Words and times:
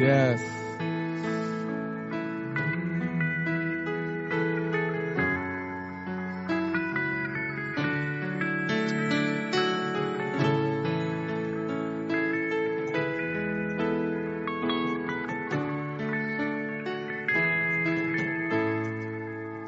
Yes. 0.00 0.40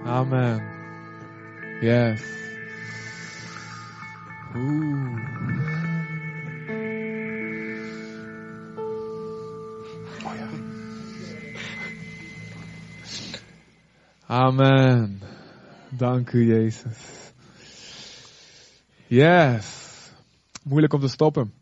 Amen. 0.06 0.62
Yes. 1.82 2.41
Amen. 14.52 15.20
Dank 15.88 16.32
u, 16.32 16.46
Jezus. 16.46 17.32
Yes. 19.06 19.66
Moeilijk 20.62 20.92
om 20.92 21.00
te 21.00 21.08
stoppen. 21.08 21.52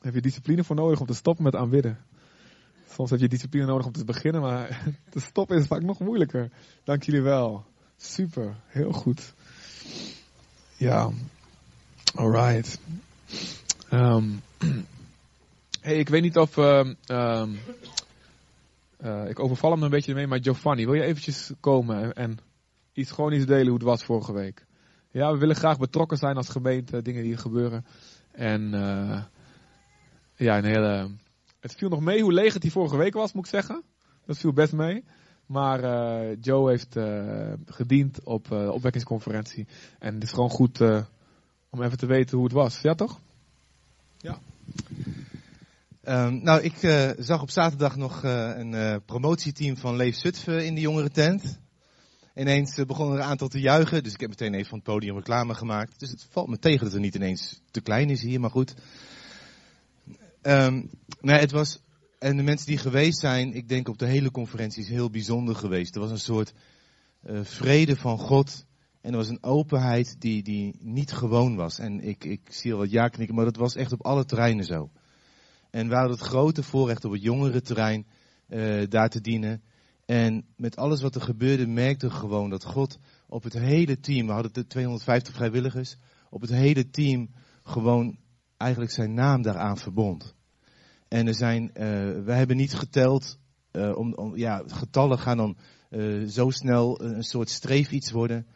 Heb 0.00 0.14
je 0.14 0.20
discipline 0.20 0.64
voor 0.64 0.76
nodig 0.76 1.00
om 1.00 1.06
te 1.06 1.14
stoppen 1.14 1.44
met 1.44 1.54
aanbidden. 1.54 1.98
Soms 2.90 3.10
heb 3.10 3.20
je 3.20 3.28
discipline 3.28 3.66
nodig 3.66 3.86
om 3.86 3.92
te 3.92 4.04
beginnen, 4.04 4.40
maar 4.40 4.84
te 5.10 5.20
stoppen 5.20 5.58
is 5.58 5.66
vaak 5.66 5.82
nog 5.82 5.98
moeilijker. 5.98 6.50
Dank 6.84 7.02
jullie 7.02 7.22
wel. 7.22 7.64
Super, 7.96 8.56
heel 8.66 8.92
goed. 8.92 9.34
Ja, 10.76 11.10
alright. 12.14 12.80
Um, 13.92 14.42
hey, 15.80 15.98
ik 15.98 16.08
weet 16.08 16.22
niet 16.22 16.36
of. 16.36 16.56
Um, 16.56 16.96
um, 17.08 17.58
uh, 19.00 19.28
ik 19.28 19.38
overval 19.38 19.70
hem 19.70 19.82
een 19.82 19.90
beetje 19.90 20.14
mee, 20.14 20.26
maar 20.26 20.42
Giovanni, 20.42 20.84
wil 20.84 20.94
je 20.94 21.02
eventjes 21.02 21.52
komen 21.60 22.14
en, 22.14 22.38
iets, 22.92 23.10
gewoon 23.10 23.32
iets 23.32 23.46
delen 23.46 23.66
hoe 23.66 23.74
het 23.74 23.82
was 23.82 24.04
vorige 24.04 24.32
week? 24.32 24.66
Ja, 25.10 25.32
we 25.32 25.38
willen 25.38 25.56
graag 25.56 25.78
betrokken 25.78 26.18
zijn 26.18 26.36
als 26.36 26.48
gemeente, 26.48 27.02
dingen 27.02 27.22
die 27.22 27.32
er 27.32 27.38
gebeuren. 27.38 27.86
En 28.32 28.62
uh, 28.74 29.22
ja, 30.34 30.58
een 30.58 30.64
hele. 30.64 31.10
Het 31.60 31.74
viel 31.74 31.88
nog 31.88 32.00
mee 32.00 32.22
hoe 32.22 32.32
leeg 32.32 32.52
het 32.52 32.62
die 32.62 32.72
vorige 32.72 32.96
week 32.96 33.14
was, 33.14 33.32
moet 33.32 33.44
ik 33.44 33.50
zeggen. 33.50 33.82
Dat 34.26 34.38
viel 34.38 34.52
best 34.52 34.72
mee. 34.72 35.04
Maar 35.46 35.84
uh, 35.84 36.36
Joe 36.40 36.70
heeft 36.70 36.96
gediend 37.66 38.24
op 38.24 38.48
de 38.48 38.72
opwekkingsconferentie. 38.72 39.66
En 39.98 40.14
het 40.14 40.22
is 40.22 40.32
gewoon 40.32 40.50
goed 40.50 40.80
om 41.70 41.82
even 41.82 41.98
te 41.98 42.06
weten 42.06 42.36
hoe 42.36 42.46
het 42.46 42.54
was. 42.54 42.80
Ja, 42.80 42.94
toch? 42.94 43.20
Ja. 44.18 44.38
Um, 46.08 46.42
nou, 46.42 46.62
ik 46.62 46.74
zag 47.18 47.42
op 47.42 47.50
zaterdag 47.50 47.96
nog 47.96 48.22
een 48.22 49.02
promotieteam 49.04 49.76
van 49.76 49.96
Leef 49.96 50.16
Zutphen 50.16 50.64
in 50.64 50.74
de 50.74 50.80
jongerentent. 50.80 51.58
Ineens 52.34 52.84
begon 52.86 53.12
er 53.12 53.18
een 53.18 53.24
aantal 53.24 53.48
te 53.48 53.60
juichen, 53.60 54.02
dus 54.02 54.12
ik 54.12 54.20
heb 54.20 54.28
meteen 54.28 54.54
even 54.54 54.68
van 54.68 54.78
het 54.78 54.86
podium 54.86 55.16
reclame 55.16 55.54
gemaakt. 55.54 56.00
Dus 56.00 56.10
het 56.10 56.26
valt 56.30 56.48
me 56.48 56.58
tegen 56.58 56.84
dat 56.84 56.92
het 56.92 57.02
niet 57.02 57.14
ineens 57.14 57.60
te 57.70 57.80
klein 57.80 58.10
is 58.10 58.22
hier, 58.22 58.40
maar 58.40 58.50
goed. 58.50 58.74
Um, 60.42 60.90
nee, 61.20 61.38
het 61.38 61.50
was 61.50 61.80
en 62.18 62.36
de 62.36 62.42
mensen 62.42 62.66
die 62.66 62.78
geweest 62.78 63.18
zijn, 63.18 63.54
ik 63.54 63.68
denk 63.68 63.88
op 63.88 63.98
de 63.98 64.06
hele 64.06 64.30
conferentie, 64.30 64.82
is 64.82 64.88
heel 64.88 65.10
bijzonder 65.10 65.54
geweest. 65.54 65.94
Er 65.94 66.00
was 66.00 66.10
een 66.10 66.18
soort 66.18 66.52
uh, 67.26 67.40
vrede 67.42 67.96
van 67.96 68.18
God. 68.18 68.66
En 69.00 69.10
er 69.10 69.16
was 69.16 69.28
een 69.28 69.42
openheid 69.42 70.16
die, 70.18 70.42
die 70.42 70.76
niet 70.80 71.12
gewoon 71.12 71.56
was. 71.56 71.78
En 71.78 72.00
ik, 72.00 72.24
ik 72.24 72.40
zie 72.50 72.72
al 72.72 72.78
wat 72.78 72.90
ja 72.90 73.08
knikken, 73.08 73.34
maar 73.34 73.44
dat 73.44 73.56
was 73.56 73.74
echt 73.74 73.92
op 73.92 74.04
alle 74.04 74.24
terreinen 74.24 74.64
zo. 74.64 74.90
En 75.70 75.88
we 75.88 75.94
hadden 75.94 76.12
het 76.12 76.26
grote 76.26 76.62
voorrecht 76.62 77.04
op 77.04 77.12
het 77.12 77.22
jongere 77.22 77.60
terrein 77.60 78.06
uh, 78.48 78.82
daar 78.88 79.08
te 79.08 79.20
dienen. 79.20 79.62
En 80.04 80.44
met 80.56 80.76
alles 80.76 81.02
wat 81.02 81.14
er 81.14 81.20
gebeurde, 81.20 81.66
merkte 81.66 82.10
gewoon 82.10 82.50
dat 82.50 82.64
God 82.64 82.98
op 83.26 83.42
het 83.42 83.52
hele 83.52 84.00
team, 84.00 84.26
we 84.26 84.32
hadden 84.32 84.68
250 84.68 85.34
vrijwilligers, 85.34 85.96
op 86.30 86.40
het 86.40 86.50
hele 86.50 86.90
team 86.90 87.30
gewoon 87.62 88.18
eigenlijk 88.56 88.92
zijn 88.92 89.14
naam 89.14 89.42
daaraan 89.42 89.76
verbond. 89.78 90.34
En 91.08 91.26
er 91.26 91.34
zijn, 91.34 91.62
uh, 91.62 91.72
we 92.24 92.32
hebben 92.32 92.56
niet 92.56 92.74
geteld, 92.74 93.38
uh, 93.72 93.96
om, 93.96 94.36
ja, 94.36 94.62
getallen 94.66 95.18
gaan 95.18 95.36
dan 95.36 95.56
zo 96.28 96.50
snel 96.50 97.02
een 97.02 97.22
soort 97.22 97.50
streef 97.50 97.90
iets 97.90 98.10
worden. 98.10 98.46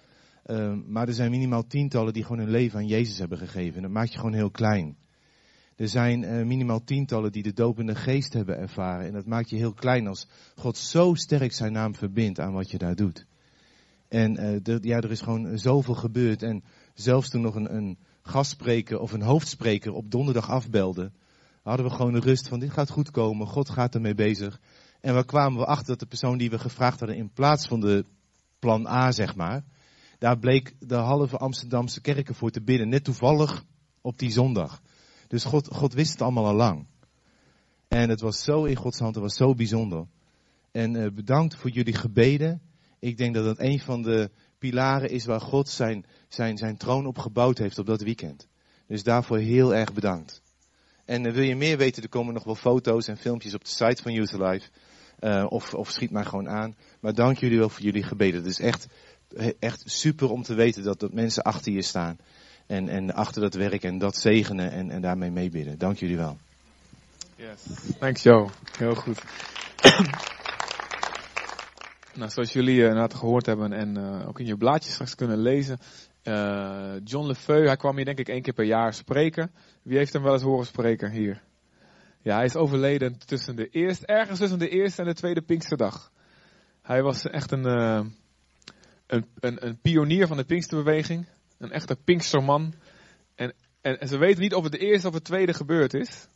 maar 0.87 1.09
er 1.09 1.15
zijn 1.15 1.31
minimaal 1.31 1.67
tientallen 1.67 2.13
die 2.13 2.23
gewoon 2.23 2.39
hun 2.39 2.51
leven 2.51 2.79
aan 2.79 2.87
Jezus 2.87 3.19
hebben 3.19 3.39
gegeven. 3.39 3.77
En 3.77 3.83
dat 3.83 3.91
maakt 3.91 4.13
je 4.13 4.19
gewoon 4.19 4.35
heel 4.35 4.51
klein. 4.51 4.97
Er 5.77 5.89
zijn 5.89 6.47
minimaal 6.47 6.85
tientallen 6.85 7.33
die 7.33 7.43
de 7.43 7.53
dopende 7.53 7.95
geest 7.95 8.33
hebben 8.33 8.59
ervaren. 8.59 9.07
En 9.07 9.13
dat 9.13 9.27
maakt 9.27 9.51
je 9.51 9.57
heel 9.57 9.73
klein 9.73 10.07
als 10.07 10.27
God 10.55 10.77
zo 10.77 11.15
sterk 11.15 11.53
zijn 11.53 11.73
naam 11.73 11.95
verbindt 11.95 12.41
aan 12.41 12.53
wat 12.53 12.71
je 12.71 12.79
daar 12.79 12.95
doet. 12.95 13.27
En 14.09 14.35
de, 14.63 14.79
ja, 14.81 14.97
er 14.97 15.11
is 15.11 15.21
gewoon 15.21 15.59
zoveel 15.59 15.95
gebeurd. 15.95 16.43
En 16.43 16.65
zelfs 16.95 17.29
toen 17.29 17.43
nog 17.43 17.55
een, 17.55 17.75
een 17.75 17.99
gastspreker 18.23 18.99
of 18.99 19.13
een 19.13 19.23
hoofdspreker 19.23 19.93
op 19.93 20.11
donderdag 20.11 20.51
afbelde 20.51 21.13
hadden 21.63 21.87
we 21.87 21.93
gewoon 21.93 22.13
de 22.13 22.21
rust 22.21 22.49
van 22.49 22.59
dit 22.59 22.71
gaat 22.71 22.91
goed 22.91 23.11
komen, 23.11 23.47
God 23.47 23.71
gaat 23.71 23.95
ermee 23.95 24.15
bezig. 24.15 24.61
En 25.01 25.15
waar 25.15 25.25
kwamen 25.25 25.59
we 25.59 25.67
achter 25.67 25.87
dat 25.87 25.99
de 25.99 26.07
persoon 26.07 26.39
die 26.39 26.51
we 26.51 26.59
gevraagd 26.59 26.99
hadden 26.99 27.19
in 27.19 27.33
plaats 27.33 27.67
van 27.67 27.81
de 27.81 28.05
plan 28.59 28.87
A, 28.87 29.13
zeg 29.13 29.37
maar, 29.37 29.65
daar 30.19 30.39
bleek 30.39 30.75
de 30.79 30.95
halve 30.95 31.37
Amsterdamse 31.37 32.01
kerken 32.01 32.35
voor 32.35 32.51
te 32.51 32.63
bidden, 32.63 32.89
net 32.89 33.05
toevallig 33.05 33.65
op 34.01 34.19
die 34.19 34.31
zondag. 34.31 34.83
Dus 35.33 35.45
God, 35.45 35.69
God 35.69 35.93
wist 35.93 36.13
het 36.13 36.23
allemaal 36.23 36.47
al 36.47 36.55
lang. 36.55 36.87
En 37.89 38.09
het 38.09 38.21
was 38.21 38.43
zo 38.43 38.65
in 38.65 38.77
Gods 38.77 38.99
hand, 38.99 39.15
het 39.15 39.25
was 39.25 39.37
zo 39.37 39.55
bijzonder. 39.55 40.07
En 40.71 40.95
uh, 40.95 41.11
bedankt 41.11 41.57
voor 41.57 41.71
jullie 41.71 41.95
gebeden. 41.95 42.63
Ik 42.99 43.17
denk 43.17 43.35
dat 43.35 43.45
dat 43.45 43.59
een 43.59 43.81
van 43.81 44.03
de 44.03 44.31
pilaren 44.59 45.11
is 45.11 45.25
waar 45.25 45.41
God 45.41 45.69
zijn, 45.69 46.05
zijn, 46.29 46.59
zijn 46.59 46.77
troon 46.77 47.07
op 47.07 47.19
gebouwd 47.19 47.59
heeft 47.59 47.79
op 47.79 47.87
dat 47.87 48.03
weekend. 48.03 48.49
Dus 48.87 49.03
daarvoor 49.03 49.39
heel 49.39 49.75
erg 49.75 49.93
bedankt. 49.93 50.43
En 51.05 51.25
uh, 51.25 51.33
wil 51.33 51.45
je 51.45 51.57
meer 51.57 51.77
weten, 51.79 52.03
er 52.03 52.09
komen 52.09 52.35
nog 52.35 52.45
wel 52.45 52.55
foto's 52.55 53.09
en 53.09 53.17
filmpjes 53.17 53.55
op 53.55 53.65
de 53.65 53.71
site 53.71 54.03
van 54.03 54.13
Youth 54.13 54.35
Alive. 54.41 54.69
Uh, 55.21 55.47
of, 55.49 55.75
of 55.75 55.91
schiet 55.91 56.11
mij 56.11 56.25
gewoon 56.25 56.49
aan. 56.49 56.77
Maar 57.01 57.15
dank 57.15 57.39
jullie 57.39 57.59
wel 57.59 57.69
voor 57.69 57.83
jullie 57.83 58.03
gebeden. 58.03 58.41
Het 58.41 58.51
is 58.51 58.61
echt, 58.61 58.87
echt 59.59 59.83
super 59.85 60.31
om 60.31 60.43
te 60.43 60.55
weten 60.55 60.83
dat, 60.83 61.01
dat 61.01 61.13
mensen 61.13 61.43
achter 61.43 61.73
je 61.73 61.83
staan. 61.83 62.19
En, 62.67 62.89
en 62.89 63.15
achter 63.15 63.43
dat 63.43 63.55
werk 63.55 63.83
en 63.83 63.99
dat 63.99 64.17
zegenen 64.17 64.71
en, 64.71 64.91
en 64.91 65.01
daarmee 65.01 65.31
meebidden. 65.31 65.79
Dank 65.79 65.97
jullie 65.97 66.17
wel. 66.17 66.39
Yes. 67.37 67.63
Thanks 67.99 68.23
Joe. 68.23 68.49
Heel 68.79 68.95
goed. 68.95 69.23
nou, 72.19 72.31
zoals 72.31 72.53
jullie 72.53 72.81
uh, 72.81 73.05
gehoord 73.09 73.47
hebben 73.47 73.73
en 73.73 73.99
uh, 73.99 74.29
ook 74.29 74.41
in 74.41 74.47
je 74.47 74.57
blaadjes 74.57 74.93
straks 74.93 75.15
kunnen 75.15 75.39
lezen, 75.39 75.79
uh, 76.25 76.93
John 77.05 77.27
Lefeu, 77.27 77.67
hij 77.67 77.77
kwam 77.77 77.97
hier 77.97 78.05
denk 78.05 78.19
ik 78.19 78.29
één 78.29 78.43
keer 78.43 78.53
per 78.53 78.65
jaar 78.65 78.95
spreken. 78.95 79.53
Wie 79.83 79.97
heeft 79.97 80.13
hem 80.13 80.23
wel 80.23 80.33
eens 80.33 80.43
horen 80.43 80.67
spreken 80.67 81.11
hier? 81.11 81.43
Ja, 82.23 82.37
hij 82.37 82.45
is 82.45 82.57
overleden 82.57 83.19
tussen 83.19 83.57
de 83.57 83.69
eerste, 83.69 84.07
ergens 84.07 84.39
tussen 84.39 84.59
de 84.59 84.69
eerste 84.69 85.03
en 85.03 85.09
de 85.09 85.15
tweede 85.15 85.43
Pinksterdag. 85.43 86.13
Hij 86.83 87.03
was 87.03 87.27
echt 87.27 87.53
een, 87.53 87.67
uh, 87.67 88.05
een, 89.07 89.27
een, 89.41 89.67
een, 89.67 89.79
pionier 89.81 90.27
van 90.27 90.37
de 90.37 90.45
Pinksterbeweging. 90.45 91.27
Een 91.63 91.73
echte 91.73 91.97
Pinksterman. 92.05 92.75
En, 93.35 93.55
en, 93.81 94.09
ze 94.09 94.19
weten 94.19 94.41
niet 94.43 94.55
of 94.55 94.63
het 94.63 94.73
de 94.73 94.79
eerste 94.79 95.09
of 95.09 95.15
het 95.15 95.25
tweede 95.25 95.55
gebeurd 95.55 95.95
is. 95.95 96.27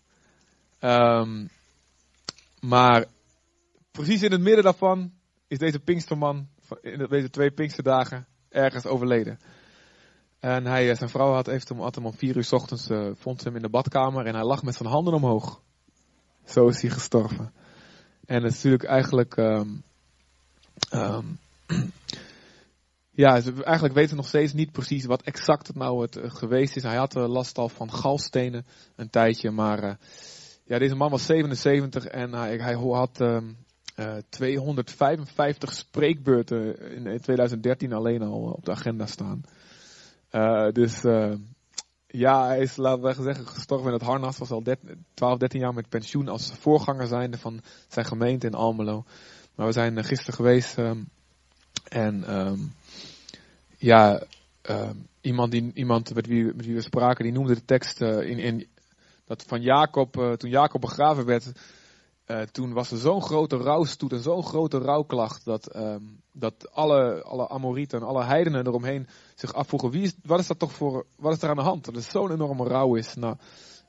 Um, 0.81 1.49
maar 2.61 3.05
precies 3.91 4.23
in 4.23 4.33
het 4.33 4.41
midden 4.41 4.65
daarvan 4.65 5.13
is 5.47 5.59
deze 5.59 5.79
Pinksterman, 5.79 6.49
in 6.81 7.07
deze 7.09 7.31
twee 7.31 7.51
Pinksterdagen, 7.51 8.27
ergens 8.49 8.87
overleden. 8.87 9.39
En 10.41 10.67
hij, 10.67 10.95
zijn 10.95 11.11
vrouw 11.11 11.33
had, 11.33 11.47
heeft 11.47 11.69
hem, 11.69 11.81
had 11.81 11.95
hem 11.95 12.07
om 12.07 12.15
vier 12.15 12.37
uur 12.37 12.45
s 12.45 12.53
ochtends, 12.53 12.91
uh, 12.91 13.11
vond 13.15 13.45
hem 13.45 13.57
in 13.57 13.63
de 13.63 13.69
badkamer 13.69 14.27
en 14.27 14.35
hij 14.35 14.45
lag 14.45 14.63
met 14.63 14.75
zijn 14.75 14.89
handen 14.89 15.15
omhoog. 15.15 15.63
Zo 16.45 16.69
is 16.69 16.83
hij 16.83 16.91
gestorven. 16.91 17.53
En 18.27 18.43
het 18.43 18.53
is 18.53 18.63
natuurlijk 18.63 18.85
eigenlijk, 18.85 19.37
um, 19.37 19.83
um, 20.95 21.39
ja, 23.17 23.33
eigenlijk 23.33 23.95
weten 23.95 24.11
we 24.11 24.17
nog 24.17 24.29
steeds 24.29 24.53
niet 24.53 24.73
precies 24.73 25.05
wat 25.05 25.23
exact 25.23 25.67
het 25.67 25.77
nou 25.77 26.03
het, 26.03 26.17
uh, 26.17 26.25
geweest 26.31 26.77
is. 26.77 26.83
Hij 26.83 26.97
had 26.97 27.17
uh, 27.17 27.29
last 27.29 27.59
al 27.59 27.69
van 27.69 27.93
galstenen 27.93 28.67
een 28.97 29.11
tijdje, 29.11 29.51
maar 29.51 29.99
ja, 30.65 30.79
deze 30.79 30.95
man 30.95 31.11
was 31.11 31.27
77 31.27 32.07
en 32.07 32.33
hij, 32.33 32.57
hij 32.57 32.75
had 32.75 33.21
um, 33.21 33.57
255 34.29 35.73
spreekbeurten 35.73 36.79
in, 36.91 37.07
in 37.07 37.21
2013 37.21 37.93
alleen 37.93 38.23
al 38.23 38.41
op 38.41 38.65
de 38.65 38.71
agenda 38.71 39.07
staan. 39.07 39.41
Dus 40.73 41.01
ja, 42.07 42.47
hij 42.47 42.61
is, 42.61 42.77
laten 42.77 43.03
we 43.03 43.23
zeggen, 43.23 43.47
gestorven 43.47 43.87
in 43.87 43.93
het 43.93 44.03
harnas. 44.03 44.39
Was 44.39 44.51
al 44.51 44.63
12, 45.15 45.39
13 45.39 45.61
jaar 45.61 45.75
met 45.75 45.89
pensioen 45.89 46.29
als 46.29 46.53
voorganger 46.53 47.07
zijnde 47.07 47.39
van 47.39 47.61
zijn 47.89 48.07
gemeente 48.07 48.47
in 48.47 48.55
Almelo. 48.55 49.05
Maar 49.55 49.67
we 49.67 49.73
zijn 49.73 50.05
gisteren 50.05 50.35
geweest 50.35 50.79
um, 50.79 51.09
en 51.89 52.37
um, 52.37 52.73
ja, 53.87 54.23
iemand, 55.21 55.51
die, 55.51 55.71
iemand 55.75 56.15
met, 56.15 56.27
wie, 56.27 56.53
we 56.53 56.81
spraken, 56.81 57.25
die 57.25 57.33
noemde 57.33 57.55
de 57.55 57.65
tekst 57.65 58.01
in, 58.01 58.39
in, 58.39 58.67
dat 59.25 59.45
van 59.47 59.63
Jacob, 59.63 60.13
toen 60.37 60.51
Jacob 60.51 60.81
begraven 60.81 61.25
werd, 61.25 61.53
uh, 62.27 62.41
toen 62.41 62.73
was 62.73 62.91
er 62.91 62.99
zo'n 62.99 63.23
grote 63.23 63.57
rouwstoet 63.57 64.13
en 64.13 64.23
zo'n 64.23 64.45
grote 64.45 64.79
rouwklacht 64.79 65.45
dat, 65.45 65.77
um, 65.77 66.21
dat 66.33 66.73
alle, 66.73 67.23
alle 67.23 67.49
Amorieten 67.49 68.01
en 68.01 68.07
alle 68.07 68.25
heidenen 68.25 68.67
eromheen 68.67 69.07
zich 69.35 69.55
afvroegen, 69.55 69.91
wie 69.91 70.03
is, 70.03 70.15
wat 70.23 70.39
is 70.39 70.47
dat 70.47 70.59
toch 70.59 70.73
voor, 70.73 71.07
wat 71.17 71.33
is 71.33 71.43
er 71.43 71.49
aan 71.49 71.57
de 71.57 71.63
hand? 71.63 71.85
Dat 71.85 71.97
er 71.97 72.03
zo'n 72.03 72.33
enorme 72.33 72.65
rouw 72.65 72.95
is. 72.95 73.15
Nou, 73.15 73.37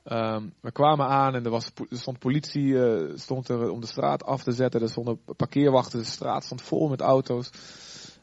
um, 0.04 0.52
we 0.60 0.72
kwamen 0.72 1.06
aan 1.06 1.34
en 1.34 1.44
er, 1.44 1.50
was, 1.50 1.70
er 1.90 1.98
stond 1.98 2.18
politie 2.18 2.76
stond 3.14 3.48
er 3.48 3.70
om 3.70 3.80
de 3.80 3.86
straat 3.86 4.24
af 4.24 4.42
te 4.42 4.52
zetten, 4.52 4.80
er 4.80 4.90
stonden 4.90 5.20
parkeerwachten, 5.36 5.98
de 5.98 6.04
straat 6.04 6.44
stond 6.44 6.62
vol 6.62 6.88
met 6.88 7.00
auto's. 7.00 7.50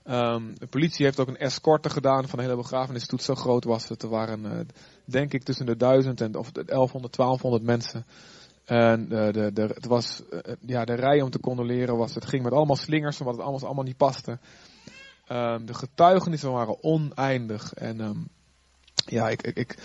Um, 0.10 0.60
de 0.60 0.68
politie 0.68 1.06
heeft 1.06 1.20
ook 1.20 1.28
een 1.28 1.38
escorte 1.38 1.90
gedaan 1.90 2.28
van 2.28 2.40
de 2.40 2.46
hele 2.46 2.58
begrafenistoet, 2.58 3.24
zo 3.24 3.36
groot 3.36 3.64
was 3.64 3.88
het. 3.88 4.04
Er 4.04 4.10
waren, 4.10 4.46
uh, 4.46 4.60
denk 5.06 5.34
ik, 5.34 5.44
tussen 5.44 5.66
de 5.66 5.78
1000 5.78 6.22
en 6.22 6.36
of 6.36 6.52
1100, 6.52 7.16
1200 7.16 7.64
mensen. 7.64 8.06
En 8.66 9.08
de, 9.10 9.30
de, 9.32 9.54
de, 9.54 9.62
het 9.62 9.86
was, 9.86 10.22
ja, 10.60 10.86
de 10.86 10.94
rij 10.94 11.22
om 11.22 11.30
te 11.30 11.40
condoleren 11.40 11.98
was, 11.98 12.16
het 12.16 12.26
ging 12.26 12.44
met 12.44 12.54
allemaal 12.54 12.76
slingers, 12.76 13.20
omdat 13.20 13.36
het 13.36 13.44
allemaal, 13.44 13.66
allemaal 13.66 13.84
niet 13.84 13.98
paste. 13.98 14.40
Um, 15.30 15.66
de 15.66 15.74
getuigenissen 15.74 16.52
waren 16.52 16.84
oneindig. 16.84 17.74
En 17.74 18.00
um, 18.00 18.28
ja, 19.06 19.30
ik, 19.30 19.42
ik, 19.42 19.58
ik, 19.58 19.78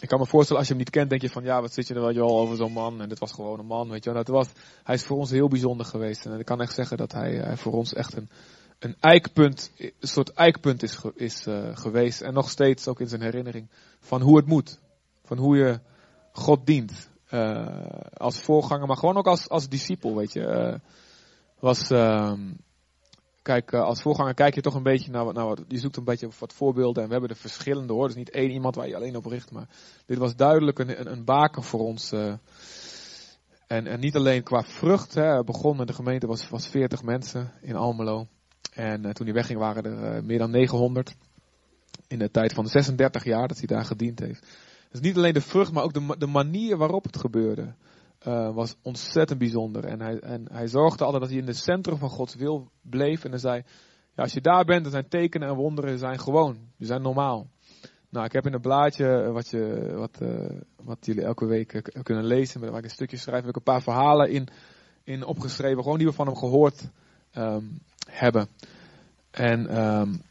ik 0.00 0.08
kan 0.08 0.18
me 0.18 0.26
voorstellen, 0.26 0.58
als 0.58 0.68
je 0.68 0.74
hem 0.74 0.82
niet 0.82 0.92
kent, 0.92 1.10
denk 1.10 1.22
je 1.22 1.30
van, 1.30 1.44
ja, 1.44 1.60
wat 1.60 1.72
zit 1.72 1.88
je 1.88 1.94
er 1.94 2.14
wel 2.14 2.38
over 2.38 2.56
zo'n 2.56 2.72
man? 2.72 3.00
En 3.00 3.08
dit 3.08 3.18
was 3.18 3.32
gewoon 3.32 3.58
een 3.58 3.66
man, 3.66 3.88
weet 3.88 4.04
je 4.04 4.12
wel. 4.12 4.24
Dat 4.24 4.34
was, 4.34 4.48
hij 4.84 4.94
is 4.94 5.04
voor 5.04 5.16
ons 5.16 5.30
heel 5.30 5.48
bijzonder 5.48 5.86
geweest. 5.86 6.26
En 6.26 6.38
ik 6.38 6.44
kan 6.44 6.60
echt 6.60 6.74
zeggen 6.74 6.96
dat 6.96 7.12
hij 7.12 7.56
voor 7.56 7.72
ons 7.72 7.92
echt 7.92 8.16
een, 8.16 8.30
een 8.80 8.96
eikpunt, 9.00 9.72
een 9.76 10.08
soort 10.08 10.32
eikpunt 10.32 10.82
is, 10.82 10.98
is 11.14 11.46
uh, 11.46 11.76
geweest. 11.76 12.20
En 12.20 12.34
nog 12.34 12.50
steeds 12.50 12.88
ook 12.88 13.00
in 13.00 13.08
zijn 13.08 13.22
herinnering 13.22 13.68
van 14.00 14.20
hoe 14.20 14.36
het 14.36 14.46
moet. 14.46 14.78
Van 15.24 15.38
hoe 15.38 15.56
je 15.56 15.80
God 16.32 16.66
dient. 16.66 17.08
Uh, 17.30 17.66
als 18.12 18.40
voorganger, 18.40 18.86
maar 18.86 18.96
gewoon 18.96 19.16
ook 19.16 19.26
als, 19.26 19.48
als 19.48 19.68
discipel, 19.68 20.16
weet 20.16 20.32
je. 20.32 20.40
Uh, 20.40 20.74
was, 21.58 21.90
uh, 21.90 22.32
kijk, 23.42 23.74
als 23.74 24.02
voorganger 24.02 24.34
kijk 24.34 24.54
je 24.54 24.60
toch 24.60 24.74
een 24.74 24.82
beetje 24.82 25.10
naar, 25.10 25.32
naar 25.32 25.46
wat, 25.46 25.64
je 25.68 25.78
zoekt 25.78 25.96
een 25.96 26.04
beetje 26.04 26.28
wat 26.38 26.52
voorbeelden 26.52 27.02
en 27.02 27.06
we 27.08 27.12
hebben 27.14 27.30
er 27.30 27.36
verschillende 27.40 27.92
hoor. 27.92 28.06
Dus 28.06 28.16
niet 28.16 28.30
één 28.30 28.50
iemand 28.50 28.74
waar 28.74 28.88
je 28.88 28.96
alleen 28.96 29.16
op 29.16 29.26
richt, 29.26 29.50
maar 29.50 29.68
dit 30.06 30.18
was 30.18 30.36
duidelijk 30.36 30.78
een, 30.78 31.00
een, 31.00 31.12
een 31.12 31.24
baken 31.24 31.62
voor 31.62 31.80
ons. 31.80 32.12
en, 33.66 33.86
en 33.86 34.00
niet 34.00 34.16
alleen 34.16 34.42
qua 34.42 34.62
vrucht, 34.62 35.14
hè, 35.14 35.44
begonnen, 35.44 35.86
de 35.86 35.92
gemeente 35.92 36.26
was, 36.26 36.48
was 36.48 36.68
40 36.68 37.02
mensen 37.02 37.52
in 37.60 37.76
Almelo. 37.76 38.26
En 38.80 39.14
toen 39.14 39.26
hij 39.26 39.34
wegging 39.34 39.58
waren 39.58 39.84
er 39.84 40.24
meer 40.24 40.38
dan 40.38 40.50
900. 40.50 41.16
In 42.08 42.18
de 42.18 42.30
tijd 42.30 42.52
van 42.52 42.66
36 42.66 43.24
jaar 43.24 43.48
dat 43.48 43.58
hij 43.58 43.66
daar 43.66 43.84
gediend 43.84 44.18
heeft. 44.18 44.58
Dus 44.90 45.00
niet 45.00 45.16
alleen 45.16 45.32
de 45.32 45.40
vrucht, 45.40 45.72
maar 45.72 45.82
ook 45.82 45.92
de, 45.92 46.14
de 46.18 46.26
manier 46.26 46.76
waarop 46.76 47.04
het 47.04 47.16
gebeurde. 47.16 47.74
Uh, 48.26 48.54
was 48.54 48.76
ontzettend 48.82 49.38
bijzonder. 49.38 49.84
En 49.84 50.00
hij, 50.00 50.18
en 50.18 50.52
hij 50.52 50.66
zorgde 50.66 51.04
altijd 51.04 51.22
dat 51.22 51.30
hij 51.30 51.40
in 51.40 51.46
het 51.46 51.56
centrum 51.56 51.98
van 51.98 52.08
Gods 52.08 52.34
wil 52.34 52.70
bleef. 52.82 53.24
En 53.24 53.30
hij 53.30 53.38
zei, 53.38 53.62
ja, 54.14 54.22
als 54.22 54.32
je 54.32 54.40
daar 54.40 54.64
bent, 54.64 54.82
dan 54.82 54.92
zijn 54.92 55.08
tekenen 55.08 55.48
en 55.48 55.54
wonderen 55.54 55.98
zijn 55.98 56.20
gewoon. 56.20 56.58
Die 56.76 56.86
zijn 56.86 57.02
normaal. 57.02 57.46
Nou, 58.08 58.24
ik 58.24 58.32
heb 58.32 58.46
in 58.46 58.52
een 58.52 58.60
blaadje 58.60 59.30
wat, 59.32 59.48
je, 59.48 59.92
wat, 59.94 60.18
wat 60.84 61.06
jullie 61.06 61.24
elke 61.24 61.46
week 61.46 61.90
kunnen 62.02 62.24
lezen, 62.24 62.60
waar 62.60 62.78
ik 62.78 62.84
een 62.84 62.90
stukje 62.90 63.16
schrijf, 63.16 63.40
heb 63.40 63.50
ik 63.50 63.56
een 63.56 63.62
paar 63.62 63.82
verhalen 63.82 64.30
in, 64.30 64.48
in 65.04 65.24
opgeschreven, 65.24 65.82
gewoon 65.82 65.98
die 65.98 66.06
we 66.06 66.12
van 66.12 66.26
hem 66.26 66.36
gehoord 66.36 66.90
um, 67.34 67.80
hebben. 68.10 68.48
En 69.30 69.84
um, 69.84 70.22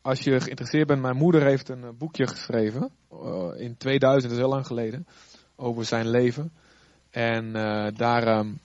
als 0.00 0.20
je 0.20 0.40
geïnteresseerd 0.40 0.86
bent, 0.86 1.00
mijn 1.02 1.16
moeder 1.16 1.42
heeft 1.42 1.68
een 1.68 1.96
boekje 1.98 2.26
geschreven. 2.26 2.90
Uh, 3.12 3.48
in 3.56 3.76
2000, 3.76 4.22
dat 4.22 4.32
is 4.32 4.38
heel 4.38 4.54
lang 4.54 4.66
geleden. 4.66 5.06
Over 5.56 5.84
zijn 5.84 6.08
leven. 6.08 6.52
En 7.10 7.44
uh, 7.44 7.86
daar, 7.96 8.38
um, 8.38 8.60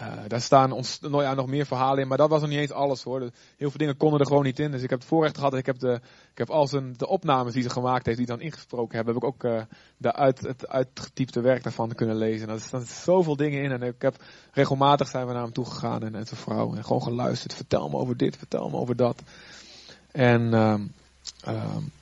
uh, 0.00 0.12
daar 0.28 0.40
staan 0.40 0.72
ons, 0.72 1.00
nou 1.00 1.22
ja, 1.22 1.34
nog 1.34 1.46
meer 1.46 1.66
verhalen 1.66 2.02
in. 2.02 2.08
Maar 2.08 2.16
dat 2.18 2.30
was 2.30 2.40
nog 2.40 2.50
niet 2.50 2.58
eens 2.58 2.70
alles 2.70 3.02
hoor. 3.02 3.20
Heel 3.20 3.70
veel 3.70 3.78
dingen 3.78 3.96
konden 3.96 4.20
er 4.20 4.26
gewoon 4.26 4.44
niet 4.44 4.58
in. 4.58 4.70
Dus 4.70 4.82
ik 4.82 4.90
heb 4.90 4.98
het 4.98 5.08
voorrecht 5.08 5.36
gehad. 5.36 5.54
Ik 5.54 5.66
heb, 5.66 5.78
de, 5.78 6.00
ik 6.32 6.38
heb 6.38 6.50
al 6.50 6.66
zijn, 6.66 6.94
de 6.96 7.08
opnames 7.08 7.52
die 7.52 7.62
ze 7.62 7.70
gemaakt 7.70 8.06
heeft, 8.06 8.18
die 8.18 8.26
dan 8.26 8.40
ingesproken 8.40 8.96
hebben. 8.96 9.14
Heb 9.14 9.22
ik 9.22 9.28
ook 9.28 9.66
de 9.96 10.12
uit, 10.12 10.40
het 10.40 10.68
uitgetypte 10.68 11.40
werk 11.40 11.62
daarvan 11.62 11.94
kunnen 11.94 12.16
lezen. 12.16 12.48
En 12.48 12.54
er 12.54 12.60
staan 12.60 12.82
zoveel 12.82 13.36
dingen 13.36 13.62
in. 13.62 13.70
En 13.72 13.82
ik 13.82 14.02
heb 14.02 14.16
regelmatig 14.52 15.08
zijn 15.08 15.26
we 15.26 15.32
naar 15.32 15.42
hem 15.42 15.52
toe 15.52 15.64
gegaan 15.64 16.02
en, 16.02 16.14
en 16.14 16.26
zijn 16.26 16.40
vrouw. 16.40 16.74
En 16.74 16.84
gewoon 16.84 17.02
geluisterd. 17.02 17.54
Vertel 17.54 17.88
me 17.88 17.96
over 17.96 18.16
dit, 18.16 18.36
vertel 18.36 18.68
me 18.68 18.76
over 18.76 18.96
dat. 18.96 19.22
En 20.12 20.54
um, 20.54 20.92
um, 21.48 21.92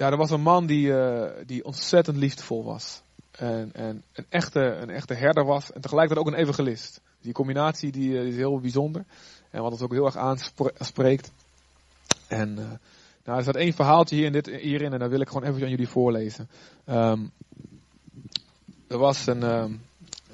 ja, 0.00 0.10
er 0.10 0.16
was 0.16 0.30
een 0.30 0.40
man 0.40 0.66
die, 0.66 0.86
uh, 0.86 1.24
die 1.46 1.64
ontzettend 1.64 2.16
liefdevol 2.16 2.64
was. 2.64 3.02
En, 3.40 3.70
en 3.72 4.02
een, 4.12 4.26
echte, 4.28 4.60
een 4.60 4.90
echte 4.90 5.14
herder 5.14 5.44
was. 5.44 5.72
En 5.72 5.80
tegelijkertijd 5.80 6.26
ook 6.26 6.32
een 6.32 6.40
evangelist. 6.40 7.00
Die 7.20 7.32
combinatie 7.32 7.92
die, 7.92 8.10
die 8.10 8.28
is 8.28 8.36
heel 8.36 8.60
bijzonder. 8.60 9.04
En 9.50 9.62
wat 9.62 9.72
ons 9.72 9.80
ook 9.80 9.92
heel 9.92 10.04
erg 10.04 10.16
aanspreekt. 10.16 11.32
En 12.28 12.48
uh, 12.48 12.64
nou, 13.24 13.36
er 13.36 13.42
staat 13.42 13.56
één 13.56 13.72
verhaaltje 13.72 14.16
hier 14.16 14.26
in 14.26 14.32
dit, 14.32 14.46
hierin. 14.46 14.92
En 14.92 14.98
dat 14.98 15.10
wil 15.10 15.20
ik 15.20 15.28
gewoon 15.28 15.48
even 15.48 15.62
aan 15.62 15.70
jullie 15.70 15.88
voorlezen. 15.88 16.48
Um, 16.86 17.30
er 18.88 18.98
was 18.98 19.26
een... 19.26 19.42
Um, 19.42 19.80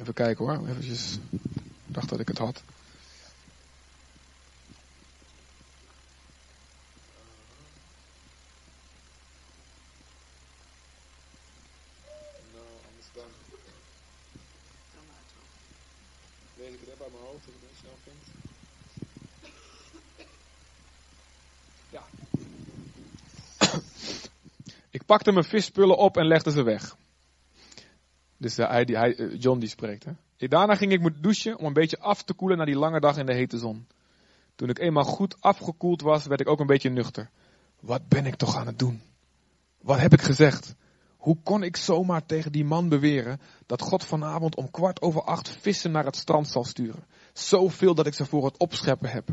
even 0.00 0.14
kijken 0.14 0.44
hoor. 0.44 0.68
Eventjes. 0.68 1.18
Ik 1.30 1.94
dacht 1.94 2.08
dat 2.08 2.20
ik 2.20 2.28
het 2.28 2.38
had. 2.38 2.62
Pakte 25.06 25.32
mijn 25.32 25.44
visspullen 25.44 25.96
op 25.96 26.16
en 26.16 26.26
legde 26.26 26.50
ze 26.50 26.62
weg. 26.62 26.96
Dus 28.36 28.56
hij, 28.56 28.88
hij, 28.90 29.36
John 29.38 29.58
die 29.58 29.68
spreekt. 29.68 30.04
Hè. 30.04 30.12
Daarna 30.48 30.74
ging 30.74 30.92
ik 30.92 31.00
me 31.00 31.20
douchen 31.20 31.58
om 31.58 31.64
een 31.64 31.72
beetje 31.72 31.98
af 31.98 32.22
te 32.22 32.34
koelen 32.34 32.58
na 32.58 32.64
die 32.64 32.78
lange 32.78 33.00
dag 33.00 33.16
in 33.16 33.26
de 33.26 33.34
hete 33.34 33.58
zon. 33.58 33.86
Toen 34.54 34.68
ik 34.68 34.78
eenmaal 34.78 35.04
goed 35.04 35.36
afgekoeld 35.40 36.02
was, 36.02 36.26
werd 36.26 36.40
ik 36.40 36.48
ook 36.48 36.60
een 36.60 36.66
beetje 36.66 36.90
nuchter. 36.90 37.30
Wat 37.80 38.08
ben 38.08 38.26
ik 38.26 38.36
toch 38.36 38.56
aan 38.56 38.66
het 38.66 38.78
doen? 38.78 39.02
Wat 39.80 40.00
heb 40.00 40.12
ik 40.12 40.20
gezegd? 40.20 40.74
Hoe 41.16 41.36
kon 41.42 41.62
ik 41.62 41.76
zomaar 41.76 42.26
tegen 42.26 42.52
die 42.52 42.64
man 42.64 42.88
beweren 42.88 43.40
dat 43.66 43.80
God 43.80 44.04
vanavond 44.04 44.56
om 44.56 44.70
kwart 44.70 45.02
over 45.02 45.22
acht 45.22 45.48
vissen 45.60 45.90
naar 45.90 46.04
het 46.04 46.16
strand 46.16 46.48
zal 46.48 46.64
sturen? 46.64 47.04
Zoveel 47.32 47.94
dat 47.94 48.06
ik 48.06 48.14
ze 48.14 48.24
voor 48.24 48.44
het 48.44 48.58
opscheppen 48.58 49.08
heb. 49.08 49.28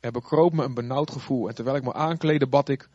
Er 0.00 0.12
bekroop 0.12 0.52
me 0.52 0.64
een 0.64 0.74
benauwd 0.74 1.10
gevoel 1.10 1.48
en 1.48 1.54
terwijl 1.54 1.76
ik 1.76 1.84
me 1.84 1.92
aankleedde 1.92 2.46
bad 2.46 2.68
ik, 2.68 2.88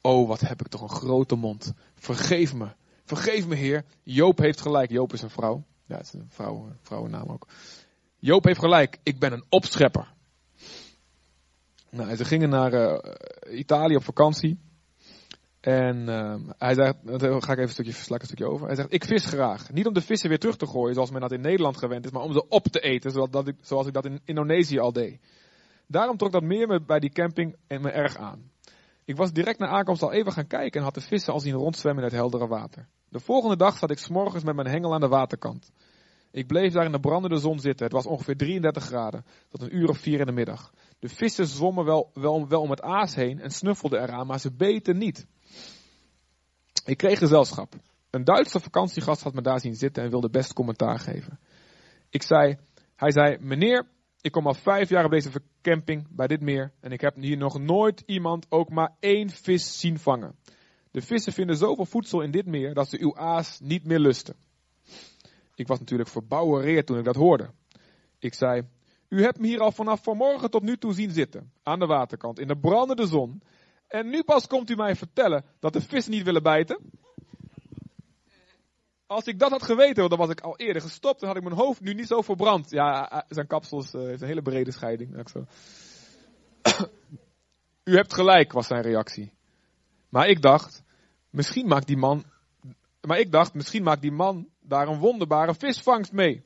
Oh, 0.00 0.28
wat 0.28 0.40
heb 0.40 0.60
ik 0.60 0.68
toch 0.68 0.82
een 0.82 0.88
grote 0.88 1.34
mond. 1.34 1.72
Vergeef 1.94 2.54
me. 2.54 2.68
Vergeef 3.04 3.46
me, 3.46 3.54
Heer. 3.54 3.84
Joop 4.02 4.38
heeft 4.38 4.60
gelijk. 4.60 4.90
Joop 4.90 5.12
is 5.12 5.22
een 5.22 5.30
vrouw. 5.30 5.64
Ja, 5.86 5.96
het 5.96 6.06
is 6.06 6.12
een 6.12 6.26
vrouw, 6.28 6.68
vrouwennaam 6.82 7.28
ook. 7.28 7.46
Joop 8.18 8.44
heeft 8.44 8.58
gelijk. 8.58 8.98
Ik 9.02 9.18
ben 9.18 9.32
een 9.32 9.44
opschepper. 9.48 10.12
Nou, 11.90 12.16
ze 12.16 12.24
gingen 12.24 12.48
naar 12.48 12.72
uh, 12.72 13.58
Italië 13.58 13.96
op 13.96 14.04
vakantie. 14.04 14.58
En 15.60 16.08
uh, 16.08 16.34
hij 16.58 16.74
zegt, 16.74 16.94
daar 17.04 17.42
ga 17.42 17.52
ik 17.52 17.58
even 17.58 17.62
een 17.62 17.68
stukje, 17.68 18.14
een 18.14 18.26
stukje 18.26 18.46
over. 18.46 18.66
Hij 18.66 18.76
zegt, 18.76 18.92
ik 18.92 19.04
vis 19.04 19.24
graag. 19.24 19.72
Niet 19.72 19.86
om 19.86 19.94
de 19.94 20.00
vissen 20.00 20.28
weer 20.28 20.38
terug 20.38 20.56
te 20.56 20.66
gooien, 20.66 20.94
zoals 20.94 21.10
men 21.10 21.20
dat 21.20 21.32
in 21.32 21.40
Nederland 21.40 21.76
gewend 21.76 22.04
is, 22.04 22.10
maar 22.10 22.22
om 22.22 22.32
ze 22.32 22.48
op 22.48 22.64
te 22.64 22.80
eten, 22.80 23.10
zoals, 23.10 23.30
dat 23.30 23.48
ik, 23.48 23.56
zoals 23.60 23.86
ik 23.86 23.92
dat 23.92 24.04
in 24.04 24.20
Indonesië 24.24 24.78
al 24.78 24.92
deed. 24.92 25.20
Daarom 25.86 26.16
trok 26.16 26.32
dat 26.32 26.42
meer 26.42 26.66
me 26.66 26.80
bij 26.80 26.98
die 26.98 27.12
camping 27.12 27.56
en 27.66 27.80
me 27.80 27.90
erg 27.90 28.16
aan. 28.16 28.50
Ik 29.08 29.16
was 29.16 29.32
direct 29.32 29.58
na 29.58 29.66
aankomst 29.66 30.02
al 30.02 30.12
even 30.12 30.32
gaan 30.32 30.46
kijken 30.46 30.78
en 30.78 30.84
had 30.84 30.94
de 30.94 31.00
vissen 31.00 31.32
al 31.32 31.40
zien 31.40 31.54
rondzwemmen 31.54 32.04
in 32.04 32.08
het 32.08 32.18
heldere 32.18 32.46
water. 32.46 32.88
De 33.08 33.20
volgende 33.20 33.56
dag 33.56 33.78
zat 33.78 33.90
ik 33.90 33.98
s'morgens 33.98 34.44
met 34.44 34.54
mijn 34.54 34.68
hengel 34.68 34.94
aan 34.94 35.00
de 35.00 35.08
waterkant. 35.08 35.70
Ik 36.30 36.46
bleef 36.46 36.72
daar 36.72 36.84
in 36.84 36.92
de 36.92 37.00
brandende 37.00 37.38
zon 37.38 37.60
zitten. 37.60 37.84
Het 37.84 37.94
was 37.94 38.06
ongeveer 38.06 38.36
33 38.36 38.84
graden, 38.84 39.24
tot 39.48 39.62
een 39.62 39.76
uur 39.76 39.88
of 39.88 39.98
vier 39.98 40.20
in 40.20 40.26
de 40.26 40.32
middag. 40.32 40.72
De 40.98 41.08
vissen 41.08 41.46
zwommen 41.46 41.84
wel, 41.84 42.10
wel, 42.14 42.48
wel 42.48 42.60
om 42.60 42.70
het 42.70 42.82
aas 42.82 43.14
heen 43.14 43.40
en 43.40 43.50
snuffelden 43.50 44.02
eraan, 44.02 44.26
maar 44.26 44.40
ze 44.40 44.52
beten 44.52 44.98
niet. 44.98 45.26
Ik 46.84 46.96
kreeg 46.96 47.18
gezelschap. 47.18 47.74
Een 48.10 48.24
Duitse 48.24 48.60
vakantiegast 48.60 49.22
had 49.22 49.34
me 49.34 49.42
daar 49.42 49.60
zien 49.60 49.74
zitten 49.74 50.02
en 50.02 50.10
wilde 50.10 50.30
best 50.30 50.52
commentaar 50.52 50.98
geven. 50.98 51.38
Ik 52.10 52.22
zei, 52.22 52.58
hij 52.96 53.10
zei, 53.10 53.38
meneer, 53.40 53.86
ik 54.20 54.32
kom 54.32 54.46
al 54.46 54.54
vijf 54.54 54.88
jaar 54.88 55.04
op 55.04 55.10
deze 55.10 55.30
camping 55.62 56.06
bij 56.10 56.26
dit 56.26 56.40
meer 56.40 56.72
en 56.80 56.92
ik 56.92 57.00
heb 57.00 57.16
hier 57.16 57.36
nog 57.36 57.58
nooit 57.58 58.02
iemand 58.06 58.46
ook 58.48 58.70
maar 58.70 58.96
één 59.00 59.30
vis 59.30 59.80
zien 59.80 59.98
vangen. 59.98 60.36
De 60.90 61.02
vissen 61.02 61.32
vinden 61.32 61.56
zoveel 61.56 61.86
voedsel 61.86 62.20
in 62.20 62.30
dit 62.30 62.46
meer 62.46 62.74
dat 62.74 62.88
ze 62.88 63.00
uw 63.00 63.16
aas 63.16 63.60
niet 63.60 63.84
meer 63.84 63.98
lusten. 63.98 64.36
Ik 65.54 65.66
was 65.66 65.78
natuurlijk 65.78 66.08
verbouwereerd 66.08 66.86
toen 66.86 66.98
ik 66.98 67.04
dat 67.04 67.16
hoorde. 67.16 67.50
Ik 68.18 68.34
zei, 68.34 68.62
u 69.08 69.22
hebt 69.22 69.38
me 69.38 69.46
hier 69.46 69.60
al 69.60 69.72
vanaf 69.72 70.02
vanmorgen 70.02 70.50
tot 70.50 70.62
nu 70.62 70.76
toe 70.76 70.94
zien 70.94 71.10
zitten, 71.10 71.52
aan 71.62 71.78
de 71.78 71.86
waterkant, 71.86 72.38
in 72.38 72.48
de 72.48 72.58
brandende 72.58 73.06
zon. 73.06 73.42
En 73.88 74.08
nu 74.08 74.22
pas 74.22 74.46
komt 74.46 74.70
u 74.70 74.74
mij 74.74 74.96
vertellen 74.96 75.44
dat 75.60 75.72
de 75.72 75.80
vissen 75.80 76.12
niet 76.12 76.24
willen 76.24 76.42
bijten? 76.42 76.78
Als 79.08 79.24
ik 79.24 79.38
dat 79.38 79.50
had 79.50 79.62
geweten, 79.62 80.08
dan 80.08 80.18
was 80.18 80.30
ik 80.30 80.40
al 80.40 80.56
eerder 80.56 80.82
gestopt. 80.82 81.20
Dan 81.20 81.28
had 81.28 81.38
ik 81.38 81.44
mijn 81.44 81.56
hoofd 81.56 81.80
nu 81.80 81.94
niet 81.94 82.06
zo 82.06 82.22
verbrand. 82.22 82.70
Ja, 82.70 83.24
zijn 83.28 83.46
kapsels 83.46 83.94
uh, 83.94 84.02
heeft 84.02 84.20
een 84.20 84.28
hele 84.28 84.42
brede 84.42 84.72
scheiding. 84.72 85.14
U 87.84 87.94
hebt 87.94 88.14
gelijk, 88.14 88.52
was 88.52 88.66
zijn 88.66 88.82
reactie. 88.82 89.32
Maar 90.08 90.28
ik 90.28 90.42
dacht, 90.42 90.82
misschien 91.30 91.66
maakt 91.66 91.86
die 91.86 91.96
man, 91.96 92.24
maar 93.00 93.18
ik 93.18 93.32
dacht, 93.32 93.54
misschien 93.54 93.82
maakt 93.82 94.02
die 94.02 94.12
man 94.12 94.48
daar 94.60 94.88
een 94.88 94.98
wonderbare 94.98 95.54
visvangst 95.54 96.12
mee. 96.12 96.44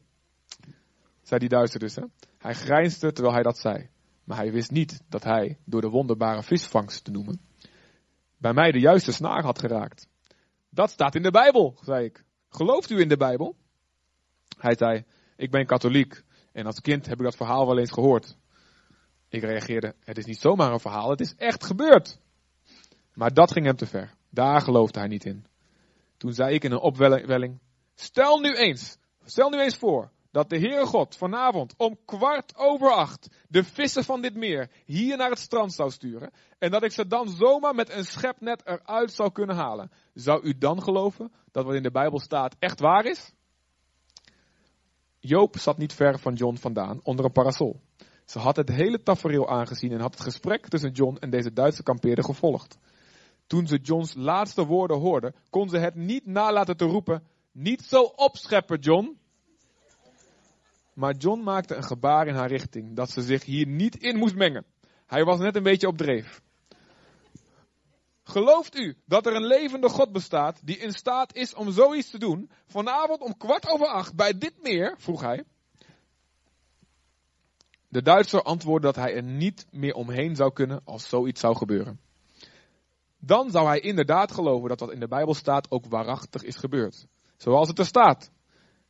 Zei 1.23 1.41
die 1.41 1.49
Duitser 1.49 1.81
dus, 1.81 1.95
hè. 1.95 2.03
Hij 2.39 2.55
grijnsde 2.55 3.13
terwijl 3.13 3.35
hij 3.35 3.43
dat 3.43 3.59
zei. 3.59 3.89
Maar 4.25 4.37
hij 4.37 4.53
wist 4.53 4.71
niet 4.71 5.03
dat 5.09 5.25
hij, 5.25 5.59
door 5.65 5.81
de 5.81 5.89
wonderbare 5.89 6.43
visvangst 6.43 7.05
te 7.05 7.11
noemen, 7.11 7.41
bij 8.37 8.53
mij 8.53 8.71
de 8.71 8.81
juiste 8.81 9.13
snaar 9.13 9.43
had 9.43 9.59
geraakt. 9.59 10.09
Dat 10.69 10.91
staat 10.91 11.15
in 11.15 11.23
de 11.23 11.31
Bijbel, 11.31 11.79
zei 11.81 12.05
ik. 12.05 12.25
Gelooft 12.55 12.91
u 12.91 13.01
in 13.01 13.09
de 13.09 13.17
Bijbel? 13.17 13.57
Hij 14.59 14.75
zei, 14.77 15.05
ik 15.37 15.51
ben 15.51 15.67
katholiek 15.67 16.23
en 16.53 16.67
als 16.67 16.81
kind 16.81 17.07
heb 17.07 17.19
ik 17.19 17.25
dat 17.25 17.37
verhaal 17.37 17.67
wel 17.67 17.79
eens 17.79 17.93
gehoord. 17.93 18.37
Ik 19.29 19.43
reageerde, 19.43 19.95
het 20.05 20.19
is 20.19 20.25
niet 20.25 20.41
zomaar 20.41 20.73
een 20.73 20.81
verhaal, 20.81 21.11
het 21.11 21.21
is 21.21 21.35
echt 21.35 21.65
gebeurd. 21.65 22.19
Maar 23.15 23.35
dat 23.35 23.53
ging 23.53 23.67
hem 23.67 23.77
te 23.77 23.87
ver. 23.87 24.15
Daar 24.31 24.61
geloofde 24.61 24.99
hij 24.99 25.09
niet 25.09 25.25
in. 25.25 25.47
Toen 26.17 26.33
zei 26.33 26.55
ik 26.55 26.65
in 26.65 26.73
een 26.73 26.81
opwelling, 26.81 27.61
stel 27.95 28.39
nu 28.39 28.55
eens, 28.55 28.99
stel 29.25 29.51
nu 29.51 29.61
eens 29.61 29.77
voor 29.77 30.11
dat 30.33 30.51
de 30.51 30.59
Heere 30.59 30.87
God 30.87 31.17
vanavond 31.17 31.75
om 31.77 31.99
kwart 32.05 32.57
over 32.57 32.91
acht 32.91 33.29
de 33.49 33.65
vissen 33.65 34.05
van 34.05 34.23
dit 34.23 34.35
meer 34.35 34.71
hier 34.85 35.17
naar 35.17 35.31
het 35.31 35.39
strand 35.39 35.73
zou 35.73 35.91
sturen 35.91 36.31
en 36.59 36.71
dat 36.71 36.83
ik 36.83 36.93
ze 36.93 37.07
dan 37.07 37.29
zomaar 37.29 37.75
met 37.75 37.93
een 37.93 38.05
schepnet 38.05 38.67
eruit 38.67 39.13
zou 39.13 39.33
kunnen 39.33 39.57
halen. 39.57 39.91
Zou 40.15 40.43
u 40.43 40.59
dan 40.59 40.83
geloven 40.83 41.33
dat 41.51 41.65
wat 41.65 41.75
in 41.75 41.83
de 41.83 41.91
Bijbel 41.91 42.21
staat 42.21 42.57
echt 42.59 42.81
waar 42.81 43.05
is? 43.05 43.33
Joop 45.19 45.59
zat 45.59 45.79
niet 45.79 45.93
ver 45.93 46.19
van 46.19 46.35
John 46.35 46.57
vandaan 46.57 47.01
onder 47.03 47.25
een 47.25 47.33
parasol. 47.33 47.81
Ze 48.25 48.39
had 48.39 48.57
het 48.57 48.69
hele 48.69 49.03
tafereel 49.03 49.49
aangezien 49.49 49.93
en 49.93 50.01
had 50.01 50.15
het 50.15 50.23
gesprek 50.23 50.69
tussen 50.69 50.91
John 50.91 51.17
en 51.17 51.31
deze 51.31 51.53
Duitse 51.53 51.83
kampeerder 51.83 52.25
gevolgd. 52.25 52.79
Toen 53.47 53.67
ze 53.67 53.77
Johns 53.77 54.15
laatste 54.15 54.67
woorden 54.67 54.99
hoorde, 54.99 55.35
kon 55.51 55.69
ze 55.69 55.79
het 55.79 55.95
niet 55.95 56.27
nalaten 56.27 56.77
te 56.77 56.85
roepen: 56.85 57.23
Niet 57.53 57.83
zo 57.83 58.03
opscheppen, 58.03 58.79
John. 58.79 59.21
Maar 60.95 61.15
John 61.15 61.43
maakte 61.43 61.75
een 61.75 61.85
gebaar 61.85 62.27
in 62.27 62.35
haar 62.35 62.49
richting 62.49 62.97
dat 62.97 63.11
ze 63.11 63.23
zich 63.23 63.45
hier 63.45 63.67
niet 63.67 63.97
in 63.97 64.17
moest 64.17 64.35
mengen. 64.35 64.65
Hij 65.07 65.25
was 65.25 65.39
net 65.39 65.57
een 65.57 65.63
beetje 65.63 65.87
op 65.87 65.97
dreef. 65.97 66.43
Gelooft 68.23 68.77
u 68.77 68.97
dat 69.05 69.27
er 69.27 69.35
een 69.35 69.47
levende 69.47 69.89
God 69.89 70.13
bestaat 70.13 70.67
die 70.67 70.79
in 70.79 70.93
staat 70.93 71.35
is 71.35 71.55
om 71.55 71.71
zoiets 71.71 72.11
te 72.11 72.19
doen? 72.19 72.51
Vanavond 72.67 73.21
om 73.21 73.37
kwart 73.37 73.69
over 73.69 73.87
acht 73.87 74.15
bij 74.15 74.39
dit 74.39 74.63
meer, 74.63 74.95
vroeg 74.99 75.21
hij. 75.21 75.45
De 77.89 78.03
Duitser 78.03 78.43
antwoordde 78.43 78.87
dat 78.87 78.97
hij 78.97 79.15
er 79.15 79.23
niet 79.23 79.67
meer 79.71 79.95
omheen 79.95 80.37
zou 80.37 80.53
kunnen 80.53 80.81
als 80.85 81.09
zoiets 81.09 81.41
zou 81.41 81.57
gebeuren. 81.57 82.01
Dan 83.19 83.51
zou 83.51 83.67
hij 83.67 83.81
inderdaad 83.81 84.33
geloven 84.33 84.69
dat 84.69 84.81
wat 84.81 84.93
in 84.93 85.01
de 85.01 85.09
Bijbel 85.09 85.35
staat 85.35 85.71
ook 85.71 85.87
waarachtig 85.87 86.43
is 86.43 86.57
gebeurd. 86.57 87.07
Zoals 87.37 87.69
het 87.69 87.79
er 87.79 87.87
staat. 87.87 88.31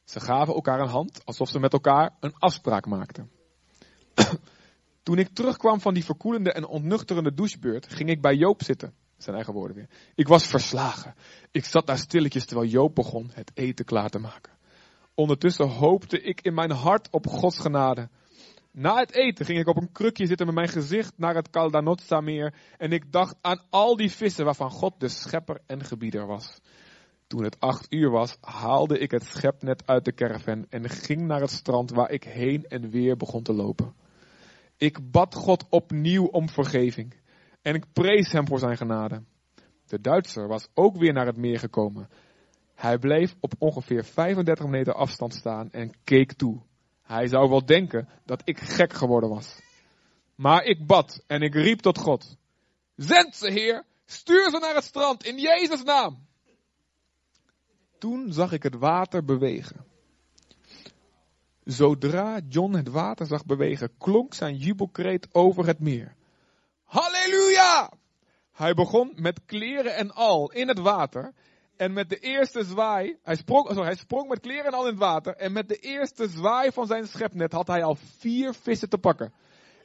Ze 0.04 0.20
gaven 0.20 0.54
elkaar 0.54 0.80
een 0.80 0.88
hand 0.88 1.24
alsof 1.24 1.48
ze 1.48 1.58
met 1.58 1.72
elkaar 1.72 2.16
een 2.20 2.34
afspraak 2.38 2.86
maakten. 2.86 3.30
Toen 5.02 5.18
ik 5.18 5.28
terugkwam 5.28 5.80
van 5.80 5.94
die 5.94 6.04
verkoelende 6.04 6.52
en 6.52 6.66
ontnuchterende 6.66 7.34
douchebeurt, 7.34 7.92
ging 7.92 8.10
ik 8.10 8.20
bij 8.20 8.34
Joop 8.34 8.62
zitten. 8.62 8.94
Zijn 9.16 9.36
eigen 9.36 9.54
woorden 9.54 9.76
weer. 9.76 9.88
Ik 10.14 10.28
was 10.28 10.46
verslagen. 10.46 11.14
Ik 11.50 11.64
zat 11.64 11.86
daar 11.86 11.98
stilletjes 11.98 12.44
terwijl 12.44 12.68
Joop 12.68 12.94
begon 12.94 13.30
het 13.34 13.50
eten 13.54 13.84
klaar 13.84 14.08
te 14.08 14.18
maken. 14.18 14.52
Ondertussen 15.14 15.68
hoopte 15.68 16.20
ik 16.20 16.40
in 16.40 16.54
mijn 16.54 16.70
hart 16.70 17.10
op 17.10 17.26
Gods 17.26 17.58
genade. 17.58 18.08
Na 18.70 18.96
het 18.96 19.12
eten 19.12 19.44
ging 19.44 19.58
ik 19.58 19.68
op 19.68 19.76
een 19.76 19.92
krukje 19.92 20.26
zitten 20.26 20.46
met 20.46 20.54
mijn 20.54 20.68
gezicht 20.68 21.12
naar 21.16 21.34
het 21.34 21.50
Caldanotza-meer 21.50 22.54
en 22.78 22.92
ik 22.92 23.12
dacht 23.12 23.36
aan 23.40 23.62
al 23.70 23.96
die 23.96 24.10
vissen 24.10 24.44
waarvan 24.44 24.70
God 24.70 25.00
de 25.00 25.08
schepper 25.08 25.60
en 25.66 25.84
gebieder 25.84 26.26
was. 26.26 26.60
Toen 27.32 27.44
het 27.44 27.60
acht 27.60 27.92
uur 27.92 28.10
was, 28.10 28.36
haalde 28.40 28.98
ik 28.98 29.10
het 29.10 29.24
schepnet 29.24 29.86
uit 29.86 30.04
de 30.04 30.14
caravan 30.14 30.66
en 30.68 30.88
ging 30.88 31.20
naar 31.20 31.40
het 31.40 31.50
strand 31.50 31.90
waar 31.90 32.10
ik 32.10 32.24
heen 32.24 32.64
en 32.66 32.90
weer 32.90 33.16
begon 33.16 33.42
te 33.42 33.52
lopen. 33.52 33.94
Ik 34.76 35.10
bad 35.10 35.34
God 35.34 35.64
opnieuw 35.68 36.24
om 36.24 36.48
vergeving 36.48 37.14
en 37.62 37.74
ik 37.74 37.84
prees 37.92 38.32
hem 38.32 38.46
voor 38.46 38.58
zijn 38.58 38.76
genade. 38.76 39.22
De 39.86 40.00
Duitser 40.00 40.48
was 40.48 40.68
ook 40.74 40.96
weer 40.96 41.12
naar 41.12 41.26
het 41.26 41.36
meer 41.36 41.58
gekomen. 41.58 42.08
Hij 42.74 42.98
bleef 42.98 43.34
op 43.40 43.52
ongeveer 43.58 44.04
35 44.04 44.66
meter 44.66 44.94
afstand 44.94 45.34
staan 45.34 45.70
en 45.70 45.92
keek 46.04 46.32
toe. 46.32 46.60
Hij 47.02 47.26
zou 47.26 47.48
wel 47.48 47.66
denken 47.66 48.08
dat 48.24 48.42
ik 48.44 48.58
gek 48.58 48.92
geworden 48.92 49.30
was. 49.30 49.60
Maar 50.34 50.64
ik 50.64 50.86
bad 50.86 51.24
en 51.26 51.40
ik 51.40 51.54
riep 51.54 51.80
tot 51.80 51.98
God. 51.98 52.36
Zend 52.96 53.36
ze, 53.36 53.50
Heer! 53.50 53.84
Stuur 54.04 54.50
ze 54.50 54.58
naar 54.58 54.74
het 54.74 54.84
strand 54.84 55.24
in 55.24 55.38
Jezus' 55.38 55.82
naam! 55.82 56.30
Toen 58.02 58.32
zag 58.32 58.52
ik 58.52 58.62
het 58.62 58.74
water 58.74 59.24
bewegen. 59.24 59.84
Zodra 61.64 62.40
John 62.48 62.74
het 62.74 62.88
water 62.88 63.26
zag 63.26 63.46
bewegen, 63.46 63.96
klonk 63.98 64.34
zijn 64.34 64.56
jubelkreet 64.56 65.28
over 65.32 65.66
het 65.66 65.78
meer. 65.78 66.14
Halleluja! 66.84 67.92
Hij 68.52 68.74
begon 68.74 69.12
met 69.14 69.40
kleren 69.46 69.94
en 69.94 70.10
al 70.10 70.52
in 70.52 70.68
het 70.68 70.78
water 70.78 71.32
en 71.76 71.92
met 71.92 72.08
de 72.08 72.18
eerste 72.18 72.64
zwaai, 72.64 73.18
hij 73.22 73.36
sprong, 73.36 73.66
sorry, 73.66 73.84
hij 73.84 73.96
sprong 73.96 74.28
met 74.28 74.40
kleren 74.40 74.64
en 74.64 74.74
al 74.74 74.84
in 74.84 74.90
het 74.90 74.98
water. 74.98 75.36
En 75.36 75.52
met 75.52 75.68
de 75.68 75.76
eerste 75.76 76.28
zwaai 76.28 76.72
van 76.72 76.86
zijn 76.86 77.06
schepnet 77.06 77.52
had 77.52 77.66
hij 77.66 77.84
al 77.84 77.96
vier 78.18 78.54
vissen 78.54 78.88
te 78.88 78.98
pakken. 78.98 79.32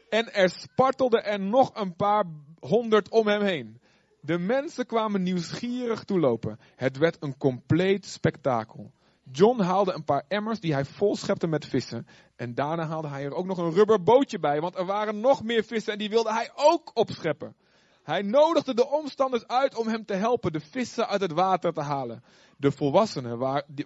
En 0.09 0.33
er 0.33 0.49
spartelde 0.49 1.21
er 1.21 1.39
nog 1.39 1.75
een 1.75 1.95
paar 1.95 2.25
honderd 2.59 3.09
om 3.09 3.27
hem 3.27 3.41
heen. 3.41 3.81
De 4.21 4.37
mensen 4.37 4.85
kwamen 4.85 5.23
nieuwsgierig 5.23 6.03
toelopen. 6.03 6.59
Het 6.75 6.97
werd 6.97 7.17
een 7.19 7.37
compleet 7.37 8.05
spektakel. 8.05 8.91
John 9.31 9.61
haalde 9.61 9.93
een 9.93 10.03
paar 10.03 10.23
emmers 10.27 10.59
die 10.59 10.73
hij 10.73 10.85
vol 10.85 11.15
schepte 11.15 11.47
met 11.47 11.65
vissen. 11.65 12.07
En 12.35 12.53
daarna 12.53 12.87
haalde 12.87 13.07
hij 13.07 13.23
er 13.23 13.33
ook 13.33 13.45
nog 13.45 13.57
een 13.57 13.73
rubberbootje 13.73 14.39
bij, 14.39 14.61
want 14.61 14.77
er 14.77 14.85
waren 14.85 15.19
nog 15.19 15.43
meer 15.43 15.63
vissen 15.63 15.93
en 15.93 15.99
die 15.99 16.09
wilde 16.09 16.33
hij 16.33 16.51
ook 16.55 16.91
opscheppen. 16.93 17.55
Hij 18.03 18.21
nodigde 18.21 18.73
de 18.73 18.89
omstanders 18.89 19.47
uit 19.47 19.75
om 19.75 19.87
hem 19.87 20.05
te 20.05 20.13
helpen 20.13 20.51
de 20.51 20.59
vissen 20.59 21.07
uit 21.07 21.21
het 21.21 21.31
water 21.31 21.73
te 21.73 21.81
halen. 21.81 22.23
De 22.57 22.71
volwassenen 22.71 23.37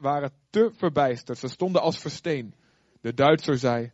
waren 0.01 0.33
te 0.49 0.71
verbijsterd. 0.75 1.37
Ze 1.37 1.47
stonden 1.47 1.81
als 1.81 1.97
versteen. 1.97 2.55
De 3.01 3.13
Duitser 3.13 3.57
zei, 3.57 3.91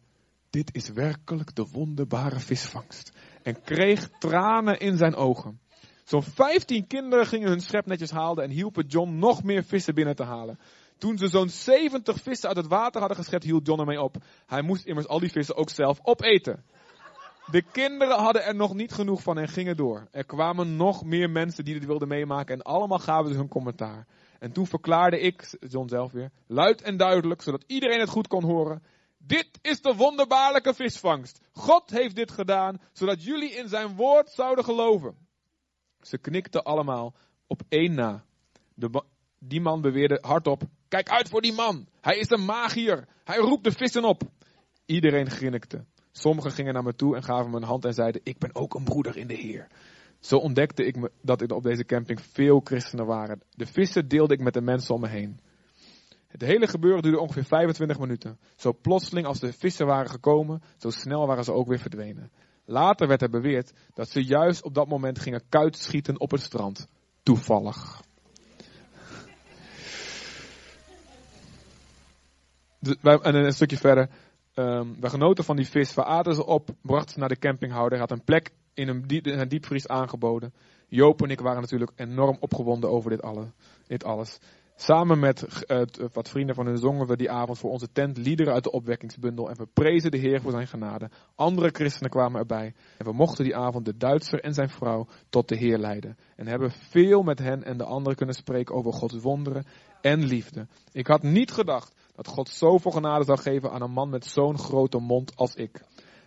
dit 0.50 0.75
is 0.75 0.89
werkelijk 0.89 1.56
de 1.56 1.67
wonderbare 1.72 2.39
visvangst. 2.39 3.12
En 3.44 3.62
kreeg 3.62 4.10
tranen 4.20 4.79
in 4.79 4.98
zijn 4.98 5.15
ogen. 5.15 5.60
Zo'n 6.08 6.24
vijftien 6.24 6.88
kinderen 6.88 7.26
gingen 7.26 7.50
hun 7.50 7.62
schepnetjes 7.62 8.12
halen 8.12 8.44
en 8.44 8.50
hielpen 8.50 8.86
John 8.86 9.18
nog 9.18 9.44
meer 9.44 9.64
vissen 9.64 9.96
binnen 9.96 10.16
te 10.16 10.24
halen. 10.24 10.60
Toen 10.98 11.18
ze 11.18 11.28
zo'n 11.28 11.50
zeventig 11.50 12.22
vissen 12.22 12.48
uit 12.48 12.58
het 12.58 12.68
water 12.68 13.00
hadden 13.00 13.18
geschept, 13.18 13.44
hield 13.44 13.66
John 13.66 13.80
ermee 13.80 14.02
op. 14.02 14.16
Hij 14.46 14.62
moest 14.62 14.86
immers 14.86 15.08
al 15.08 15.20
die 15.20 15.32
vissen 15.32 15.56
ook 15.56 15.70
zelf 15.70 16.00
opeten. 16.04 16.64
De 17.52 17.62
kinderen 17.72 18.18
hadden 18.18 18.44
er 18.44 18.56
nog 18.56 18.74
niet 18.74 18.92
genoeg 18.92 19.22
van 19.22 19.38
en 19.38 19.48
gingen 19.48 19.78
door. 19.78 20.08
Er 20.12 20.26
kwamen 20.26 20.76
nog 20.76 21.04
meer 21.04 21.30
mensen 21.30 21.66
die 21.66 21.74
dit 21.74 21.86
wilden 21.86 22.08
meemaken 22.08 22.56
en 22.56 22.62
allemaal 22.62 23.00
gaven 23.00 23.32
ze 23.32 23.38
hun 23.38 23.48
commentaar. 23.48 24.08
En 24.40 24.52
toen 24.52 24.68
verklaarde 24.68 25.20
ik, 25.20 25.58
John 25.60 25.88
zelf 25.88 26.12
weer, 26.12 26.32
luid 26.46 26.82
en 26.82 26.98
duidelijk, 26.98 27.42
zodat 27.42 27.64
iedereen 27.68 28.00
het 28.00 28.10
goed 28.10 28.28
kon 28.28 28.44
horen. 28.44 28.84
Dit 29.18 29.50
is 29.62 29.82
de 29.82 29.96
wonderbaarlijke 29.96 30.74
visvangst. 30.74 31.42
God 31.52 31.90
heeft 31.90 32.16
dit 32.16 32.32
gedaan, 32.32 32.82
zodat 32.92 33.24
jullie 33.24 33.52
in 33.52 33.68
zijn 33.68 33.96
woord 33.96 34.30
zouden 34.30 34.64
geloven. 34.64 35.26
Ze 36.08 36.18
knikten 36.18 36.64
allemaal 36.64 37.14
op 37.48 37.62
één 37.70 37.94
na. 37.94 38.24
De, 38.74 39.04
die 39.40 39.62
man 39.62 39.82
beweerde 39.82 40.18
hardop, 40.22 40.64
kijk 40.88 41.10
uit 41.10 41.30
voor 41.30 41.42
die 41.42 41.54
man. 41.54 41.88
Hij 42.02 42.18
is 42.18 42.30
een 42.30 42.46
magier. 42.46 43.08
Hij 43.24 43.38
roept 43.38 43.64
de 43.64 43.72
vissen 43.72 44.04
op. 44.04 44.22
Iedereen 44.86 45.30
grinnikte. 45.30 45.86
Sommigen 46.12 46.52
gingen 46.52 46.74
naar 46.74 46.84
me 46.84 46.96
toe 46.96 47.16
en 47.16 47.24
gaven 47.24 47.52
me 47.52 47.58
een 47.58 47.64
hand 47.64 47.86
en 47.86 47.94
zeiden: 47.94 48.22
Ik 48.24 48.38
ben 48.38 48.56
ook 48.56 48.74
een 48.74 48.84
broeder 48.84 49.18
in 49.18 49.28
de 49.28 49.34
Heer. 49.34 49.68
Zo 50.20 50.38
ontdekte 50.38 50.86
ik 50.86 51.10
dat 51.22 51.42
er 51.42 51.56
op 51.56 51.64
deze 51.64 51.86
camping 51.86 52.22
veel 52.22 52.62
christenen 52.64 53.06
waren. 53.06 53.42
De 53.50 53.66
vissen 53.66 54.08
deelde 54.08 54.34
ik 54.34 54.40
met 54.40 54.54
de 54.54 54.62
mensen 54.62 54.94
om 54.94 55.02
me 55.02 55.08
heen. 55.08 55.40
Het 56.28 56.42
hele 56.42 56.68
gebeuren 56.68 57.02
duurde 57.02 57.20
ongeveer 57.20 57.46
25 57.46 58.00
minuten. 58.00 58.40
Zo 58.56 58.74
plotseling 58.82 59.26
als 59.28 59.40
de 59.40 59.54
vissen 59.54 59.86
waren 59.86 60.10
gekomen, 60.10 60.62
zo 60.78 60.90
snel 60.90 61.28
waren 61.28 61.44
ze 61.44 61.52
ook 61.54 61.68
weer 61.68 61.80
verdwenen. 61.80 62.32
Later 62.70 63.08
werd 63.08 63.22
er 63.22 63.30
beweerd 63.30 63.74
dat 63.94 64.10
ze 64.10 64.24
juist 64.24 64.64
op 64.64 64.74
dat 64.74 64.88
moment 64.88 65.20
gingen 65.20 65.42
kuitschieten 65.50 66.20
op 66.20 66.32
het 66.32 66.42
strand. 66.42 66.88
Toevallig. 67.24 68.02
en 73.02 73.36
een 73.36 73.54
stukje 73.54 73.78
verder. 73.78 74.10
Um, 74.56 74.96
we 75.00 75.10
genoten 75.10 75.44
van 75.44 75.56
die 75.56 75.68
vis. 75.68 75.94
We 75.94 76.04
aten 76.04 76.36
ze 76.36 76.46
op, 76.46 76.70
brachten 76.82 77.14
ze 77.14 77.20
naar 77.20 77.30
de 77.30 77.40
campinghouder. 77.40 78.00
Had 78.00 78.12
een 78.12 78.24
plek 78.24 78.52
in 78.74 78.88
een, 78.88 79.04
in 79.08 79.40
een 79.40 79.50
diepvries 79.50 79.88
aangeboden. 79.88 80.54
Joop 80.88 81.22
en 81.22 81.30
ik 81.30 81.40
waren 81.40 81.62
natuurlijk 81.62 81.92
enorm 81.96 82.38
opgewonden 82.40 82.90
over 82.90 83.10
dit, 83.10 83.22
alle, 83.22 83.52
dit 83.88 84.04
alles. 84.04 84.40
Samen 84.79 85.19
met 85.19 85.65
uh, 85.67 85.81
wat 86.13 86.29
vrienden 86.29 86.55
van 86.55 86.65
hun 86.65 86.77
zongen 86.77 87.07
we 87.07 87.17
die 87.17 87.31
avond 87.31 87.57
voor 87.57 87.72
onze 87.72 87.91
tent 87.91 88.17
liederen 88.17 88.53
uit 88.53 88.63
de 88.63 88.72
opwekkingsbundel. 88.72 89.50
En 89.50 89.57
we 89.57 89.67
prezen 89.74 90.12
de 90.12 90.17
Heer 90.17 90.41
voor 90.41 90.51
zijn 90.51 90.67
genade. 90.67 91.10
Andere 91.36 91.69
christenen 91.69 92.10
kwamen 92.10 92.39
erbij. 92.39 92.74
En 92.98 93.05
we 93.05 93.13
mochten 93.13 93.43
die 93.43 93.55
avond 93.55 93.86
de 93.86 93.98
Duitser 93.98 94.39
en 94.39 94.53
zijn 94.53 94.69
vrouw 94.69 95.07
tot 95.29 95.48
de 95.48 95.55
Heer 95.55 95.77
leiden. 95.77 96.17
En 96.36 96.48
hebben 96.48 96.72
veel 96.72 97.22
met 97.22 97.39
hen 97.39 97.63
en 97.63 97.77
de 97.77 97.84
anderen 97.84 98.17
kunnen 98.17 98.36
spreken 98.36 98.75
over 98.75 98.93
Gods 98.93 99.15
wonderen 99.22 99.65
en 100.01 100.25
liefde. 100.25 100.67
Ik 100.91 101.07
had 101.07 101.24
niet 101.24 101.51
gedacht 101.51 101.96
dat 102.15 102.27
God 102.27 102.50
zoveel 102.50 102.91
genade 102.91 103.24
zou 103.24 103.38
geven 103.38 103.72
aan 103.72 103.81
een 103.81 103.91
man 103.91 104.10
met 104.10 104.25
zo'n 104.25 104.57
grote 104.57 104.98
mond 105.00 105.36
als 105.36 105.55
ik. 105.55 105.81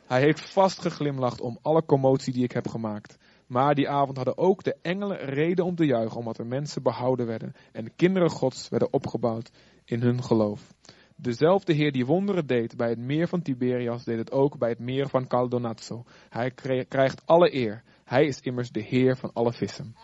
Hij 0.07 0.21
heeft 0.21 0.53
vast 0.53 0.81
geglimlacht 0.81 1.41
om 1.41 1.59
alle 1.63 1.85
commotie 1.85 2.33
die 2.33 2.45
ik 2.45 2.53
heb 2.53 2.69
gemaakt. 2.69 3.19
Maar 3.51 3.75
die 3.75 3.89
avond 3.89 4.17
hadden 4.17 4.39
ook 4.39 4.63
de 4.63 4.77
engelen 4.83 5.17
reden 5.17 5.65
om 5.65 5.75
te 5.75 5.85
juichen, 5.85 6.17
omdat 6.17 6.39
er 6.39 6.47
mensen 6.47 6.83
behouden 6.83 7.27
werden 7.27 7.53
en 7.73 7.85
de 7.85 7.91
kinderen 7.97 8.31
Gods 8.31 8.69
werden 8.69 8.93
opgebouwd 8.93 9.51
in 9.85 10.01
hun 10.01 10.23
geloof. 10.23 10.75
Dezelfde 11.17 11.73
Heer 11.73 11.93
die 11.93 12.07
wonderen 12.07 12.47
deed 12.47 12.77
bij 12.77 12.89
het 12.89 12.99
meer 12.99 13.29
van 13.29 13.43
Tiberias, 13.43 14.05
deed 14.05 14.19
het 14.19 14.33
ook 14.33 14.59
bij 14.59 14.69
het 14.69 14.79
meer 14.79 15.09
van 15.09 15.27
Caldonazzo. 15.27 16.05
Hij 16.29 16.51
krijgt 16.89 17.27
alle 17.27 17.55
eer. 17.55 17.83
Hij 18.05 18.25
is 18.25 18.41
immers 18.41 18.71
de 18.71 18.83
Heer 18.83 19.17
van 19.17 19.31
alle 19.33 19.53
vissen. 19.53 19.95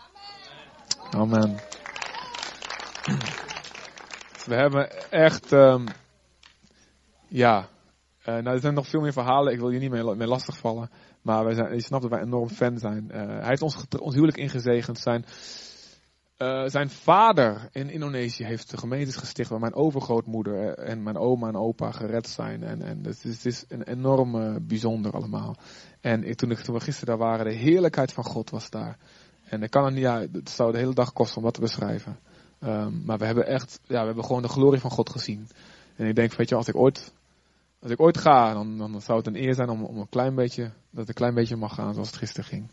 Amen. 1.10 1.54
We 4.46 4.54
hebben 4.54 5.10
echt, 5.10 5.52
um, 5.52 5.84
ja, 7.28 7.68
uh, 8.20 8.34
nou 8.34 8.46
er 8.46 8.60
zijn 8.60 8.74
nog 8.74 8.88
veel 8.88 9.00
meer 9.00 9.12
verhalen. 9.12 9.52
Ik 9.52 9.58
wil 9.58 9.70
je 9.70 9.78
niet 9.78 9.90
meer, 9.90 10.16
meer 10.16 10.26
lastigvallen. 10.26 10.90
Maar 11.26 11.44
wij 11.44 11.54
zijn, 11.54 11.74
je 11.74 11.80
snapt 11.80 12.02
dat 12.02 12.10
wij 12.10 12.20
enorm 12.20 12.48
fan 12.48 12.78
zijn. 12.78 13.08
Uh, 13.10 13.16
hij 13.16 13.48
heeft 13.48 13.62
ons, 13.62 13.84
ons 13.98 14.14
huwelijk 14.14 14.38
ingezegend. 14.38 14.98
Zijn, 14.98 15.24
uh, 16.38 16.66
zijn 16.66 16.90
vader 16.90 17.68
in 17.72 17.90
Indonesië 17.90 18.44
heeft 18.44 18.70
de 18.70 18.76
gemeentes 18.76 19.16
gesticht 19.16 19.50
waar 19.50 19.60
mijn 19.60 19.74
overgrootmoeder 19.74 20.78
en 20.78 21.02
mijn 21.02 21.16
oma 21.16 21.48
en 21.48 21.56
opa 21.56 21.90
gered 21.90 22.28
zijn. 22.28 22.62
En, 22.62 22.82
en 22.82 23.04
het, 23.04 23.24
is, 23.24 23.46
is 23.46 23.64
een 23.68 23.82
enorm 23.82 24.58
bijzonder 24.66 25.12
allemaal. 25.12 25.56
En 26.00 26.24
ik, 26.24 26.36
toen, 26.36 26.50
ik, 26.50 26.58
we 26.58 26.80
gisteren 26.80 27.18
daar 27.18 27.28
waren, 27.28 27.44
de 27.44 27.58
heerlijkheid 27.58 28.12
van 28.12 28.24
God 28.24 28.50
was 28.50 28.70
daar. 28.70 28.98
En 29.44 29.62
ik 29.62 29.70
kan 29.70 29.92
niet, 29.92 30.02
ja, 30.02 30.20
het 30.32 30.50
zou 30.50 30.72
de 30.72 30.78
hele 30.78 30.94
dag 30.94 31.12
kosten 31.12 31.36
om 31.36 31.44
dat 31.44 31.54
te 31.54 31.60
beschrijven. 31.60 32.18
Um, 32.60 33.02
maar 33.04 33.18
we 33.18 33.24
hebben 33.24 33.46
echt, 33.46 33.80
ja, 33.82 34.00
we 34.00 34.06
hebben 34.06 34.24
gewoon 34.24 34.42
de 34.42 34.48
glorie 34.48 34.80
van 34.80 34.90
God 34.90 35.10
gezien. 35.10 35.48
En 35.96 36.06
ik 36.06 36.14
denk, 36.14 36.34
weet 36.34 36.48
je, 36.48 36.54
als 36.54 36.68
ik 36.68 36.76
ooit 36.76 37.12
als 37.86 37.94
ik 37.94 38.00
ooit 38.00 38.18
ga, 38.18 38.52
dan, 38.52 38.78
dan 38.78 39.00
zou 39.00 39.18
het 39.18 39.26
een 39.26 39.42
eer 39.42 39.54
zijn 39.54 39.68
om, 39.68 39.84
om 39.84 39.98
een 39.98 40.08
klein 40.08 40.34
beetje, 40.34 40.72
dat 40.90 41.08
een 41.08 41.14
klein 41.14 41.34
beetje 41.34 41.56
mag 41.56 41.74
gaan 41.74 41.92
zoals 41.92 42.08
het 42.08 42.16
gisteren 42.16 42.44
ging. 42.44 42.70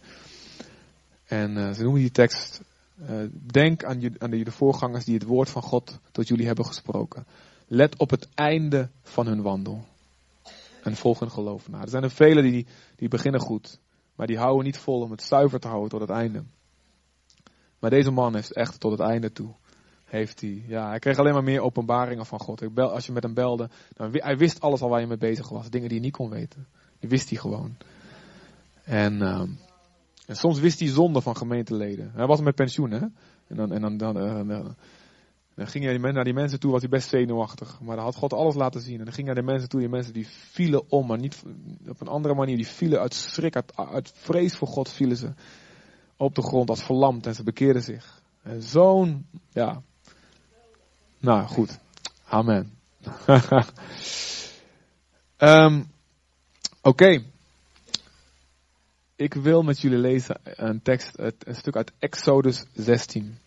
En 1.26 1.58
uh, 1.58 1.72
ze 1.72 1.82
noemen 1.84 2.02
die 2.02 2.12
tekst, 2.12 2.62
uh, 3.02 3.30
denk 3.52 3.84
aan, 3.84 4.22
aan 4.22 4.30
de, 4.30 4.44
de 4.44 4.52
voorgangers 4.52 5.06
die 5.06 5.14
het 5.14 5.24
woord 5.24 5.50
van 5.50 5.62
God 5.62 6.00
tot 6.12 6.28
jullie 6.28 6.46
hebben 6.46 6.66
gesproken. 6.66 7.26
Let 7.68 7.98
op 7.98 8.10
het 8.10 8.28
einde 8.34 8.90
van 9.02 9.28
hun 9.28 9.42
wandel. 9.42 9.86
En 10.84 10.96
volg 10.96 11.20
hun 11.20 11.32
geloof 11.32 11.70
na. 11.70 11.82
Er 11.82 11.90
zijn 11.90 12.04
er 12.04 12.12
velen 12.12 12.44
die, 12.44 12.66
die 12.96 13.08
beginnen 13.08 13.42
goed, 13.42 13.80
maar 14.16 14.28
die 14.28 14.38
houden 14.38 14.66
niet 14.66 14.78
vol 14.78 15.02
om 15.02 15.12
het 15.12 15.24
zuiver 15.24 15.60
te 15.60 15.68
houden 15.68 15.90
tot 15.90 16.02
het 16.02 16.10
einde. 16.10 16.44
Maar 17.80 17.90
deze 17.90 18.12
man 18.12 18.36
heeft 18.36 18.54
echt 18.54 18.80
tot 18.80 18.92
het 18.92 19.02
einde 19.02 19.32
toe 19.32 19.54
heeft 20.06 20.42
hij. 20.42 20.64
Ja, 20.68 20.88
hij 20.88 21.00
kreeg 21.00 21.18
alleen 21.18 21.34
maar 21.34 21.44
meer 21.44 21.62
openbaringen 21.62 22.26
van 22.26 22.40
God. 22.40 22.62
Ik 22.62 22.74
bel, 22.74 22.92
als 22.92 23.06
je 23.06 23.12
met 23.12 23.24
hem 23.24 23.34
belde, 23.34 23.70
hij 24.12 24.38
wist 24.38 24.62
alles 24.62 24.82
al 24.82 24.90
waar 24.90 25.00
je 25.00 25.08
mee 25.08 25.18
bezig 25.18 25.50
was. 25.50 25.70
Dingen 25.70 25.88
die 25.88 25.98
hij 25.98 26.08
niet 26.08 26.18
kon 26.18 26.30
weten. 26.30 26.68
Die 27.00 27.10
wist 27.10 27.30
hij 27.30 27.40
gewoon. 27.40 27.78
En, 28.84 29.14
uh, 29.14 29.42
en 30.26 30.36
soms 30.36 30.60
wist 30.60 30.80
hij 30.80 30.90
zonde 30.90 31.22
van 31.22 31.38
gemeenteleden. 31.38 32.12
Hij 32.14 32.26
was 32.26 32.42
met 32.42 32.56
pensioen, 32.56 32.92
hè. 32.92 33.00
En 33.48 33.56
dan, 33.56 33.72
en 33.72 33.82
dan, 33.82 33.98
dan, 33.98 34.14
dan, 34.48 34.76
dan 35.56 35.68
ging 35.68 35.86
hij 35.86 35.98
naar 35.98 36.24
die 36.24 36.34
mensen 36.34 36.60
toe, 36.60 36.72
was 36.72 36.82
hij 36.82 36.90
best 36.90 37.10
zenuwachtig. 37.10 37.80
Maar 37.82 37.96
dan 37.96 38.06
had 38.06 38.16
God 38.16 38.34
alles 38.34 38.56
laten 38.56 38.82
zien. 38.82 39.00
En 39.00 39.06
dan 39.06 39.14
ging 39.14 39.26
hij 39.26 39.36
naar 39.36 39.44
de 39.46 39.52
mensen 39.52 39.70
toe, 39.70 39.80
die 39.80 39.90
mensen 39.90 40.14
die 40.14 40.28
vielen 40.28 40.92
om, 40.92 41.08
maar 41.08 41.20
niet 41.20 41.44
op 41.88 42.02
een 42.02 42.08
andere 42.08 42.34
manier. 42.34 42.56
Die 42.56 42.68
vielen 42.68 43.00
uit 43.00 43.14
schrik, 43.14 43.56
uit, 43.56 43.76
uit 43.76 44.12
vrees 44.16 44.56
voor 44.56 44.68
God 44.68 44.90
vielen 44.90 45.18
ze 45.18 45.34
op 46.18 46.36
de 46.36 46.42
grond 46.42 46.70
als 46.70 46.84
verlamd 46.84 47.26
en 47.26 47.36
ze 47.36 47.44
bekeerden 47.44 47.82
zich. 47.82 48.22
En 48.42 48.62
zo'n, 48.62 49.26
ja, 49.50 49.82
nou, 51.24 51.48
goed. 51.48 51.80
Amen. 52.28 52.78
um, 55.38 55.88
Oké. 56.82 57.04
Okay. 57.04 57.26
Ik 59.16 59.34
wil 59.34 59.62
met 59.62 59.80
jullie 59.80 59.98
lezen 59.98 60.40
een 60.44 60.82
tekst, 60.82 61.12
een 61.18 61.56
stuk 61.56 61.76
uit 61.76 61.92
Exodus 62.00 62.66
16. 62.74 63.38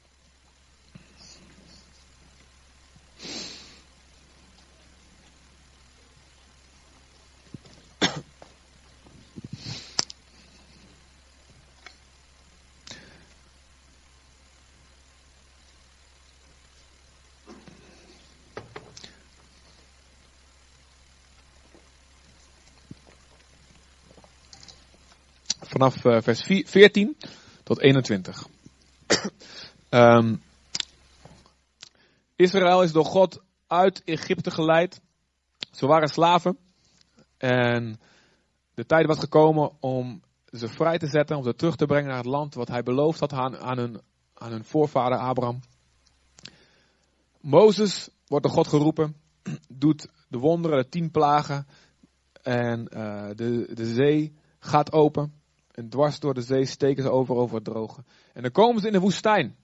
Vanaf 25.77 26.05
uh, 26.05 26.21
vers 26.21 26.43
14 26.43 27.17
tot 27.63 27.81
21. 27.81 28.47
um, 29.91 30.43
Israël 32.37 32.83
is 32.83 32.93
door 32.93 33.05
God 33.05 33.43
uit 33.67 34.03
Egypte 34.05 34.51
geleid. 34.51 35.01
Ze 35.71 35.87
waren 35.87 36.09
slaven. 36.09 36.59
En 37.37 38.01
de 38.75 38.87
tijd 38.87 39.07
was 39.07 39.19
gekomen 39.19 39.71
om 39.81 40.23
ze 40.53 40.69
vrij 40.69 40.99
te 40.99 41.07
zetten, 41.07 41.37
om 41.37 41.45
ze 41.45 41.55
terug 41.55 41.77
te 41.77 41.87
brengen 41.87 42.09
naar 42.09 42.17
het 42.17 42.27
land 42.27 42.55
wat 42.55 42.69
hij 42.69 42.83
beloofd 42.83 43.21
had 43.21 43.33
aan, 43.33 43.59
aan, 43.59 43.79
hun, 43.79 44.01
aan 44.35 44.51
hun 44.51 44.65
voorvader 44.65 45.19
Abraham. 45.19 45.61
Mozes 47.41 48.09
wordt 48.27 48.45
door 48.45 48.55
God 48.55 48.67
geroepen, 48.69 49.17
doet 49.69 50.09
de 50.29 50.39
wonderen, 50.39 50.79
de 50.79 50.89
tien 50.89 51.11
plagen. 51.11 51.67
En 52.43 52.89
uh, 52.93 53.29
de, 53.35 53.71
de 53.75 53.95
zee 53.95 54.35
gaat 54.59 54.93
open. 54.93 55.45
En 55.77 55.89
dwars 55.89 56.21
door 56.21 56.35
de 56.35 56.41
zee 56.41 56.65
steken 56.65 57.03
ze 57.03 57.11
over 57.11 57.35
over 57.35 57.55
het 57.55 57.65
droge. 57.65 58.05
En 58.33 58.43
dan 58.43 58.51
komen 58.51 58.81
ze 58.81 58.87
in 58.87 58.93
de 58.93 59.01
woestijn. 59.01 59.57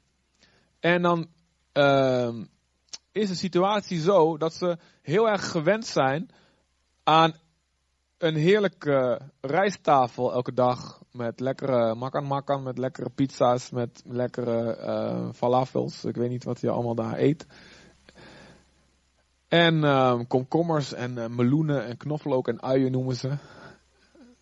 En 0.81 1.03
dan 1.03 1.29
uh, 1.73 2.35
is 3.13 3.29
de 3.29 3.35
situatie 3.35 4.01
zo 4.01 4.37
dat 4.37 4.55
ze 4.55 4.79
heel 5.03 5.29
erg 5.29 5.51
gewend 5.51 5.87
zijn 5.87 6.31
aan 7.03 7.35
een 8.19 8.37
heerlijke 8.37 9.21
rijsttafel 9.41 10.33
elke 10.33 10.53
dag. 10.53 11.03
Met 11.13 11.41
lekkere 11.41 11.95
makan 11.95 12.27
makan, 12.27 12.63
met 12.63 12.79
lekkere 12.79 13.11
pizza's, 13.11 13.71
met 13.71 14.03
lekkere 14.07 14.79
uh, 14.79 15.33
falafels. 15.33 16.05
Ik 16.05 16.17
weet 16.17 16.31
niet 16.31 16.45
wat 16.45 16.61
je 16.61 16.71
allemaal 16.71 16.95
daar 16.95 17.19
eet. 17.19 17.47
En 19.49 19.75
uh, 19.75 20.21
komkommers 20.29 20.93
en 20.93 21.17
uh, 21.17 21.27
meloenen 21.27 21.85
en 21.85 21.97
knoflook 21.97 22.49
en 22.49 22.63
uien 22.63 22.93
noemen 22.93 23.17
ze. 23.17 23.37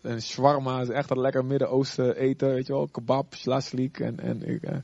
En 0.01 0.21
shawarma 0.21 0.81
is 0.81 0.89
echt 0.89 1.07
dat 1.07 1.17
lekker 1.17 1.45
Midden-Oosten 1.45 2.15
eten, 2.15 2.53
weet 2.53 2.67
je 2.67 2.73
wel. 2.73 2.87
Kebab, 2.87 3.35
shlaslik 3.35 3.99
en, 3.99 4.19
en 4.19 4.49
uh, 4.49 4.77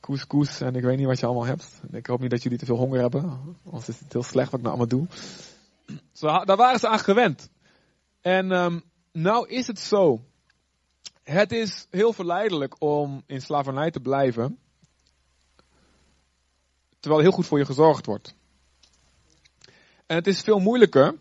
couscous 0.00 0.60
en 0.60 0.74
ik 0.74 0.82
weet 0.82 0.96
niet 0.96 1.06
wat 1.06 1.20
je 1.20 1.26
allemaal 1.26 1.44
hebt. 1.44 1.80
Ik 1.90 2.06
hoop 2.06 2.20
niet 2.20 2.30
dat 2.30 2.42
jullie 2.42 2.58
te 2.58 2.64
veel 2.64 2.76
honger 2.76 3.00
hebben, 3.00 3.40
anders 3.64 3.88
is 3.88 3.98
het 3.98 4.12
heel 4.12 4.22
slecht 4.22 4.50
wat 4.50 4.60
ik 4.60 4.66
nou 4.66 4.78
allemaal 4.78 4.98
doe. 4.98 5.06
Zo, 6.12 6.44
daar 6.44 6.56
waren 6.56 6.80
ze 6.80 6.88
aan 6.88 6.98
gewend. 6.98 7.50
En 8.20 8.50
um, 8.50 8.82
nou 9.12 9.48
is 9.48 9.66
het 9.66 9.78
zo. 9.78 10.24
Het 11.22 11.52
is 11.52 11.86
heel 11.90 12.12
verleidelijk 12.12 12.74
om 12.78 13.22
in 13.26 13.40
slavernij 13.40 13.90
te 13.90 14.00
blijven. 14.00 14.58
Terwijl 17.00 17.22
heel 17.22 17.32
goed 17.32 17.46
voor 17.46 17.58
je 17.58 17.64
gezorgd 17.64 18.06
wordt. 18.06 18.34
En 20.06 20.16
het 20.16 20.26
is 20.26 20.40
veel 20.40 20.58
moeilijker 20.58 21.14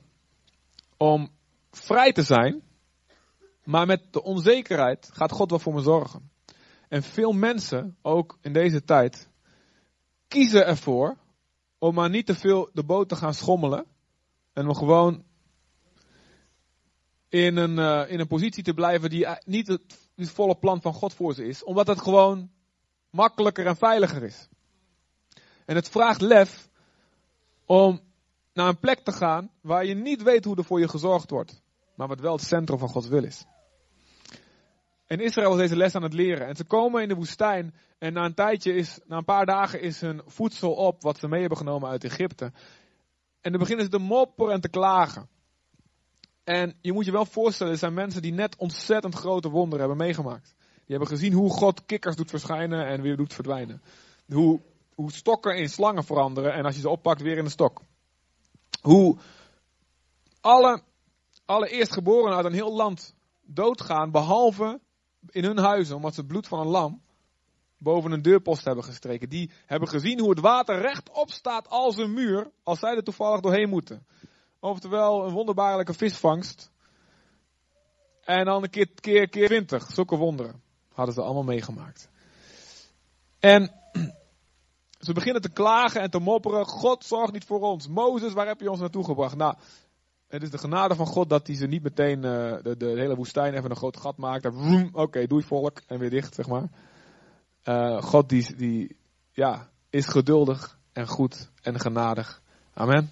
om 0.98 1.30
vrij 1.72 2.12
te 2.12 2.24
zijn 2.24 2.62
maar 3.64 3.86
met 3.86 4.04
de 4.12 4.24
onzekerheid 4.24 5.10
gaat 5.14 5.32
God 5.32 5.50
wel 5.50 5.60
voor 5.60 5.74
me 5.74 5.82
zorgen. 5.82 6.32
En 6.88 7.04
veel 7.04 7.32
mensen, 7.32 7.98
ook 8.02 8.38
in 8.42 8.54
deze 8.54 8.84
tijd, 8.84 9.30
kiezen 10.28 10.66
ervoor 10.66 11.18
om 11.80 11.94
maar 11.94 12.10
niet 12.10 12.26
te 12.26 12.36
veel 12.36 12.70
de 12.74 12.84
boot 12.84 13.10
te 13.10 13.16
gaan 13.16 13.34
schommelen. 13.34 13.86
En 14.54 14.68
om 14.68 14.76
gewoon 14.76 15.24
in 17.30 17.58
een, 17.58 17.78
uh, 17.78 18.12
in 18.12 18.20
een 18.20 18.28
positie 18.28 18.64
te 18.64 18.74
blijven 18.74 19.10
die 19.10 19.28
niet 19.46 19.68
het, 19.68 20.10
het 20.16 20.30
volle 20.30 20.56
plan 20.56 20.82
van 20.82 20.94
God 20.94 21.14
voor 21.14 21.34
ze 21.34 21.46
is. 21.46 21.64
Omdat 21.64 21.88
het 21.88 22.02
gewoon 22.02 22.50
makkelijker 23.10 23.66
en 23.66 23.76
veiliger 23.76 24.24
is. 24.24 24.48
En 25.66 25.76
het 25.76 25.90
vraagt 25.90 26.22
lef 26.22 26.70
om 27.66 28.02
naar 28.54 28.68
een 28.68 28.80
plek 28.80 29.00
te 29.00 29.12
gaan 29.12 29.52
waar 29.62 29.86
je 29.86 29.96
niet 29.96 30.24
weet 30.24 30.46
hoe 30.46 30.56
er 30.56 30.66
voor 30.66 30.80
je 30.80 30.88
gezorgd 30.88 31.30
wordt. 31.30 31.62
Maar 31.96 32.08
wat 32.08 32.20
wel 32.20 32.34
het 32.34 32.44
centrum 32.44 32.80
van 32.80 32.90
Gods 32.90 33.08
wil 33.08 33.24
is. 33.24 33.46
En 35.12 35.20
Israël 35.20 35.50
was 35.50 35.58
deze 35.58 35.76
les 35.76 35.96
aan 35.96 36.04
het 36.04 36.14
leren. 36.14 36.48
En 36.48 36.56
ze 36.56 36.64
komen 36.64 37.02
in 37.02 37.08
de 37.08 37.16
woestijn. 37.16 37.74
En 37.98 38.14
na 38.14 38.26
een 38.26 38.34
tijdje 38.34 38.74
is, 38.74 39.00
na 39.06 39.18
een 39.18 39.26
paar 39.26 39.46
dagen 39.46 39.82
is 39.82 40.02
hun 40.02 40.22
voedsel 40.26 40.74
op 40.74 41.02
wat 41.02 41.18
ze 41.18 41.28
mee 41.28 41.40
hebben 41.40 41.58
genomen 41.58 41.90
uit 41.90 42.04
Egypte. 42.04 42.52
En 43.42 43.52
dan 43.52 43.60
beginnen 43.60 43.86
ze 43.86 43.92
te 43.92 43.98
mopperen 43.98 44.54
en 44.54 44.62
te 44.62 44.70
klagen. 44.70 45.30
En 46.44 46.78
je 46.82 46.94
moet 46.94 47.06
je 47.06 47.12
wel 47.12 47.26
voorstellen, 47.26 47.74
er 47.74 47.80
zijn 47.80 47.94
mensen 47.94 48.22
die 48.22 48.34
net 48.34 48.56
ontzettend 48.56 49.16
grote 49.16 49.50
wonderen 49.50 49.80
hebben 49.80 50.06
meegemaakt. 50.06 50.56
Die 50.58 50.98
hebben 50.98 51.08
gezien 51.08 51.34
hoe 51.34 51.50
God 51.50 51.86
kikkers 51.86 52.16
doet 52.16 52.30
verschijnen 52.30 52.86
en 52.86 53.02
weer 53.02 53.18
doet 53.18 53.34
verdwijnen. 53.34 53.82
Hoe, 54.28 54.62
hoe 54.96 55.12
stokken 55.12 55.58
in 55.58 55.70
slangen 55.70 56.04
veranderen 56.04 56.54
en 56.54 56.66
als 56.66 56.76
je 56.76 56.82
ze 56.82 56.90
oppakt 56.90 57.22
weer 57.22 57.38
in 57.38 57.46
een 57.46 57.52
stok. 57.52 57.82
Hoe 58.82 59.18
alle, 60.42 60.82
alle 61.46 61.70
eerstgeborenen 61.70 62.38
uit 62.38 62.46
een 62.46 62.54
heel 62.54 62.76
land 62.76 63.16
doodgaan, 63.42 64.12
behalve 64.12 64.80
in 65.30 65.44
hun 65.44 65.58
huizen, 65.58 65.96
omdat 65.96 66.14
ze 66.14 66.20
het 66.20 66.30
bloed 66.30 66.48
van 66.48 66.60
een 66.60 66.68
lam 66.68 67.02
boven 67.78 68.12
een 68.12 68.22
deurpost 68.22 68.66
hebben 68.66 68.84
gestreken. 68.84 69.30
Die 69.30 69.52
hebben 69.66 69.90
gezien 69.90 70.20
hoe 70.20 70.30
het 70.30 70.40
water 70.40 70.82
rechtop 70.82 71.30
staat 71.30 71.70
als 71.70 71.98
een 71.98 72.14
muur, 72.14 72.52
als 72.64 72.80
zij 72.80 72.96
er 72.96 73.04
toevallig 73.04 73.40
doorheen 73.40 73.70
moeten. 73.70 74.06
Oftewel 74.60 75.26
een 75.26 75.34
wonderbaarlijke 75.34 75.94
visvangst. 75.94 76.72
En 78.22 78.46
dan 78.46 78.64
een 78.64 78.70
keer, 78.70 78.90
keer, 78.96 79.30
keer 79.30 79.48
20, 79.48 79.92
zulke 79.92 80.16
wonderen 80.16 80.62
hadden 80.94 81.16
ze 81.16 81.22
allemaal 81.22 81.44
meegemaakt. 81.44 82.10
En 83.40 83.72
ze 85.06 85.14
beginnen 85.14 85.42
te 85.42 85.52
klagen 85.52 86.02
en 86.02 86.10
te 86.10 86.20
mopperen. 86.20 86.66
God 86.66 87.06
zorgt 87.06 87.34
niet 87.34 87.46
voor 87.46 87.62
ons. 87.62 87.88
Mozes, 87.88 88.34
waar 88.34 88.48
heb 88.48 88.60
je 88.60 88.70
ons 88.70 88.80
naartoe 88.80 89.04
gebracht? 89.04 89.36
Nou, 89.36 89.56
het 90.32 90.44
is 90.44 90.50
de 90.50 90.58
genade 90.58 90.96
van 90.96 91.06
God 91.06 91.30
dat 91.30 91.48
hij 91.48 91.56
ze 91.56 91.68
niet 91.68 91.84
meteen 91.84 92.18
uh, 92.18 92.54
de, 92.64 92.76
de, 92.78 92.86
hele 92.86 93.16
woestijn 93.16 93.54
even 93.54 93.70
een 93.70 93.76
groot 93.76 93.98
gat 93.98 94.18
maakt. 94.18 94.46
Oké, 94.46 94.90
okay, 94.92 95.28
doei 95.28 95.44
volk 95.44 95.82
en 95.88 96.00
weer 96.00 96.10
dicht, 96.10 96.36
zeg 96.36 96.48
maar. 96.48 96.70
Uh, 97.64 98.02
God 98.02 98.30
die, 98.30 98.56
die 98.56 98.96
ja, 99.32 99.70
is 99.90 100.06
geduldig 100.06 100.78
en 100.94 101.08
goed 101.08 101.50
en 101.62 101.80
genadig. 101.80 102.42
Amen. 102.74 103.10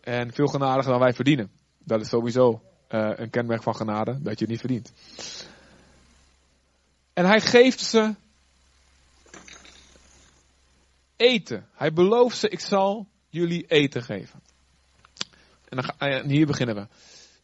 En 0.00 0.32
veel 0.32 0.46
genadiger 0.46 0.90
dan 0.90 1.00
wij 1.00 1.12
verdienen. 1.12 1.50
Dat 1.78 2.00
is 2.00 2.08
sowieso 2.08 2.62
uh, 2.90 3.10
een 3.14 3.30
kenmerk 3.30 3.62
van 3.62 3.76
genade, 3.76 4.22
dat 4.22 4.38
je 4.38 4.44
het 4.44 4.48
niet 4.48 4.60
verdient. 4.60 4.92
En 7.12 7.26
hij 7.26 7.40
geeft 7.40 7.80
ze 7.80 8.14
eten. 11.16 11.66
Hij 11.72 11.92
belooft 11.92 12.36
ze, 12.36 12.48
ik 12.48 12.60
zal 12.60 13.06
jullie 13.28 13.66
eten 13.66 14.02
geven. 14.02 14.40
En, 15.68 15.76
dan, 15.76 15.90
en 15.98 16.28
hier 16.28 16.46
beginnen 16.46 16.74
we. 16.74 16.86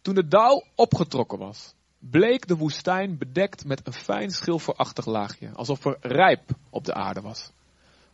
Toen 0.03 0.15
de 0.15 0.29
dauw 0.29 0.65
opgetrokken 0.75 1.39
was, 1.39 1.75
bleek 1.99 2.47
de 2.47 2.57
woestijn 2.57 3.19
bedekt 3.19 3.65
met 3.65 3.87
een 3.87 3.93
fijn 3.93 4.31
schilferachtig 4.31 5.07
laagje, 5.07 5.51
alsof 5.53 5.85
er 5.85 5.97
rijp 6.01 6.51
op 6.71 6.85
de 6.85 6.95
aarde 6.95 7.21
was. 7.21 7.51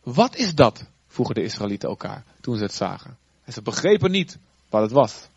Wat 0.03 0.35
is 0.35 0.55
dat? 0.55 0.89
vroegen 1.07 1.35
de 1.35 1.43
Israëlieten 1.43 1.89
elkaar 1.89 2.23
toen 2.41 2.57
ze 2.57 2.63
het 2.63 2.73
zagen. 2.73 3.17
En 3.43 3.53
ze 3.53 3.61
begrepen 3.61 4.11
niet 4.11 4.37
wat 4.69 4.81
het 4.81 4.91
was. 4.91 5.27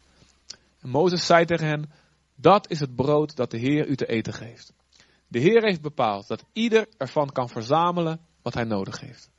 En 0.80 0.88
Mozes 0.88 1.26
zei 1.26 1.44
tegen 1.44 1.66
hen, 1.66 1.90
dat 2.34 2.70
is 2.70 2.80
het 2.80 2.94
brood 2.94 3.36
dat 3.36 3.50
de 3.50 3.58
Heer 3.58 3.86
u 3.86 3.96
te 3.96 4.06
eten 4.06 4.32
geeft. 4.32 4.72
De 5.28 5.38
Heer 5.38 5.62
heeft 5.62 5.80
bepaald 5.80 6.28
dat 6.28 6.44
ieder 6.52 6.86
ervan 6.96 7.32
kan 7.32 7.48
verzamelen 7.48 8.20
wat 8.42 8.54
hij 8.54 8.64
nodig 8.64 9.00
heeft. 9.00 9.30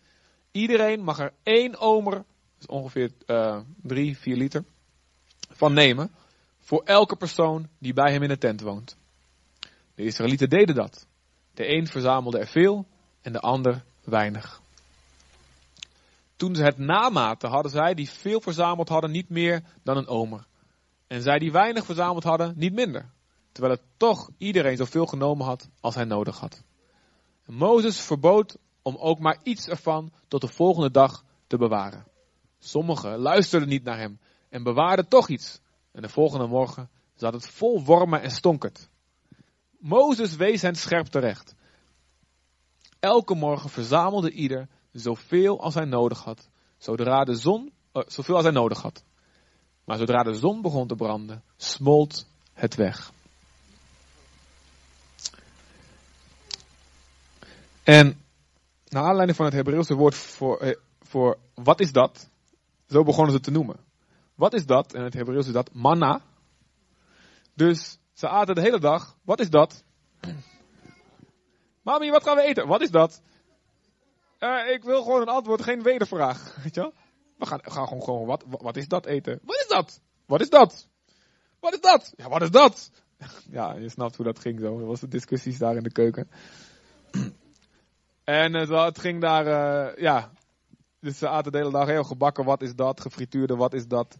Iedereen 0.52 1.04
mag 1.04 1.20
er 1.20 1.34
één 1.44 1.80
omer, 1.80 2.24
dus 2.58 2.68
ongeveer 2.68 3.12
uh, 3.28 3.60
drie, 3.82 4.18
vier 4.18 4.36
liter, 4.36 4.64
van 5.50 5.74
nemen. 5.74 6.12
Voor 6.60 6.84
elke 6.84 7.16
persoon 7.16 7.70
die 7.80 7.94
bij 7.94 8.12
hem 8.12 8.24
in 8.24 8.30
de 8.30 8.38
tent 8.38 8.62
woont. 8.62 8.98
De 9.96 10.04
Israëlieten 10.04 10.50
deden 10.50 10.76
dat. 10.76 11.08
De 11.54 11.68
een 11.68 11.88
verzamelde 11.88 12.40
er 12.40 12.48
veel 12.48 12.86
en 13.22 13.32
de 13.32 13.40
ander 13.40 13.84
weinig. 14.04 14.62
Toen 16.36 16.56
ze 16.56 16.64
het 16.64 16.78
namaten, 16.78 17.50
hadden 17.50 17.72
zij 17.72 17.94
die 17.94 18.10
veel 18.10 18.42
verzameld 18.42 18.90
hadden 18.90 19.12
niet 19.12 19.30
meer 19.30 19.64
dan 19.84 19.98
een 19.98 20.08
omer. 20.08 20.46
En 21.08 21.22
zij 21.22 21.40
die 21.40 21.52
weinig 21.52 21.86
verzameld 21.86 22.24
hadden, 22.24 22.54
niet 22.58 22.74
minder. 22.74 23.10
Terwijl 23.52 23.74
het 23.74 23.84
toch 23.98 24.30
iedereen 24.38 24.78
zoveel 24.78 25.06
genomen 25.06 25.46
had 25.46 25.70
als 25.80 25.96
hij 25.96 26.06
nodig 26.06 26.40
had. 26.40 26.64
Mozes 27.46 28.00
verbood 28.00 28.58
om 28.82 28.96
ook 28.96 29.20
maar 29.20 29.40
iets 29.44 29.68
ervan 29.68 30.12
tot 30.28 30.42
de 30.42 30.48
volgende 30.48 30.92
dag 30.92 31.24
te 31.48 31.58
bewaren. 31.58 32.06
Sommigen 32.60 33.18
luisterden 33.18 33.70
niet 33.70 33.84
naar 33.84 33.98
hem 33.98 34.20
en 34.56 34.64
bewaarden 34.64 35.08
toch 35.08 35.30
iets. 35.30 35.60
En 35.92 36.02
de 36.02 36.10
volgende 36.10 36.48
morgen 36.48 36.90
zat 37.16 37.34
het 37.34 37.48
vol 37.48 37.84
wormen 37.84 38.22
en 38.22 38.32
stonk 38.32 38.64
het. 38.64 38.90
Mozes 39.78 40.36
wees 40.36 40.62
hen 40.62 40.76
scherp 40.76 41.06
terecht. 41.08 41.56
Elke 43.00 43.36
morgen 43.36 43.70
verzamelde 43.70 44.32
ieder 44.32 44.68
zoveel 44.92 45.62
als 45.62 45.74
hij 45.74 45.86
nodig 45.86 46.24
had, 46.24 46.50
zodra 46.78 47.24
de 47.24 47.36
zon, 47.36 47.74
uh, 47.94 48.04
zoveel 48.08 48.36
als 48.36 48.44
hij 48.44 48.54
nodig 48.54 48.82
had. 48.82 49.04
Maar 49.84 49.98
zodra 49.98 50.24
de 50.24 50.34
zon 50.34 50.62
begon 50.62 50.88
te 50.88 50.96
branden, 50.96 51.44
smolt 51.58 52.28
het 52.54 52.76
weg. 52.76 53.12
En 57.84 58.22
naar 58.88 59.04
aanleiding 59.04 59.38
van 59.38 59.46
het 59.46 59.56
Hebreeuwse 59.56 59.94
woord 59.96 60.16
voor, 60.16 60.58
eh, 60.58 60.78
voor 61.02 61.38
wat 61.54 61.80
is 61.80 61.92
dat, 61.92 62.30
zo 62.88 63.04
begonnen 63.04 63.34
ze 63.34 63.40
te 63.40 63.52
noemen. 63.52 63.85
Wat 64.36 64.54
is 64.54 64.66
dat? 64.66 64.94
En 64.94 65.04
het 65.04 65.14
Hebreeuws 65.14 65.48
is 65.48 65.54
dat 65.54 65.74
manna. 65.74 66.22
Dus 67.54 68.00
ze 68.14 68.28
aten 68.28 68.56
de 68.56 68.62
hele 68.62 68.80
dag. 68.80 69.18
Wat 69.24 69.40
is 69.40 69.50
dat? 69.50 69.84
Mami, 71.84 72.10
wat 72.10 72.24
gaan 72.24 72.36
we 72.36 72.42
eten? 72.42 72.68
Wat 72.68 72.82
is 72.82 72.92
dat? 72.92 73.22
Uh, 74.40 74.72
ik 74.74 74.84
wil 74.84 75.04
gewoon 75.04 75.22
een 75.22 75.28
antwoord, 75.28 75.64
geen 75.64 75.84
wedervraag. 75.84 76.56
Weet 76.64 76.76
je? 76.76 76.92
We 77.38 77.46
gaan, 77.46 77.60
gaan 77.64 77.88
gewoon, 77.88 78.04
gewoon 78.04 78.26
wat, 78.26 78.44
wat 78.48 78.78
is 78.78 78.88
dat 78.88 79.06
eten? 79.06 79.40
Wat 79.44 79.56
is 79.56 79.68
dat? 79.68 80.02
Wat 80.26 80.42
is 80.42 80.50
dat? 80.50 80.88
Wat 81.60 81.74
is 81.74 81.82
dat? 81.82 82.14
Ja, 82.16 82.30
wat 82.30 82.42
is 82.42 82.52
dat? 82.52 82.92
Ja, 83.52 83.74
je 83.74 83.90
snapt 83.90 84.16
hoe 84.16 84.26
dat 84.26 84.40
ging 84.40 84.60
zo. 84.60 84.80
Er 84.80 84.86
was 84.86 85.00
de 85.00 85.08
discussies 85.08 85.58
daar 85.58 85.76
in 85.76 85.84
de 85.84 85.92
keuken. 85.92 86.30
En 88.24 88.54
het, 88.54 88.70
het 88.70 89.00
ging 89.00 89.22
daar, 89.22 89.46
uh, 89.46 89.98
ja. 90.04 90.32
Dus 91.06 91.18
ze 91.18 91.30
aten 91.30 91.52
de 91.52 91.58
hele 91.58 91.72
dag 91.72 91.88
heel 91.88 92.04
gebakken, 92.04 92.46
wat 92.46 92.62
is 92.62 92.76
dat? 92.76 93.02
Gefrituurde, 93.02 93.56
wat 93.56 93.74
is 93.74 93.88
dat? 93.88 94.18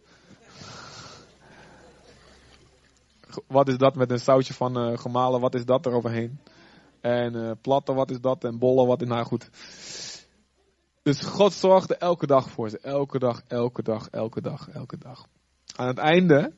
Wat 3.46 3.68
is 3.68 3.76
dat 3.76 3.94
met 3.94 4.10
een 4.10 4.20
sausje 4.20 4.54
van 4.54 4.90
uh, 4.90 4.98
gemalen, 4.98 5.40
wat 5.40 5.54
is 5.54 5.64
dat 5.64 5.86
eroverheen? 5.86 6.40
En 7.00 7.34
uh, 7.34 7.50
platten, 7.60 7.94
wat 7.94 8.10
is 8.10 8.20
dat? 8.20 8.44
En 8.44 8.58
bollen, 8.58 8.86
wat 8.86 9.02
is 9.02 9.08
nou 9.08 9.24
goed? 9.24 9.50
Dus 11.02 11.20
God 11.20 11.52
zorgde 11.52 11.96
elke 11.96 12.26
dag 12.26 12.50
voor 12.50 12.70
ze. 12.70 12.78
Elke 12.78 13.18
dag, 13.18 13.42
elke 13.46 13.82
dag, 13.82 14.08
elke 14.08 14.40
dag, 14.40 14.68
elke 14.68 14.98
dag. 14.98 15.26
Aan 15.76 15.86
het 15.86 15.98
einde, 15.98 16.52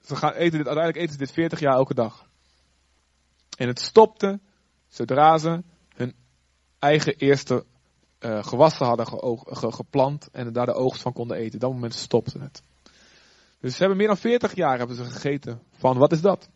ze 0.00 0.16
gaan 0.16 0.32
eten 0.32 0.58
dit, 0.58 0.66
uiteindelijk 0.66 0.96
eten 0.96 1.12
ze 1.12 1.18
dit 1.18 1.32
40 1.32 1.60
jaar 1.60 1.74
elke 1.74 1.94
dag. 1.94 2.28
En 3.56 3.68
het 3.68 3.80
stopte 3.80 4.40
zodra 4.88 5.38
ze 5.38 5.62
hun 5.88 6.14
eigen 6.78 7.14
eerste 7.16 7.64
uh, 8.20 8.44
gewassen 8.44 8.86
hadden 8.86 9.06
ge 9.06 9.72
geplant 9.72 10.28
en 10.30 10.52
daar 10.52 10.66
de 10.66 10.74
oogst 10.74 11.02
van 11.02 11.12
konden 11.12 11.36
eten. 11.36 11.58
Dat 11.58 11.72
moment 11.72 11.94
stopte 11.94 12.38
het. 12.38 12.62
Dus 13.60 13.72
ze 13.72 13.78
hebben 13.78 13.96
meer 13.96 14.06
dan 14.06 14.16
40 14.16 14.54
jaar 14.54 14.78
hebben 14.78 14.96
ze 14.96 15.04
gegeten 15.04 15.62
van 15.70 15.98
wat 15.98 16.12
is 16.12 16.20
dat? 16.20 16.48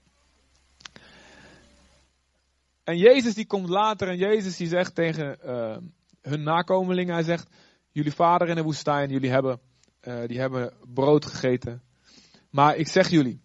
En 2.84 2.98
Jezus 2.98 3.34
die 3.34 3.46
komt 3.46 3.68
later 3.68 4.08
en 4.08 4.16
Jezus 4.16 4.56
die 4.56 4.68
zegt 4.68 4.94
tegen 4.94 5.38
uh, 5.44 5.76
hun 6.20 6.42
nakomelingen, 6.42 7.14
hij 7.14 7.22
zegt, 7.22 7.48
jullie 7.90 8.12
vader 8.12 8.48
in 8.48 8.54
de 8.54 8.62
woestijn, 8.62 9.10
jullie 9.10 9.30
hebben, 9.30 9.60
uh, 10.02 10.26
die 10.26 10.40
hebben 10.40 10.72
brood 10.94 11.24
gegeten. 11.24 11.82
Maar 12.50 12.76
ik 12.76 12.88
zeg 12.88 13.08
jullie, 13.08 13.40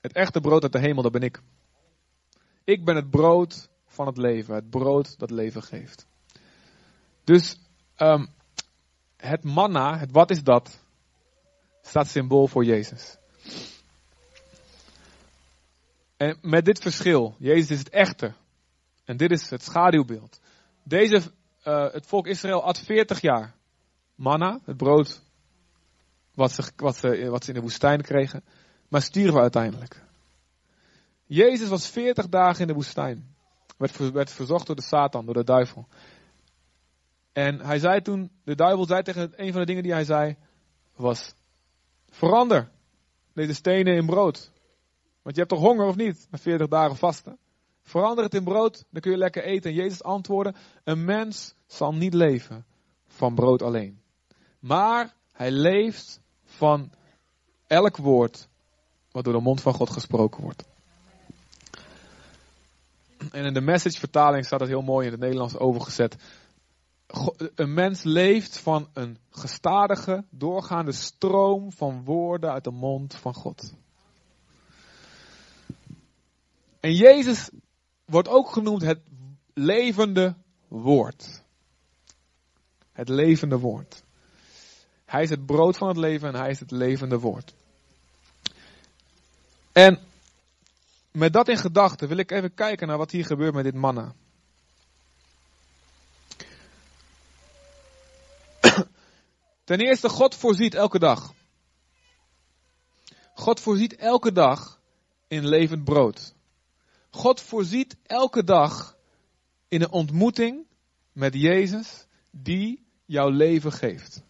het 0.00 0.12
echte 0.12 0.40
brood 0.40 0.62
uit 0.62 0.72
de 0.72 0.78
hemel, 0.78 1.02
dat 1.02 1.12
ben 1.12 1.22
ik. 1.22 1.42
Ik 2.64 2.84
ben 2.84 2.96
het 2.96 3.10
brood 3.10 3.70
van 3.86 4.06
het 4.06 4.16
leven, 4.16 4.54
het 4.54 4.70
brood 4.70 5.18
dat 5.18 5.30
leven 5.30 5.62
geeft. 5.62 6.06
Dus 7.24 7.58
um, 7.98 8.28
het 9.16 9.44
manna, 9.44 9.98
het 9.98 10.10
wat 10.10 10.30
is 10.30 10.42
dat, 10.42 10.80
staat 11.82 12.08
symbool 12.08 12.46
voor 12.46 12.64
Jezus. 12.64 13.16
En 16.16 16.38
met 16.40 16.64
dit 16.64 16.78
verschil, 16.78 17.34
Jezus 17.38 17.70
is 17.70 17.78
het 17.78 17.88
echte. 17.88 18.32
En 19.04 19.16
dit 19.16 19.30
is 19.30 19.50
het 19.50 19.62
schaduwbeeld. 19.62 20.40
Deze, 20.82 21.16
uh, 21.64 21.92
het 21.92 22.06
volk 22.06 22.26
Israël 22.26 22.62
at 22.62 22.78
40 22.78 23.20
jaar. 23.20 23.54
Manna, 24.14 24.60
het 24.64 24.76
brood 24.76 25.22
wat 26.34 26.52
ze, 26.52 26.70
wat, 26.76 26.96
ze, 26.96 27.28
wat 27.30 27.44
ze 27.44 27.48
in 27.48 27.54
de 27.54 27.60
woestijn 27.60 28.02
kregen. 28.02 28.44
Maar 28.88 29.02
stierven 29.02 29.40
uiteindelijk. 29.40 30.02
Jezus 31.26 31.68
was 31.68 31.88
40 31.88 32.28
dagen 32.28 32.60
in 32.60 32.66
de 32.66 32.74
woestijn. 32.74 33.34
Werd, 33.76 34.12
werd 34.12 34.30
verzocht 34.30 34.66
door 34.66 34.76
de 34.76 34.82
Satan, 34.82 35.24
door 35.24 35.34
de 35.34 35.44
duivel. 35.44 35.88
En 37.32 37.60
hij 37.60 37.78
zei 37.78 38.02
toen, 38.02 38.30
de 38.44 38.54
duivel 38.54 38.86
zei 38.86 39.02
tegen 39.02 39.32
een 39.36 39.52
van 39.52 39.60
de 39.60 39.66
dingen 39.66 39.82
die 39.82 39.92
hij 39.92 40.04
zei, 40.04 40.36
was, 40.96 41.34
verander 42.10 42.70
deze 43.32 43.54
stenen 43.54 43.94
in 43.94 44.06
brood. 44.06 44.50
Want 45.22 45.34
je 45.34 45.42
hebt 45.42 45.48
toch 45.48 45.62
honger 45.62 45.86
of 45.86 45.96
niet, 45.96 46.26
na 46.30 46.38
40 46.38 46.68
dagen 46.68 46.96
vasten? 46.96 47.38
Verander 47.82 48.24
het 48.24 48.34
in 48.34 48.44
brood, 48.44 48.84
dan 48.90 49.00
kun 49.00 49.10
je 49.10 49.16
lekker 49.16 49.44
eten. 49.44 49.70
En 49.70 49.76
Jezus 49.76 50.02
antwoordde, 50.02 50.54
een 50.84 51.04
mens 51.04 51.54
zal 51.66 51.94
niet 51.94 52.14
leven 52.14 52.64
van 53.06 53.34
brood 53.34 53.62
alleen. 53.62 54.00
Maar 54.58 55.14
hij 55.32 55.50
leeft 55.50 56.20
van 56.44 56.92
elk 57.66 57.96
woord 57.96 58.48
wat 59.10 59.24
door 59.24 59.32
de 59.32 59.40
mond 59.40 59.60
van 59.60 59.74
God 59.74 59.90
gesproken 59.90 60.42
wordt. 60.42 60.64
En 63.30 63.44
in 63.44 63.54
de 63.54 63.60
message 63.60 63.98
vertaling 63.98 64.44
staat 64.44 64.60
het 64.60 64.68
heel 64.68 64.82
mooi 64.82 65.06
in 65.06 65.12
het 65.12 65.20
Nederlands 65.20 65.56
overgezet. 65.56 66.16
Een 67.54 67.74
mens 67.74 68.02
leeft 68.02 68.58
van 68.58 68.88
een 68.92 69.18
gestadige, 69.30 70.24
doorgaande 70.30 70.92
stroom 70.92 71.72
van 71.72 72.04
woorden 72.04 72.50
uit 72.52 72.64
de 72.64 72.70
mond 72.70 73.14
van 73.14 73.34
God. 73.34 73.74
En 76.80 76.94
Jezus 76.94 77.50
wordt 78.04 78.28
ook 78.28 78.50
genoemd 78.50 78.82
het 78.82 79.00
levende 79.54 80.34
woord. 80.68 81.42
Het 82.92 83.08
levende 83.08 83.58
woord. 83.58 84.02
Hij 85.04 85.22
is 85.22 85.30
het 85.30 85.46
brood 85.46 85.76
van 85.76 85.88
het 85.88 85.96
leven 85.96 86.28
en 86.28 86.40
hij 86.40 86.50
is 86.50 86.60
het 86.60 86.70
levende 86.70 87.18
woord. 87.18 87.54
En 89.72 89.98
met 91.10 91.32
dat 91.32 91.48
in 91.48 91.56
gedachten 91.58 92.08
wil 92.08 92.16
ik 92.16 92.30
even 92.30 92.54
kijken 92.54 92.86
naar 92.86 92.98
wat 92.98 93.10
hier 93.10 93.24
gebeurt 93.24 93.54
met 93.54 93.64
dit 93.64 93.74
manna. 93.74 94.14
Ten 99.72 99.80
eerste, 99.80 100.08
God 100.08 100.34
voorziet 100.34 100.74
elke 100.74 100.98
dag. 100.98 101.32
God 103.34 103.60
voorziet 103.60 103.96
elke 103.96 104.32
dag 104.32 104.80
in 105.28 105.46
levend 105.46 105.84
brood. 105.84 106.34
God 107.10 107.40
voorziet 107.40 107.96
elke 108.02 108.44
dag 108.44 108.96
in 109.68 109.82
een 109.82 109.90
ontmoeting 109.90 110.66
met 111.12 111.34
Jezus 111.34 112.06
die 112.30 112.86
jouw 113.04 113.28
leven 113.28 113.72
geeft. 113.72 114.22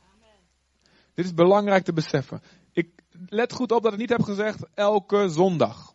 Dit 1.14 1.24
is 1.24 1.35
belangrijk 1.35 1.85
te 1.85 1.92
beseffen. 1.92 2.42
Ik 2.72 3.02
let 3.28 3.52
goed 3.52 3.72
op 3.72 3.83
dat 3.83 3.92
ik 3.92 3.98
niet 3.98 4.11
heb 4.11 4.22
gezegd 4.22 4.64
elke 4.74 5.28
zondag. 5.28 5.91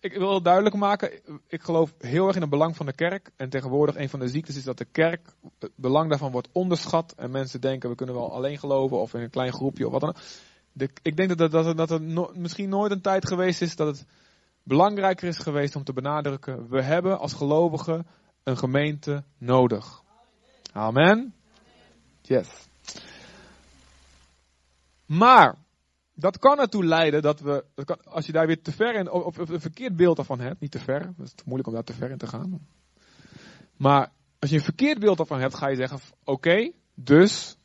Ik 0.00 0.12
wil 0.12 0.42
duidelijk 0.42 0.74
maken, 0.74 1.10
ik 1.46 1.62
geloof 1.62 1.94
heel 1.98 2.26
erg 2.26 2.34
in 2.34 2.40
het 2.40 2.50
belang 2.50 2.76
van 2.76 2.86
de 2.86 2.92
kerk. 2.92 3.30
En 3.36 3.48
tegenwoordig 3.48 3.96
een 3.96 4.08
van 4.08 4.20
de 4.20 4.28
ziektes 4.28 4.56
is 4.56 4.64
dat 4.64 4.78
de 4.78 4.84
kerk, 4.84 5.28
het 5.58 5.70
belang 5.74 6.08
daarvan 6.08 6.32
wordt 6.32 6.48
onderschat. 6.52 7.14
En 7.16 7.30
mensen 7.30 7.60
denken 7.60 7.90
we 7.90 7.94
kunnen 7.94 8.14
wel 8.14 8.32
alleen 8.32 8.58
geloven 8.58 9.00
of 9.00 9.14
in 9.14 9.20
een 9.20 9.30
klein 9.30 9.52
groepje 9.52 9.86
of 9.86 9.92
wat 9.92 10.00
dan 10.00 10.08
ook. 10.10 10.90
Ik 11.02 11.16
denk 11.16 11.36
dat, 11.36 11.50
dat, 11.50 11.76
dat 11.76 11.90
er 11.90 12.00
misschien 12.34 12.68
nooit 12.68 12.92
een 12.92 13.00
tijd 13.00 13.28
geweest 13.28 13.62
is 13.62 13.76
dat 13.76 13.86
het 13.86 14.06
belangrijker 14.62 15.28
is 15.28 15.38
geweest 15.38 15.76
om 15.76 15.84
te 15.84 15.92
benadrukken. 15.92 16.68
We 16.68 16.82
hebben 16.82 17.18
als 17.18 17.32
gelovigen 17.32 18.06
een 18.42 18.58
gemeente 18.58 19.24
nodig. 19.38 20.02
Amen. 20.72 21.34
Yes. 22.20 22.48
Maar 25.06 25.56
dat 26.20 26.38
kan 26.38 26.58
ertoe 26.58 26.84
leiden 26.84 27.22
dat 27.22 27.40
we, 27.40 27.64
als 28.04 28.26
je 28.26 28.32
daar 28.32 28.46
weer 28.46 28.62
te 28.62 28.72
ver 28.72 28.94
in, 28.94 29.10
of, 29.10 29.36
een 29.36 29.60
verkeerd 29.60 29.96
beeld 29.96 30.18
ervan 30.18 30.40
hebt, 30.40 30.60
niet 30.60 30.70
te 30.70 30.78
ver, 30.78 31.12
dat 31.16 31.26
is 31.26 31.34
moeilijk 31.44 31.68
om 31.68 31.74
daar 31.74 31.84
te 31.84 31.92
ver 31.92 32.10
in 32.10 32.18
te 32.18 32.26
gaan. 32.26 32.66
Maar 33.76 34.12
als 34.38 34.50
je 34.50 34.56
een 34.56 34.62
verkeerd 34.62 34.98
beeld 34.98 35.18
ervan 35.18 35.40
hebt, 35.40 35.54
ga 35.54 35.68
je 35.68 35.76
zeggen: 35.76 36.00
Oké, 36.24 36.70
dus 36.94 37.56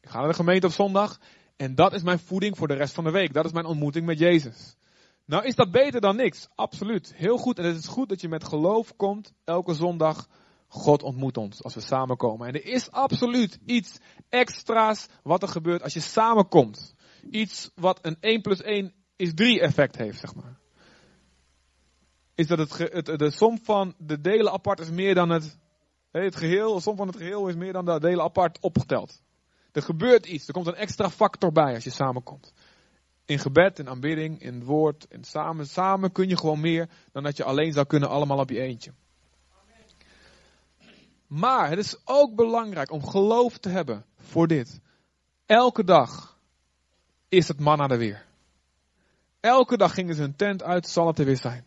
ik 0.00 0.08
ga 0.08 0.18
naar 0.18 0.28
de 0.28 0.34
gemeente 0.34 0.66
op 0.66 0.72
zondag 0.72 1.18
en 1.56 1.74
dat 1.74 1.92
is 1.92 2.02
mijn 2.02 2.18
voeding 2.18 2.56
voor 2.56 2.68
de 2.68 2.74
rest 2.74 2.94
van 2.94 3.04
de 3.04 3.10
week. 3.10 3.32
Dat 3.32 3.44
is 3.44 3.52
mijn 3.52 3.66
ontmoeting 3.66 4.06
met 4.06 4.18
Jezus. 4.18 4.76
Nou, 5.24 5.44
is 5.44 5.54
dat 5.54 5.70
beter 5.70 6.00
dan 6.00 6.16
niks? 6.16 6.48
Absoluut. 6.54 7.12
Heel 7.14 7.36
goed. 7.36 7.58
En 7.58 7.64
het 7.64 7.76
is 7.76 7.86
goed 7.86 8.08
dat 8.08 8.20
je 8.20 8.28
met 8.28 8.44
geloof 8.44 8.96
komt 8.96 9.32
elke 9.44 9.74
zondag. 9.74 10.28
God 10.68 11.02
ontmoet 11.02 11.36
ons 11.36 11.62
als 11.62 11.74
we 11.74 11.80
samenkomen. 11.80 12.46
En 12.46 12.54
er 12.54 12.66
is 12.66 12.90
absoluut 12.90 13.58
iets 13.64 13.98
extra's 14.28 15.06
wat 15.22 15.42
er 15.42 15.48
gebeurt 15.48 15.82
als 15.82 15.92
je 15.92 16.00
samenkomt. 16.00 16.94
Iets 17.30 17.70
wat 17.74 17.98
een 18.02 18.16
1 18.20 18.40
plus 18.40 18.62
1 18.62 18.92
is 19.16 19.34
3 19.34 19.60
effect 19.60 19.96
heeft, 19.96 20.20
zeg 20.20 20.34
maar. 20.34 20.58
Is 22.34 22.46
dat 22.46 22.58
het, 22.58 22.78
het, 22.78 23.18
de 23.18 23.30
som 23.30 23.58
van 23.62 23.94
de 23.98 24.20
delen 24.20 24.52
apart 24.52 24.80
is 24.80 24.90
meer 24.90 25.14
dan 25.14 25.28
het, 25.30 25.58
het 26.10 26.36
geheel, 26.36 26.74
de 26.74 26.80
som 26.80 26.96
van 26.96 27.06
het 27.06 27.16
geheel 27.16 27.48
is 27.48 27.54
meer 27.54 27.72
dan 27.72 27.84
de 27.84 28.00
delen 28.00 28.24
apart 28.24 28.58
opgeteld. 28.60 29.22
Er 29.72 29.82
gebeurt 29.82 30.26
iets. 30.26 30.46
Er 30.46 30.52
komt 30.52 30.66
een 30.66 30.74
extra 30.74 31.10
factor 31.10 31.52
bij 31.52 31.74
als 31.74 31.84
je 31.84 31.90
samenkomt. 31.90 32.52
In 33.24 33.38
gebed, 33.38 33.78
in 33.78 33.88
aanbidding, 33.88 34.40
in 34.40 34.64
woord, 34.64 35.06
in 35.08 35.24
samen. 35.24 35.66
Samen 35.66 36.12
kun 36.12 36.28
je 36.28 36.36
gewoon 36.36 36.60
meer 36.60 36.88
dan 37.12 37.22
dat 37.22 37.36
je 37.36 37.44
alleen 37.44 37.72
zou 37.72 37.86
kunnen 37.86 38.08
allemaal 38.08 38.38
op 38.38 38.50
je 38.50 38.60
eentje. 38.60 38.92
Maar 41.26 41.68
het 41.68 41.78
is 41.78 42.00
ook 42.04 42.34
belangrijk 42.34 42.90
om 42.90 43.06
geloof 43.06 43.58
te 43.58 43.68
hebben 43.68 44.04
voor 44.16 44.46
dit. 44.46 44.80
Elke 45.46 45.84
dag 45.84 46.37
is 47.28 47.48
het 47.48 47.60
manna 47.60 47.88
er 47.88 47.98
weer. 47.98 48.26
Elke 49.40 49.76
dag 49.76 49.94
gingen 49.94 50.14
ze 50.14 50.20
hun 50.20 50.36
tent 50.36 50.62
uit, 50.62 50.88
zal 50.88 51.06
het 51.06 51.18
er 51.18 51.24
weer 51.24 51.36
zijn. 51.36 51.64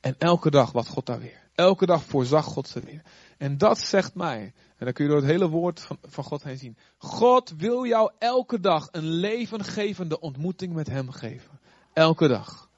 En 0.00 0.14
elke 0.18 0.50
dag 0.50 0.72
was 0.72 0.88
God 0.88 1.06
daar 1.06 1.20
weer. 1.20 1.46
Elke 1.54 1.86
dag 1.86 2.04
voorzag 2.04 2.44
God 2.44 2.68
ze 2.68 2.80
weer. 2.80 3.02
En 3.38 3.58
dat 3.58 3.78
zegt 3.78 4.14
mij, 4.14 4.52
en 4.76 4.84
dan 4.84 4.92
kun 4.92 5.04
je 5.04 5.10
door 5.10 5.20
het 5.20 5.30
hele 5.30 5.48
woord 5.48 5.80
van, 5.80 5.98
van 6.02 6.24
God 6.24 6.42
heen 6.42 6.58
zien. 6.58 6.76
God 6.98 7.54
wil 7.56 7.86
jou 7.86 8.10
elke 8.18 8.60
dag 8.60 8.88
een 8.90 9.08
levengevende 9.08 10.20
ontmoeting 10.20 10.72
met 10.72 10.86
Hem 10.86 11.10
geven. 11.10 11.60
Elke 11.92 12.28
dag. 12.28 12.68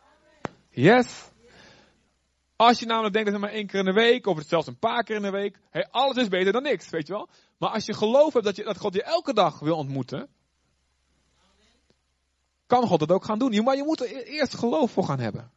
Yes? 0.70 1.28
Als 2.56 2.78
je 2.78 2.86
namelijk 2.86 3.14
denkt 3.14 3.30
dat 3.30 3.40
het 3.40 3.48
maar 3.48 3.58
één 3.58 3.66
keer 3.66 3.78
in 3.78 3.84
de 3.84 3.92
week, 3.92 4.26
of 4.26 4.42
zelfs 4.46 4.66
een 4.66 4.78
paar 4.78 5.02
keer 5.02 5.16
in 5.16 5.22
de 5.22 5.30
week, 5.30 5.58
hey, 5.70 5.88
alles 5.90 6.16
is 6.16 6.28
beter 6.28 6.52
dan 6.52 6.62
niks, 6.62 6.90
weet 6.90 7.06
je 7.06 7.12
wel. 7.12 7.28
Maar 7.58 7.70
als 7.70 7.86
je 7.86 7.94
geloof 7.94 8.32
hebt 8.32 8.44
dat, 8.44 8.56
je, 8.56 8.64
dat 8.64 8.78
God 8.78 8.94
je 8.94 9.02
elke 9.02 9.34
dag 9.34 9.58
wil 9.58 9.76
ontmoeten, 9.76 10.28
kan 12.70 12.86
God 12.86 13.00
het 13.00 13.12
ook 13.12 13.24
gaan 13.24 13.38
doen. 13.38 13.64
Maar 13.64 13.76
je 13.76 13.84
moet 13.84 14.00
er 14.00 14.16
e-, 14.16 14.22
eerst 14.22 14.54
geloof 14.54 14.90
voor 14.90 15.04
gaan 15.04 15.18
hebben. 15.18 15.50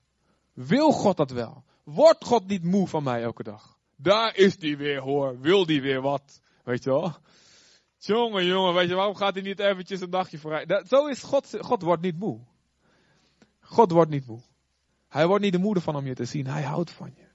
Wil 0.54 0.92
God 0.92 1.18
dat 1.18 1.32
wel? 1.32 1.64
Wordt 1.84 2.26
God 2.26 2.48
niet 2.48 2.64
moe 2.64 2.88
van 2.88 3.04
mij 3.04 3.24
elke 3.24 3.44
dag? 3.44 3.78
Daar 3.96 4.36
is 4.36 4.58
die 4.58 4.78
weer 4.78 5.02
hoor. 5.02 5.40
Wil 5.40 5.66
die 5.66 5.82
weer 5.82 6.02
wat? 6.02 6.42
Weet 6.64 6.84
je 6.84 6.90
wel? 6.90 7.16
Jongen, 7.98 8.46
jongen, 8.46 8.74
weet 8.74 8.90
je, 8.90 8.96
waarom 8.96 9.16
gaat 9.16 9.34
hij 9.34 9.44
niet 9.44 9.60
eventjes 9.60 10.02
een 10.02 10.10
dagje 10.10 10.38
vooruit? 10.38 10.68
Dat, 10.68 10.88
zo 10.88 11.08
is 11.08 11.24
God, 11.24 11.58
God 11.60 11.82
wordt 11.82 12.02
niet 12.02 12.20
moe. 12.20 12.40
God 13.60 13.92
wordt 13.92 14.12
niet 14.12 14.28
moe. 14.28 14.42
Hij 15.08 15.28
wordt 15.28 15.44
niet 15.44 15.54
de 15.54 15.60
moeder 15.60 15.84
van 15.84 15.96
om 15.96 16.06
je 16.06 16.14
te 16.14 16.26
zien. 16.26 16.48
Hij 16.48 16.64
houdt 16.64 16.92
van 16.92 17.14
je. 17.16 17.26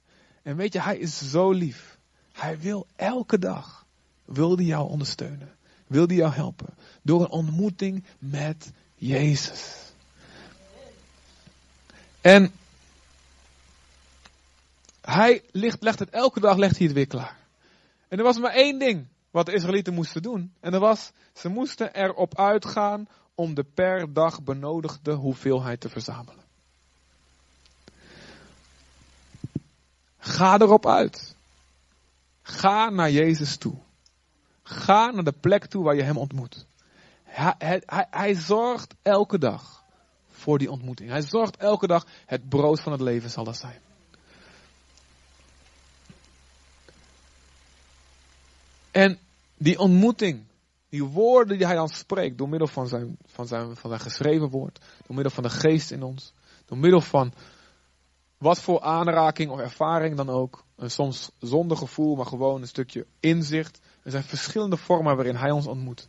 En 0.42 0.56
weet 0.56 0.72
je, 0.72 0.80
hij 0.80 0.98
is 0.98 1.30
zo 1.30 1.50
lief. 1.50 1.98
Hij 2.32 2.58
wil 2.58 2.86
elke 2.96 3.38
dag, 3.38 3.86
wil 4.24 4.56
hij 4.56 4.64
jou 4.64 4.88
ondersteunen. 4.88 5.56
Wil 5.86 6.06
hij 6.06 6.16
jou 6.16 6.32
helpen. 6.32 6.74
Door 7.02 7.20
een 7.20 7.30
ontmoeting 7.30 8.04
met 8.18 8.72
Jezus. 8.98 9.76
En 12.20 12.52
hij 15.00 15.42
ligt, 15.50 15.82
legt 15.82 15.98
het 15.98 16.10
elke 16.10 16.40
dag 16.40 16.56
legt 16.56 16.76
hij 16.76 16.86
het 16.86 16.94
weer 16.94 17.06
klaar. 17.06 17.36
En 18.08 18.18
er 18.18 18.24
was 18.24 18.38
maar 18.38 18.52
één 18.52 18.78
ding 18.78 19.06
wat 19.30 19.46
de 19.46 19.52
Israëlieten 19.52 19.94
moesten 19.94 20.22
doen. 20.22 20.52
En 20.60 20.70
dat 20.70 20.80
was, 20.80 21.10
ze 21.32 21.48
moesten 21.48 21.94
erop 21.94 22.38
uitgaan 22.38 23.08
om 23.34 23.54
de 23.54 23.64
per 23.64 24.12
dag 24.12 24.42
benodigde 24.42 25.12
hoeveelheid 25.12 25.80
te 25.80 25.88
verzamelen. 25.88 26.44
Ga 30.18 30.58
erop 30.58 30.86
uit. 30.86 31.36
Ga 32.42 32.90
naar 32.90 33.10
Jezus 33.10 33.56
toe. 33.56 33.74
Ga 34.62 35.10
naar 35.10 35.24
de 35.24 35.34
plek 35.40 35.66
toe 35.66 35.84
waar 35.84 35.94
je 35.94 36.02
hem 36.02 36.16
ontmoet. 36.16 36.66
Hij, 37.28 37.82
hij, 38.10 38.34
zorgt 38.34 38.94
elke 39.02 39.38
dag 39.38 39.84
voor 40.28 40.58
die 40.58 40.70
ontmoeting. 40.70 41.10
Hij 41.10 41.22
zorgt 41.22 41.56
elke 41.56 41.86
dag, 41.86 42.06
het 42.26 42.48
brood 42.48 42.80
van 42.80 42.92
het 42.92 43.00
leven 43.00 43.30
zal 43.30 43.44
dat 43.44 43.56
zijn. 43.56 43.80
En 48.90 49.18
die 49.56 49.78
ontmoeting, 49.78 50.44
die 50.88 51.04
woorden 51.04 51.58
die 51.58 51.66
hij 51.66 51.76
dan 51.76 51.88
spreekt, 51.88 52.38
door 52.38 52.48
middel 52.48 52.68
van 52.68 52.88
zijn, 52.88 53.16
van, 53.26 53.46
zijn, 53.46 53.76
van 53.76 53.90
zijn 53.90 54.02
geschreven 54.02 54.48
woord, 54.48 54.78
door 55.06 55.14
middel 55.14 55.32
van 55.32 55.42
de 55.42 55.50
geest 55.50 55.90
in 55.90 56.02
ons, 56.02 56.32
door 56.66 56.78
middel 56.78 57.00
van 57.00 57.32
wat 58.38 58.60
voor 58.60 58.80
aanraking 58.80 59.50
of 59.50 59.58
ervaring 59.58 60.16
dan 60.16 60.28
ook, 60.28 60.64
soms 60.76 61.30
zonder 61.38 61.76
gevoel, 61.76 62.16
maar 62.16 62.26
gewoon 62.26 62.60
een 62.60 62.68
stukje 62.68 63.06
inzicht. 63.20 63.80
Er 64.02 64.10
zijn 64.10 64.22
verschillende 64.22 64.76
vormen 64.76 65.16
waarin 65.16 65.36
hij 65.36 65.50
ons 65.50 65.66
ontmoet. 65.66 66.08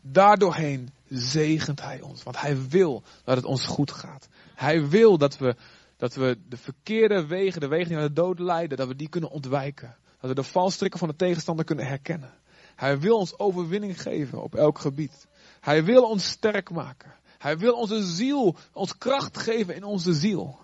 Daardoorheen 0.00 0.90
zegent 1.08 1.82
hij 1.82 2.00
ons, 2.00 2.22
want 2.22 2.40
hij 2.40 2.68
wil 2.68 3.02
dat 3.24 3.36
het 3.36 3.44
ons 3.44 3.66
goed 3.66 3.90
gaat. 3.90 4.28
Hij 4.54 4.88
wil 4.88 5.18
dat 5.18 5.38
we, 5.38 5.56
dat 5.96 6.14
we 6.14 6.38
de 6.48 6.56
verkeerde 6.56 7.26
wegen, 7.26 7.60
de 7.60 7.68
wegen 7.68 7.88
die 7.88 7.96
naar 7.96 8.08
de 8.08 8.12
dood 8.12 8.38
leiden, 8.38 8.76
dat 8.76 8.88
we 8.88 8.96
die 8.96 9.08
kunnen 9.08 9.30
ontwijken. 9.30 9.96
Dat 10.20 10.30
we 10.30 10.36
de 10.36 10.42
valstrikken 10.42 10.98
van 10.98 11.08
de 11.08 11.16
tegenstander 11.16 11.64
kunnen 11.64 11.86
herkennen. 11.86 12.34
Hij 12.76 12.98
wil 12.98 13.16
ons 13.16 13.38
overwinning 13.38 14.02
geven 14.02 14.42
op 14.42 14.54
elk 14.54 14.78
gebied. 14.78 15.26
Hij 15.60 15.84
wil 15.84 16.02
ons 16.02 16.28
sterk 16.28 16.70
maken. 16.70 17.14
Hij 17.38 17.58
wil 17.58 17.74
onze 17.74 18.02
ziel, 18.02 18.56
ons 18.72 18.98
kracht 18.98 19.38
geven 19.38 19.74
in 19.74 19.84
onze 19.84 20.14
ziel. 20.14 20.58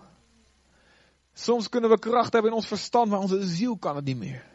Soms 1.33 1.69
kunnen 1.69 1.89
we 1.89 1.99
kracht 1.99 2.33
hebben 2.33 2.51
in 2.51 2.57
ons 2.57 2.67
verstand, 2.67 3.09
maar 3.09 3.19
onze 3.19 3.47
ziel 3.47 3.77
kan 3.77 3.95
het 3.95 4.05
niet 4.05 4.17
meer. 4.17 4.45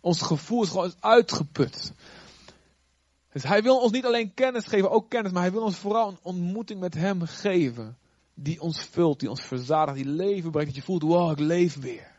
Ons 0.00 0.22
gevoel 0.22 0.62
is 0.62 0.68
gewoon 0.68 0.94
uitgeput. 1.00 1.92
Dus 3.32 3.42
hij 3.42 3.62
wil 3.62 3.80
ons 3.80 3.92
niet 3.92 4.04
alleen 4.04 4.34
kennis 4.34 4.66
geven, 4.66 4.90
ook 4.90 5.08
kennis, 5.08 5.32
maar 5.32 5.42
hij 5.42 5.52
wil 5.52 5.62
ons 5.62 5.76
vooral 5.76 6.08
een 6.08 6.18
ontmoeting 6.22 6.80
met 6.80 6.94
hem 6.94 7.22
geven. 7.22 7.98
Die 8.34 8.60
ons 8.60 8.82
vult, 8.82 9.20
die 9.20 9.30
ons 9.30 9.42
verzadigt, 9.42 9.96
die 9.96 10.06
leven 10.06 10.50
brengt. 10.50 10.68
Dat 10.68 10.76
je 10.76 10.82
voelt, 10.82 11.02
wow, 11.02 11.30
ik 11.30 11.38
leef 11.38 11.80
weer. 11.80 12.18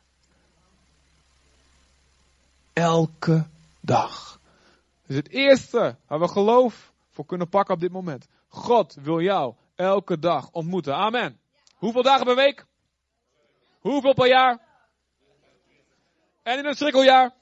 Elke 2.74 3.48
dag. 3.80 4.40
Dus 5.06 5.16
het 5.16 5.30
eerste 5.30 5.96
waar 6.08 6.20
we 6.20 6.28
geloof 6.28 6.94
voor 7.12 7.26
kunnen 7.26 7.50
pakken 7.50 7.74
op 7.74 7.82
dit 7.82 7.92
moment. 7.92 8.28
God 8.48 8.94
wil 9.02 9.22
jou 9.22 9.54
elke 9.76 10.20
dag 10.20 10.52
ontmoeten. 10.52 10.96
Amen. 10.96 11.40
Hoeveel 11.76 12.04
dagen 12.04 12.26
per 12.26 12.36
week? 12.36 12.66
Hoeveel 13.80 14.14
per 14.14 14.28
jaar? 14.28 14.60
En 16.44 16.58
in 16.58 16.66
een 16.66 16.76
schrikkeljaar? 16.76 17.34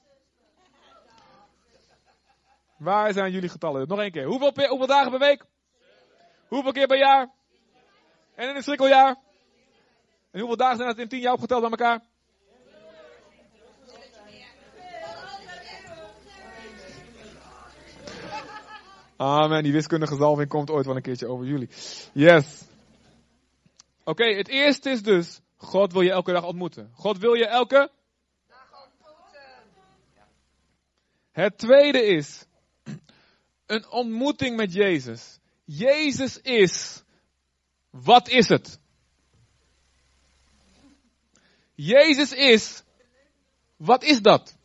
Waar 2.80 3.12
zijn 3.12 3.32
jullie 3.32 3.48
getallen? 3.48 3.88
Nog 3.88 4.00
één 4.00 4.10
keer. 4.10 4.24
Hoeveel, 4.24 4.68
hoeveel 4.68 4.86
dagen 4.86 5.10
per 5.10 5.18
week? 5.20 5.44
Hoeveel 6.48 6.72
keer 6.72 6.86
per 6.86 6.98
jaar? 6.98 7.30
En 8.34 8.48
in 8.48 8.56
een 8.56 8.62
schrikkeljaar? 8.62 9.16
En 10.30 10.40
hoeveel 10.40 10.56
dagen 10.56 10.76
zijn 10.76 10.88
dat 10.88 10.98
in 10.98 11.08
tien 11.08 11.20
jaar 11.20 11.32
opgeteld 11.32 11.60
bij 11.60 11.70
elkaar? 11.70 12.02
Amen. 19.16 19.62
Die 19.62 19.72
wiskundige 19.72 20.16
zalving 20.16 20.48
komt 20.48 20.70
ooit 20.70 20.86
wel 20.86 20.96
een 20.96 21.02
keertje 21.02 21.26
over 21.26 21.46
jullie. 21.46 21.68
Yes. 22.12 22.62
Oké, 24.04 24.24
het 24.24 24.48
eerste 24.48 24.90
is 24.90 25.02
dus, 25.02 25.40
God 25.56 25.92
wil 25.92 26.02
je 26.02 26.10
elke 26.10 26.32
dag 26.32 26.44
ontmoeten. 26.44 26.90
God 26.94 27.18
wil 27.18 27.34
je 27.34 27.46
elke 27.46 27.90
dag 28.48 28.84
ontmoeten. 28.84 29.40
Het 31.30 31.58
tweede 31.58 32.02
is, 32.02 32.48
een 33.70 33.88
ontmoeting 33.88 34.56
met 34.56 34.72
Jezus. 34.72 35.38
Jezus 35.64 36.40
is, 36.40 37.02
wat 37.90 38.28
is 38.28 38.48
het? 38.48 38.78
Jezus 41.74 42.32
is, 42.32 42.82
wat 43.76 44.02
is 44.02 44.20
dat? 44.20 44.56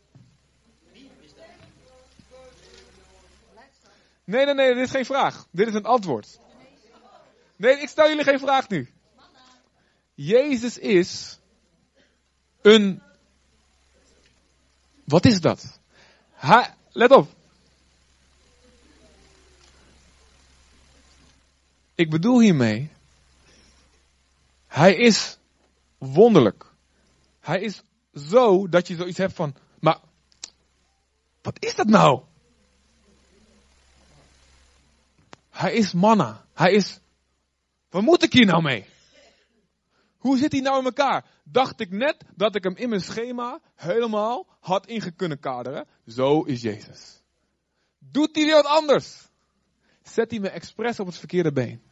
Nee, 4.24 4.44
nee, 4.44 4.54
nee, 4.54 4.74
dit 4.74 4.84
is 4.84 4.90
geen 4.90 5.04
vraag. 5.04 5.46
Dit 5.50 5.68
is 5.68 5.74
een 5.74 5.84
antwoord. 5.84 6.38
Nee, 7.56 7.80
ik 7.80 7.88
stel 7.88 8.08
jullie 8.08 8.24
geen 8.24 8.38
vraag 8.38 8.68
nu. 8.68 8.92
Jezus 10.14 10.78
is 10.78 11.38
een. 12.62 13.02
Wat 15.04 15.24
is 15.24 15.40
dat? 15.40 15.80
Let 16.92 17.10
op. 17.10 17.35
Ik 21.96 22.10
bedoel 22.10 22.40
hiermee. 22.40 22.90
Hij 24.66 24.94
is 24.94 25.38
wonderlijk. 25.98 26.66
Hij 27.40 27.60
is 27.60 27.82
zo 28.14 28.68
dat 28.68 28.88
je 28.88 28.96
zoiets 28.96 29.18
hebt 29.18 29.32
van. 29.32 29.54
Maar. 29.80 30.00
Wat 31.42 31.64
is 31.64 31.74
dat 31.74 31.86
nou? 31.86 32.22
Hij 35.50 35.72
is 35.72 35.92
manna. 35.92 36.46
Hij 36.54 36.72
is. 36.72 37.00
Wat 37.90 38.02
moet 38.02 38.22
ik 38.22 38.32
hier 38.32 38.46
nou 38.46 38.62
mee? 38.62 38.86
Hoe 40.16 40.38
zit 40.38 40.52
hij 40.52 40.60
nou 40.60 40.78
in 40.78 40.84
elkaar? 40.84 41.24
Dacht 41.44 41.80
ik 41.80 41.90
net 41.90 42.24
dat 42.34 42.54
ik 42.54 42.64
hem 42.64 42.76
in 42.76 42.88
mijn 42.88 43.00
schema 43.00 43.60
helemaal 43.74 44.46
had 44.60 44.86
inge 44.86 45.10
kunnen 45.10 45.38
kaderen. 45.38 45.86
Zo 46.06 46.42
is 46.42 46.62
Jezus. 46.62 47.22
Doet 47.98 48.36
hij 48.36 48.44
weer 48.44 48.54
wat 48.54 48.66
anders? 48.66 49.28
Zet 50.02 50.30
hij 50.30 50.40
me 50.40 50.48
expres 50.48 51.00
op 51.00 51.06
het 51.06 51.16
verkeerde 51.16 51.52
been. 51.52 51.85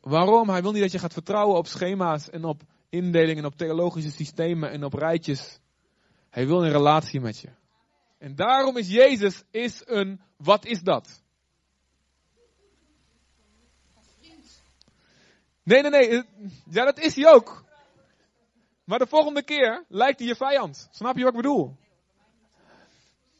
Waarom? 0.00 0.48
Hij 0.48 0.62
wil 0.62 0.72
niet 0.72 0.82
dat 0.82 0.92
je 0.92 0.98
gaat 0.98 1.12
vertrouwen 1.12 1.56
op 1.56 1.66
schema's 1.66 2.30
en 2.30 2.44
op 2.44 2.62
indelingen, 2.88 3.44
op 3.44 3.56
theologische 3.56 4.10
systemen 4.10 4.70
en 4.70 4.84
op 4.84 4.94
rijtjes. 4.94 5.58
Hij 6.30 6.46
wil 6.46 6.64
een 6.64 6.72
relatie 6.72 7.20
met 7.20 7.38
je. 7.38 7.48
En 8.18 8.34
daarom 8.34 8.76
is 8.76 8.88
Jezus 8.88 9.42
is 9.50 9.82
een, 9.86 10.20
wat 10.36 10.64
is 10.64 10.80
dat? 10.80 11.22
Nee, 15.62 15.82
nee, 15.82 15.90
nee. 15.90 16.22
Ja, 16.70 16.84
dat 16.84 16.98
is 16.98 17.16
hij 17.16 17.32
ook. 17.32 17.64
Maar 18.84 18.98
de 18.98 19.06
volgende 19.06 19.42
keer 19.42 19.84
lijkt 19.88 20.18
hij 20.18 20.28
je 20.28 20.36
vijand. 20.36 20.88
Snap 20.90 21.16
je 21.16 21.22
wat 21.22 21.32
ik 21.32 21.40
bedoel? 21.40 21.76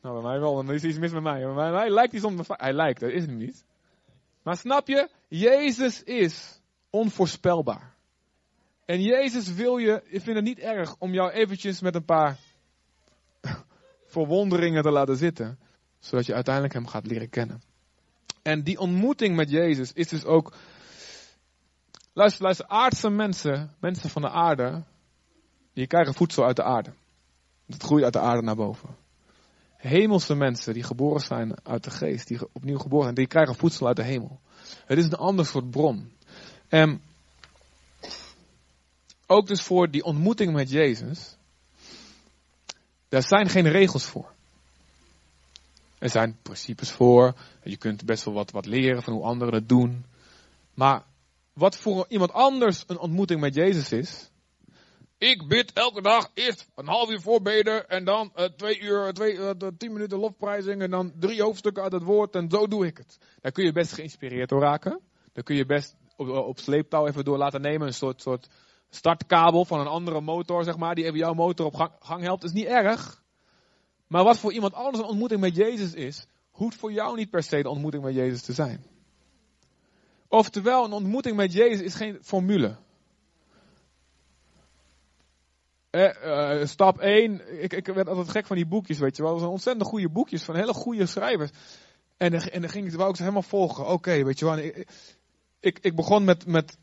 Nou, 0.02 0.20
bij 0.20 0.30
mij 0.30 0.40
wel. 0.40 0.54
Dan 0.54 0.74
is 0.74 0.84
iets 0.84 0.98
mis 0.98 1.12
met 1.12 1.22
mij. 1.22 1.54
Bij 1.54 1.70
mij 1.70 1.90
lijkt 1.90 2.12
hij 2.12 2.20
soms 2.20 2.48
Hij 2.48 2.72
lijkt, 2.72 3.00
dat 3.00 3.10
is 3.10 3.26
hem 3.26 3.36
niet. 3.36 3.64
Maar 4.42 4.56
snap 4.56 4.88
je? 4.88 5.08
Jezus 5.30 6.02
is 6.02 6.60
onvoorspelbaar. 6.90 7.94
En 8.84 9.02
Jezus 9.02 9.52
wil 9.52 9.76
je, 9.76 10.02
ik 10.04 10.22
vind 10.22 10.36
het 10.36 10.44
niet 10.44 10.58
erg 10.58 10.96
om 10.98 11.12
jou 11.12 11.30
eventjes 11.30 11.80
met 11.80 11.94
een 11.94 12.04
paar 12.04 12.38
verwonderingen 14.14 14.82
te 14.82 14.90
laten 14.90 15.16
zitten. 15.16 15.58
Zodat 15.98 16.26
je 16.26 16.34
uiteindelijk 16.34 16.74
hem 16.74 16.86
gaat 16.86 17.06
leren 17.06 17.28
kennen. 17.28 17.62
En 18.42 18.62
die 18.62 18.78
ontmoeting 18.78 19.36
met 19.36 19.50
Jezus 19.50 19.92
is 19.92 20.08
dus 20.08 20.24
ook. 20.24 20.54
Luister, 22.12 22.42
luister, 22.42 22.66
aardse 22.66 23.10
mensen, 23.10 23.74
mensen 23.80 24.10
van 24.10 24.22
de 24.22 24.30
aarde, 24.30 24.82
die 25.72 25.86
krijgen 25.86 26.14
voedsel 26.14 26.44
uit 26.44 26.56
de 26.56 26.62
aarde. 26.62 26.92
Het 27.66 27.82
groeit 27.82 28.04
uit 28.04 28.12
de 28.12 28.20
aarde 28.20 28.42
naar 28.42 28.56
boven. 28.56 28.96
Hemelse 29.76 30.34
mensen 30.34 30.74
die 30.74 30.82
geboren 30.82 31.20
zijn 31.20 31.66
uit 31.66 31.84
de 31.84 31.90
geest, 31.90 32.28
die 32.28 32.38
opnieuw 32.52 32.78
geboren 32.78 33.04
zijn, 33.04 33.14
die 33.14 33.26
krijgen 33.26 33.54
voedsel 33.54 33.86
uit 33.86 33.96
de 33.96 34.02
hemel. 34.02 34.40
Het 34.86 34.98
is 34.98 35.04
een 35.04 35.14
ander 35.14 35.46
soort 35.46 35.70
bron. 35.70 36.12
En 36.68 37.02
ook 39.26 39.46
dus 39.46 39.62
voor 39.62 39.90
die 39.90 40.04
ontmoeting 40.04 40.52
met 40.52 40.70
Jezus 40.70 41.36
daar 43.10 43.22
zijn 43.22 43.48
geen 43.48 43.68
regels 43.68 44.04
voor. 44.04 44.32
Er 45.98 46.10
zijn 46.10 46.36
principes 46.42 46.90
voor. 46.90 47.34
Je 47.62 47.76
kunt 47.76 48.04
best 48.04 48.24
wel 48.24 48.34
wat, 48.34 48.50
wat 48.50 48.66
leren 48.66 49.02
van 49.02 49.12
hoe 49.12 49.22
anderen 49.22 49.54
het 49.54 49.68
doen. 49.68 50.04
Maar 50.74 51.02
wat 51.52 51.76
voor 51.76 52.06
iemand 52.08 52.32
anders 52.32 52.84
een 52.86 52.98
ontmoeting 52.98 53.40
met 53.40 53.54
Jezus 53.54 53.92
is. 53.92 54.30
Ik 55.20 55.48
bid 55.48 55.72
elke 55.72 56.02
dag 56.02 56.30
eerst 56.34 56.68
een 56.74 56.86
half 56.86 57.10
uur 57.10 57.20
voorbeden 57.20 57.88
en 57.88 58.04
dan 58.04 58.32
uh, 58.36 58.44
twee 58.44 58.80
uur, 58.80 59.12
twee, 59.12 59.34
uh, 59.34 59.50
tien 59.78 59.92
minuten 59.92 60.18
lofprijzing 60.18 60.82
en 60.82 60.90
dan 60.90 61.12
drie 61.18 61.42
hoofdstukken 61.42 61.82
uit 61.82 61.92
het 61.92 62.02
woord 62.02 62.34
en 62.34 62.50
zo 62.50 62.66
doe 62.66 62.86
ik 62.86 62.96
het. 62.96 63.18
Daar 63.40 63.52
kun 63.52 63.64
je 63.64 63.72
best 63.72 63.92
geïnspireerd 63.92 64.48
door 64.48 64.60
raken. 64.60 65.00
Daar 65.32 65.44
kun 65.44 65.56
je 65.56 65.66
best 65.66 65.96
op, 66.16 66.28
op 66.28 66.58
sleeptouw 66.58 67.06
even 67.06 67.24
door 67.24 67.38
laten 67.38 67.60
nemen. 67.60 67.86
Een 67.86 67.94
soort, 67.94 68.22
soort 68.22 68.48
startkabel 68.90 69.64
van 69.64 69.80
een 69.80 69.86
andere 69.86 70.20
motor, 70.20 70.64
zeg 70.64 70.76
maar, 70.76 70.94
die 70.94 71.04
even 71.04 71.18
jouw 71.18 71.34
motor 71.34 71.66
op 71.66 71.74
gang, 71.74 71.92
gang 72.00 72.22
helpt, 72.22 72.44
is 72.44 72.52
niet 72.52 72.66
erg. 72.66 73.22
Maar 74.06 74.24
wat 74.24 74.38
voor 74.38 74.52
iemand 74.52 74.74
anders 74.74 74.98
een 74.98 75.10
ontmoeting 75.10 75.40
met 75.40 75.56
Jezus 75.56 75.94
is, 75.94 76.26
hoeft 76.50 76.76
voor 76.76 76.92
jou 76.92 77.16
niet 77.16 77.30
per 77.30 77.42
se 77.42 77.62
de 77.62 77.68
ontmoeting 77.68 78.02
met 78.02 78.14
Jezus 78.14 78.42
te 78.42 78.52
zijn. 78.52 78.84
Oftewel, 80.28 80.84
een 80.84 80.92
ontmoeting 80.92 81.36
met 81.36 81.52
Jezus 81.52 81.80
is 81.80 81.94
geen 81.94 82.18
formule. 82.22 82.76
Eh, 85.90 86.66
stap 86.66 86.98
1, 86.98 87.62
ik, 87.62 87.72
ik 87.72 87.86
werd 87.86 88.08
altijd 88.08 88.30
gek 88.30 88.46
van 88.46 88.56
die 88.56 88.66
boekjes, 88.66 88.98
weet 88.98 89.16
je 89.16 89.22
wel. 89.22 89.30
Dat 89.30 89.40
zijn 89.40 89.52
ontzettend 89.52 89.88
goede 89.88 90.08
boekjes 90.08 90.42
van 90.42 90.56
hele 90.56 90.72
goede 90.72 91.06
schrijvers. 91.06 91.50
En, 92.16 92.32
en 92.32 92.60
dan 92.60 92.70
ging 92.70 92.86
ik, 92.86 92.92
ik 92.92 93.16
ze 93.16 93.22
helemaal 93.22 93.42
volgen. 93.42 93.86
Oké, 93.86 94.24
weet 94.24 94.38
je 94.38 94.44
wel. 94.44 94.58
Ik, 94.58 94.88
ik, 95.60 95.78
ik 95.78 95.96
begon 95.96 96.24
met, 96.24 96.46
met 96.46 96.78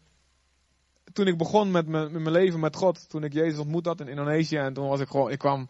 toen 1.14 1.28
ik 1.28 1.38
begon 1.38 1.72
met, 1.72 1.88
met, 1.88 2.12
mijn 2.12 2.32
leven 2.32 2.60
met 2.60 2.76
God, 2.76 3.10
toen 3.10 3.24
ik 3.24 3.34
Jezus 3.34 3.60
ontmoet 3.60 3.86
had 3.86 4.00
in 4.00 4.08
Indonesië, 4.08 4.58
en 4.58 4.74
toen 4.74 4.88
was 4.88 5.00
ik 5.00 5.08
gewoon, 5.08 5.32
ik 5.32 5.40
kwam, 5.40 5.68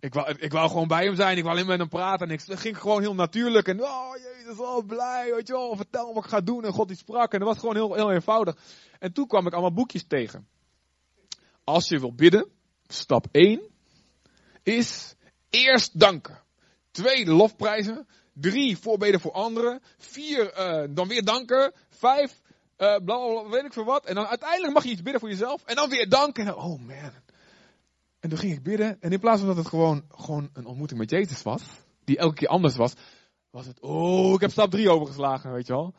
ik 0.00 0.14
wou, 0.14 0.34
ik 0.38 0.52
wou 0.52 0.68
gewoon 0.68 0.88
bij 0.88 1.04
hem 1.04 1.14
zijn, 1.14 1.36
ik 1.36 1.42
wou 1.42 1.54
alleen 1.54 1.68
met 1.68 1.78
hem 1.78 1.88
praten, 1.88 2.28
en 2.28 2.32
ik 2.32 2.40
ging 2.40 2.78
gewoon 2.78 3.00
heel 3.00 3.14
natuurlijk, 3.14 3.68
en 3.68 3.82
oh 3.82 4.16
Jezus, 4.16 4.58
oh 4.58 4.86
blij, 4.86 5.32
weet 5.34 5.46
je 5.46 5.52
wel, 5.52 5.76
vertel 5.76 6.14
wat 6.14 6.24
ik 6.24 6.30
ga 6.30 6.40
doen, 6.40 6.64
en 6.64 6.72
God 6.72 6.88
die 6.88 6.96
sprak, 6.96 7.32
en 7.32 7.38
dat 7.38 7.48
was 7.48 7.58
gewoon 7.58 7.74
heel, 7.74 7.94
heel 7.94 8.12
eenvoudig. 8.12 8.56
En 8.98 9.12
toen 9.12 9.26
kwam 9.26 9.46
ik 9.46 9.52
allemaal 9.52 9.72
boekjes 9.72 10.06
tegen. 10.06 10.48
Als 11.64 11.88
je 11.88 11.98
wil 11.98 12.14
bidden, 12.14 12.50
stap 12.88 13.26
1 13.32 13.60
is 14.62 15.14
eerst 15.50 16.00
danken. 16.00 16.42
Twee, 16.90 17.26
lofprijzen. 17.26 18.06
Drie, 18.32 18.78
voorbeden 18.78 19.20
voor 19.20 19.32
anderen. 19.32 19.80
Vier, 19.98 20.58
uh, 20.58 20.94
dan 20.94 21.08
weer 21.08 21.24
danken. 21.24 21.72
Vijf, 21.88 22.40
uh, 22.78 22.96
bla, 23.04 23.48
weet 23.48 23.64
ik 23.64 23.72
veel 23.72 23.84
wat. 23.84 24.06
En 24.06 24.14
dan 24.14 24.26
uiteindelijk 24.26 24.72
mag 24.72 24.84
je 24.84 24.90
iets 24.90 25.02
bidden 25.02 25.20
voor 25.20 25.30
jezelf. 25.30 25.64
En 25.64 25.74
dan 25.74 25.88
weer 25.88 26.08
danken. 26.08 26.56
oh 26.56 26.80
man. 26.80 27.12
En 28.20 28.28
toen 28.28 28.38
ging 28.38 28.52
ik 28.52 28.62
bidden. 28.62 29.00
En 29.00 29.12
in 29.12 29.20
plaats 29.20 29.38
van 29.38 29.48
dat 29.48 29.56
het 29.56 29.66
gewoon, 29.66 30.04
gewoon 30.08 30.50
een 30.52 30.66
ontmoeting 30.66 31.00
met 31.00 31.10
Jezus 31.10 31.42
was. 31.42 31.62
Die 32.04 32.18
elke 32.18 32.34
keer 32.34 32.48
anders 32.48 32.76
was. 32.76 32.92
was 33.50 33.66
het, 33.66 33.80
oh, 33.80 34.32
ik 34.32 34.40
heb 34.40 34.50
stap 34.50 34.70
3 34.70 34.90
overgeslagen, 34.90 35.52
weet 35.52 35.66
je 35.66 35.72
wel. 35.72 35.94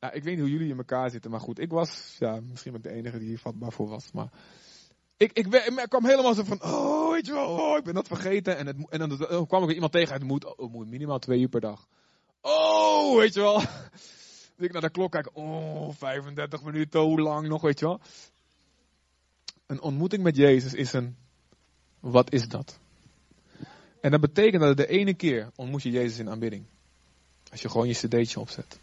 Ja, 0.00 0.12
ik 0.12 0.22
weet 0.22 0.34
niet 0.34 0.42
hoe 0.42 0.52
jullie 0.52 0.70
in 0.70 0.78
elkaar 0.78 1.10
zitten, 1.10 1.30
maar 1.30 1.40
goed, 1.40 1.58
ik 1.58 1.70
was, 1.70 2.16
ja, 2.18 2.40
misschien 2.40 2.72
ben 2.72 2.80
ik 2.80 2.88
de 2.88 2.96
enige 2.96 3.18
die 3.18 3.28
hier 3.28 3.38
vatbaar 3.38 3.72
voor 3.72 3.88
was, 3.88 4.12
maar 4.12 4.30
ik, 5.18 5.32
ik, 5.32 5.46
ik, 5.46 5.86
kwam 5.88 6.04
helemaal 6.04 6.34
zo 6.34 6.44
van, 6.44 6.62
oh, 6.62 7.10
weet 7.10 7.26
je 7.26 7.32
wel, 7.32 7.48
oh, 7.48 7.76
ik 7.76 7.84
ben 7.84 7.94
dat 7.94 8.06
vergeten. 8.06 8.56
En, 8.56 8.66
het, 8.66 8.76
en 8.88 8.98
dan, 8.98 9.46
kwam 9.46 9.68
ik 9.68 9.74
iemand 9.74 9.92
tegen, 9.92 10.14
het 10.14 10.22
moet, 10.22 10.56
oh, 10.56 10.72
moet 10.72 10.88
minimaal 10.88 11.18
twee 11.18 11.40
uur 11.40 11.48
per 11.48 11.60
dag. 11.60 11.86
Oh, 12.40 13.16
weet 13.16 13.34
je 13.34 13.40
wel. 13.40 13.62
Dus 14.56 14.66
ik 14.66 14.72
naar 14.72 14.82
de 14.82 14.90
klok 14.90 15.12
kijk, 15.12 15.30
oh, 15.32 15.94
35 15.94 16.62
minuten, 16.62 17.00
hoe 17.00 17.20
lang 17.20 17.48
nog, 17.48 17.62
weet 17.62 17.78
je 17.78 17.84
wel. 17.84 18.00
Een 19.66 19.80
ontmoeting 19.80 20.22
met 20.22 20.36
Jezus 20.36 20.74
is 20.74 20.92
een, 20.92 21.16
wat 22.00 22.32
is 22.32 22.48
dat? 22.48 22.78
En 24.00 24.10
dat 24.10 24.20
betekent 24.20 24.62
dat 24.62 24.76
de 24.76 24.86
ene 24.86 25.14
keer 25.14 25.50
ontmoet 25.54 25.82
je 25.82 25.90
Jezus 25.90 26.18
in 26.18 26.30
aanbidding. 26.30 26.64
Als 27.50 27.62
je 27.62 27.68
gewoon 27.68 27.88
je 27.88 27.94
cd'tje 27.94 28.40
opzet. 28.40 28.78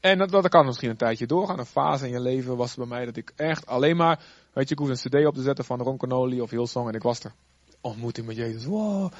En 0.00 0.18
dat, 0.18 0.30
dat 0.30 0.48
kan 0.48 0.66
misschien 0.66 0.90
een 0.90 0.96
tijdje 0.96 1.26
doorgaan. 1.26 1.58
Een 1.58 1.66
fase 1.66 2.04
in 2.04 2.12
je 2.12 2.20
leven 2.20 2.56
was 2.56 2.74
bij 2.74 2.86
mij 2.86 3.04
dat 3.04 3.16
ik 3.16 3.32
echt 3.36 3.66
alleen 3.66 3.96
maar, 3.96 4.24
weet 4.58 4.68
je, 4.68 4.74
ik 4.74 4.80
hoefde 4.80 5.18
een 5.18 5.22
cd 5.22 5.26
op 5.26 5.34
te 5.34 5.42
zetten 5.42 5.64
van 5.64 5.80
Ron 5.80 5.96
Canoli 5.96 6.40
of 6.40 6.50
Hillsong 6.50 6.88
en 6.88 6.94
ik 6.94 7.02
was 7.02 7.24
er. 7.24 7.32
Ontmoeting 7.80 8.26
met 8.26 8.36
Jezus, 8.36 8.64
wow. 8.64 9.12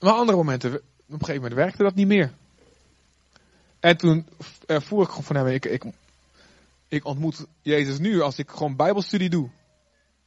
Maar 0.00 0.12
andere 0.12 0.36
momenten, 0.36 0.74
op 0.74 0.82
een 1.06 1.18
gegeven 1.18 1.34
moment 1.34 1.54
werkte 1.54 1.82
dat 1.82 1.94
niet 1.94 2.06
meer. 2.06 2.32
En 3.80 3.96
toen 3.96 4.26
ervoer 4.66 5.02
ik 5.02 5.08
gewoon 5.08 5.24
van 5.24 5.36
hem, 5.36 5.46
ik, 5.46 5.64
ik, 5.64 5.84
ik 6.88 7.04
ontmoet 7.04 7.46
Jezus 7.60 7.98
nu 7.98 8.20
als 8.20 8.38
ik 8.38 8.50
gewoon 8.50 8.76
bijbelstudie 8.76 9.30
doe. 9.30 9.50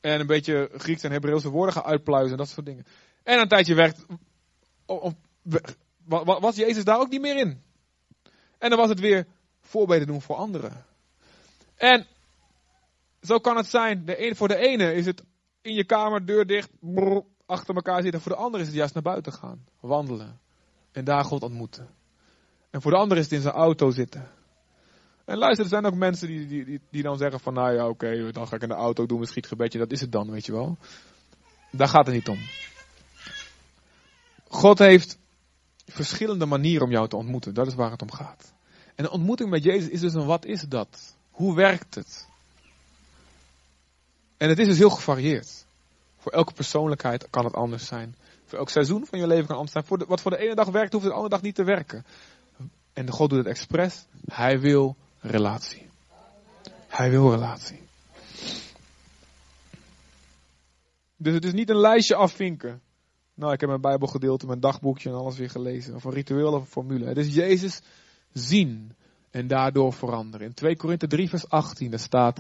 En 0.02 0.20
een 0.20 0.28
beetje 0.28 0.70
Grieks 0.78 1.04
en 1.04 1.12
Hebreeuwse 1.12 1.50
woorden 1.50 1.74
ga 1.74 1.84
uitpluizen 1.84 2.32
en 2.32 2.38
dat 2.38 2.50
soort 2.50 2.66
dingen. 2.66 2.86
En 3.24 3.40
een 3.40 3.48
tijdje 3.48 3.76
werkt, 3.76 4.06
was 6.24 6.56
Jezus 6.56 6.84
daar 6.84 7.00
ook 7.00 7.10
niet 7.10 7.22
meer 7.22 7.38
in. 7.38 7.62
En 8.58 8.70
dan 8.70 8.80
was 8.80 8.90
het 8.90 9.00
weer 9.00 9.26
voorbeden 9.62 10.08
doen 10.08 10.22
voor 10.22 10.36
anderen. 10.36 10.86
En 11.76 12.08
zo 13.26 13.38
kan 13.40 13.58
het 13.58 13.68
zijn. 13.68 14.06
De 14.06 14.28
een, 14.28 14.36
voor 14.36 14.48
de 14.48 14.58
ene 14.58 14.94
is 14.94 15.06
het 15.06 15.24
in 15.62 15.74
je 15.74 15.86
kamer, 15.86 16.26
deur 16.26 16.46
dicht, 16.46 16.70
achter 17.46 17.76
elkaar 17.76 18.02
zitten. 18.02 18.22
Voor 18.22 18.32
de 18.32 18.38
andere 18.38 18.62
is 18.62 18.70
het 18.70 18.78
juist 18.78 18.94
naar 18.94 19.04
buiten 19.04 19.34
gaan, 19.34 19.66
wandelen. 19.80 20.40
En 20.92 21.04
daar 21.04 21.24
God 21.24 21.44
ontmoeten. 21.44 21.90
En 22.70 22.82
voor 22.82 22.92
de 22.92 22.98
andere 22.98 23.20
is 23.20 23.26
het 23.26 23.36
in 23.36 23.42
zijn 23.42 23.54
auto 23.54 23.92
zitten. 23.92 24.32
En 25.26 25.38
luister, 25.38 25.64
er 25.64 25.70
zijn 25.70 25.86
ook 25.86 25.96
mensen 25.96 26.28
die, 26.28 26.48
die, 26.48 26.66
die, 26.66 26.82
die 26.90 27.04
dan 27.04 27.18
zeggen 27.18 27.40
van, 27.40 27.54
nou 27.54 27.74
ja, 27.74 27.88
oké, 27.88 28.32
dan 28.32 28.48
ga 28.48 28.56
ik 28.56 28.62
in 28.62 28.68
de 28.68 28.74
auto 28.74 29.06
doen, 29.06 29.20
een 29.20 29.28
schietgebedje, 29.28 29.80
dat 29.80 29.92
is 29.92 30.02
het 30.02 30.12
dan, 30.12 30.32
weet 30.32 30.46
je 30.46 30.52
wel. 30.52 30.78
Daar 31.72 31.88
gaat 31.88 32.06
het 32.06 32.16
niet 32.16 32.28
om. 32.28 32.40
God 34.48 34.80
heeft 34.80 35.18
verschillende 35.86 36.46
manieren 36.46 36.86
om 36.86 36.92
jou 36.92 37.08
te 37.08 37.16
ontmoeten. 37.16 37.54
Dat 37.54 37.68
is 37.68 37.76
waar 37.76 37.92
het 37.92 38.02
om 38.02 38.12
gaat. 38.12 38.54
En 38.96 39.04
de 39.04 39.12
ontmoeting 39.12 39.50
met 39.50 39.64
Jezus 39.64 39.90
is 39.90 40.00
dus 40.00 40.14
een 40.14 40.26
wat 40.26 40.46
is 40.46 40.62
dat? 40.62 41.18
Hoe 41.32 41.56
werkt 41.56 41.96
het? 41.96 42.28
En 44.38 44.50
het 44.50 44.60
is 44.60 44.68
dus 44.68 44.78
heel 44.78 44.90
gevarieerd. 44.90 45.66
Voor 46.18 46.32
elke 46.32 46.54
persoonlijkheid 46.54 47.30
kan 47.30 47.46
het 47.46 47.54
anders 47.54 47.86
zijn. 47.86 48.16
Voor 48.46 48.58
elk 48.58 48.70
seizoen 48.70 49.06
van 49.06 49.20
je 49.20 49.28
leven 49.28 49.46
kan 49.46 49.56
anders 49.56 49.72
zijn. 49.72 49.86
Voor 49.86 50.06
wat 50.08 50.22
voor 50.22 50.32
de 50.32 50.38
ene 50.38 50.56
dag 50.56 50.68
werkt, 50.68 50.94
hoeft 50.94 51.06
de 51.06 51.12
andere 51.12 51.30
dag 51.30 51.42
niet 51.42 51.56
te 51.56 51.64
werken. 51.64 52.06
En 52.94 53.10
God 53.10 53.30
doet 53.30 53.40
het 53.40 53.48
expres. 53.48 54.06
Hij 54.26 54.60
wil 54.60 54.96
relatie. 55.20 55.88
Hij 56.88 57.10
wil 57.10 57.32
relatie. 57.32 57.84
Dus 61.18 61.34
het 61.34 61.46
is 61.46 61.54
niet 61.54 61.70
een 61.70 61.80
lijstje 61.80 62.16
afvinken. 62.16 62.82
Nou, 63.34 63.54
ik 63.54 63.60
heb 63.60 63.70
mijn 63.70 63.82
Bijbelgedeelte, 63.82 64.46
mijn 64.46 64.60
dagboekje 64.60 65.10
en 65.10 65.16
alles 65.16 65.38
weer 65.38 65.50
gelezen. 65.50 65.96
Of 65.96 66.04
een 66.04 66.14
ritueel 66.14 66.54
of 66.54 66.62
een 66.62 66.68
formule. 66.68 67.06
Het 67.06 67.18
is 67.18 67.36
Jezus 67.36 67.82
zien 68.34 68.96
en 69.32 69.48
daardoor 69.48 69.94
veranderen. 69.94 70.48
In 70.48 70.54
2 70.54 70.76
Korinthe 70.76 71.08
3 71.08 71.30
vers 71.30 71.50
18 71.50 71.90
daar 71.90 72.00
staat, 72.00 72.40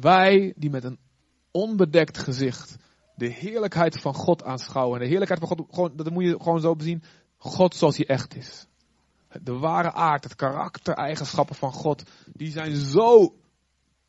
wij 0.00 0.52
die 0.56 0.70
met 0.70 0.84
een 0.84 0.98
onbedekt 1.50 2.18
gezicht 2.18 2.76
de 3.18 3.28
heerlijkheid 3.28 4.00
van 4.00 4.14
God 4.14 4.44
aanschouwen. 4.44 4.94
En 4.94 5.02
de 5.02 5.08
heerlijkheid 5.08 5.40
van 5.40 5.48
God, 5.48 5.66
gewoon, 5.70 5.96
dat 5.96 6.10
moet 6.10 6.24
je 6.24 6.38
gewoon 6.42 6.60
zo 6.60 6.76
bezien, 6.76 7.02
God 7.36 7.74
zoals 7.74 7.96
hij 7.96 8.06
echt 8.06 8.36
is. 8.36 8.66
De 9.42 9.52
ware 9.52 9.92
aard, 9.92 10.24
het 10.24 10.36
karaktereigenschappen 10.36 11.56
van 11.56 11.72
God, 11.72 12.02
die 12.32 12.50
zijn 12.50 12.74
zo 12.76 13.34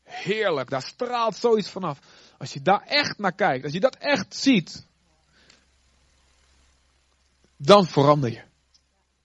heerlijk. 0.02 0.70
Daar 0.70 0.82
straalt 0.82 1.36
zoiets 1.36 1.70
vanaf. 1.70 1.98
Als 2.38 2.52
je 2.52 2.62
daar 2.62 2.82
echt 2.86 3.18
naar 3.18 3.34
kijkt, 3.34 3.64
als 3.64 3.72
je 3.72 3.80
dat 3.80 3.96
echt 3.96 4.34
ziet, 4.34 4.86
dan 7.56 7.86
verander 7.86 8.30
je. 8.30 8.42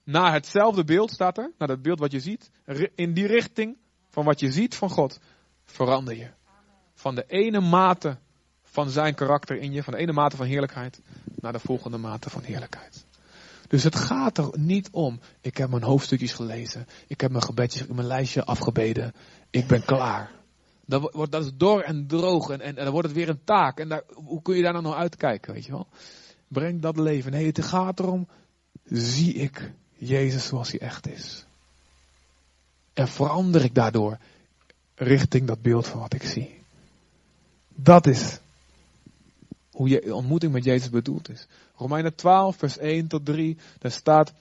Naar 0.04 0.34
hetzelfde 0.34 0.84
beeld 0.84 1.12
staat 1.12 1.38
er, 1.38 1.52
naar 1.58 1.70
het 1.70 1.82
beeld 1.82 2.00
wat 2.00 2.12
je 2.12 2.20
ziet, 2.20 2.52
in 2.96 3.14
die 3.14 3.28
richting 3.28 3.78
van 4.10 4.26
wat 4.26 4.40
je 4.40 4.52
ziet 4.52 4.76
van 4.76 4.90
God, 4.90 5.20
verander 5.64 6.16
je. 6.16 6.32
Van 6.96 7.16
de 7.16 7.24
ene 7.28 7.60
mate 7.60 8.18
van 8.64 8.90
zijn 8.90 9.16
karakter 9.16 9.58
in 9.58 9.72
je, 9.72 9.84
van 9.84 9.94
de 9.94 10.00
ene 10.00 10.12
mate 10.12 10.36
van 10.36 10.46
heerlijkheid, 10.46 11.02
naar 11.40 11.52
de 11.52 11.60
volgende 11.60 11.98
mate 11.98 12.30
van 12.30 12.44
heerlijkheid. 12.44 13.06
Dus 13.68 13.84
het 13.84 13.96
gaat 13.96 14.38
er 14.38 14.50
niet 14.54 14.90
om, 14.92 15.20
ik 15.42 15.58
heb 15.58 15.70
mijn 15.70 15.84
hoofdstukjes 15.84 16.34
gelezen, 16.34 16.88
ik 17.08 17.22
heb 17.22 17.32
mijn 17.32 17.44
gebedjes, 17.44 17.88
mijn 17.88 18.08
lijstje 18.08 18.46
afgebeden, 18.46 19.14
ik 19.50 19.68
ben 19.68 19.86
klaar. 19.86 20.32
Dat, 20.86 21.14
wordt, 21.14 21.32
dat 21.32 21.46
is 21.46 21.52
dor 21.58 21.82
en 21.82 22.08
droog 22.08 22.50
en, 22.50 22.62
en, 22.62 22.76
dan 22.76 22.92
wordt 22.92 23.08
het 23.08 23.18
weer 23.18 23.30
een 23.30 23.44
taak. 23.44 23.80
En 23.80 24.04
hoe 24.14 24.42
kun 24.42 24.56
je 24.56 24.62
daar 24.62 24.72
nou 24.72 24.84
nog 24.84 24.96
uitkijken, 24.96 25.54
weet 25.54 25.66
je 25.66 25.72
wel? 25.72 25.88
Breng 26.48 26.82
dat 26.82 26.98
leven. 26.98 27.32
Nee, 27.32 27.46
het 27.46 27.64
gaat 27.64 28.00
erom, 28.00 28.28
zie 28.84 29.34
ik 29.34 29.72
Jezus 29.94 30.46
zoals 30.46 30.72
hij 30.72 30.80
echt 30.80 31.08
is. 31.08 31.46
En 32.94 33.08
verander 33.08 33.64
ik 33.64 33.76
daardoor 33.76 34.18
richting 34.96 35.48
dat 35.48 35.62
beeld 35.62 35.88
van 35.88 36.00
wat 36.00 36.14
ik 36.14 36.24
zie. 36.24 36.64
Dat 37.76 38.08
is 38.08 38.40
hoe 39.72 39.90
je 39.90 40.16
ontmoeting 40.16 40.54
met 40.54 40.64
Jezus 40.64 40.90
bedoeld 40.90 41.30
is. 41.30 41.48
Romeinen 41.76 42.16
12, 42.16 42.56
vers 42.56 42.78
1 42.78 43.08
tot 43.08 43.26
3, 43.26 43.58
daar 43.80 43.92
staat, 43.92 44.34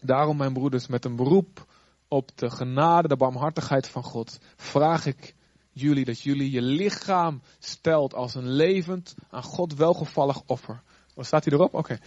daarom 0.00 0.36
mijn 0.36 0.52
broeders, 0.52 0.86
met 0.86 1.04
een 1.04 1.16
beroep 1.16 1.66
op 2.08 2.30
de 2.34 2.50
genade, 2.50 3.08
de 3.08 3.16
barmhartigheid 3.16 3.88
van 3.88 4.02
God, 4.02 4.38
vraag 4.56 5.06
ik 5.06 5.34
jullie 5.72 6.04
dat 6.04 6.20
jullie 6.20 6.50
je 6.50 6.62
lichaam 6.62 7.42
stelt 7.58 8.14
als 8.14 8.34
een 8.34 8.48
levend, 8.48 9.14
aan 9.30 9.42
God 9.42 9.74
welgevallig 9.74 10.42
offer. 10.46 10.82
Wat 11.14 11.26
staat 11.26 11.44
hij 11.44 11.52
erop? 11.52 11.74
Oké 11.74 11.98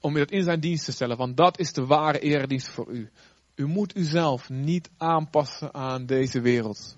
om 0.00 0.14
dat 0.14 0.30
in 0.30 0.42
zijn 0.42 0.60
dienst 0.60 0.84
te 0.84 0.92
stellen, 0.92 1.16
want 1.16 1.36
dat 1.36 1.58
is 1.58 1.72
de 1.72 1.86
ware 1.86 2.18
eredienst 2.18 2.68
voor 2.68 2.88
u. 2.90 3.10
U 3.54 3.66
moet 3.66 3.96
uzelf 3.96 4.48
niet 4.48 4.90
aanpassen 4.96 5.74
aan 5.74 6.06
deze 6.06 6.40
wereld, 6.40 6.96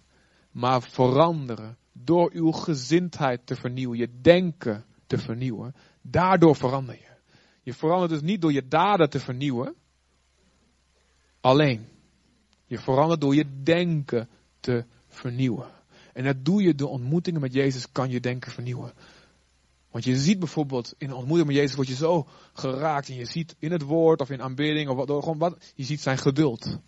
maar 0.51 0.83
veranderen 0.83 1.77
door 2.05 2.31
uw 2.33 2.51
gezindheid 2.51 3.47
te 3.47 3.57
vernieuwen, 3.57 3.99
je 3.99 4.21
denken 4.21 4.85
te 5.07 5.19
vernieuwen. 5.19 5.75
Daardoor 6.03 6.57
verander 6.57 6.95
je. 6.95 7.09
Je 7.63 7.75
verandert 7.75 8.11
dus 8.11 8.21
niet 8.21 8.41
door 8.41 8.53
je 8.53 8.69
daden 8.69 9.11
te 9.11 9.21
vernieuwen, 9.21 9.75
alleen. 11.41 11.87
Je 12.67 12.79
verandert 12.79 13.21
door 13.21 13.35
je 13.35 13.63
denken 13.63 14.29
te 14.61 14.85
vernieuwen. 15.09 15.71
En 16.13 16.25
dat 16.25 16.45
doe 16.45 16.63
je 16.63 16.75
door 16.75 16.89
ontmoetingen 16.89 17.41
met 17.41 17.53
Jezus, 17.53 17.93
kan 17.93 18.11
je 18.11 18.21
denken 18.21 18.53
vernieuwen. 18.53 18.93
Want 19.91 20.05
je 20.05 20.17
ziet 20.17 20.39
bijvoorbeeld 20.39 20.95
in 20.99 21.09
een 21.09 21.17
ontmoeting 21.17 21.49
met 21.49 21.57
Jezus 21.57 21.77
word 21.77 21.89
je 21.89 21.95
zo 21.95 22.27
geraakt 22.53 23.09
en 23.09 23.15
je 23.15 23.25
ziet 23.25 23.57
in 23.59 23.73
het 23.73 23.83
woord 23.83 24.21
of 24.21 24.31
in 24.31 24.43
aanbidding 24.43 24.89
of 24.89 24.97
wat, 24.97 25.09
gewoon 25.09 25.39
wat, 25.39 25.73
je 25.75 25.85
ziet 25.85 26.01
zijn 26.01 26.19
geduld. 26.19 26.79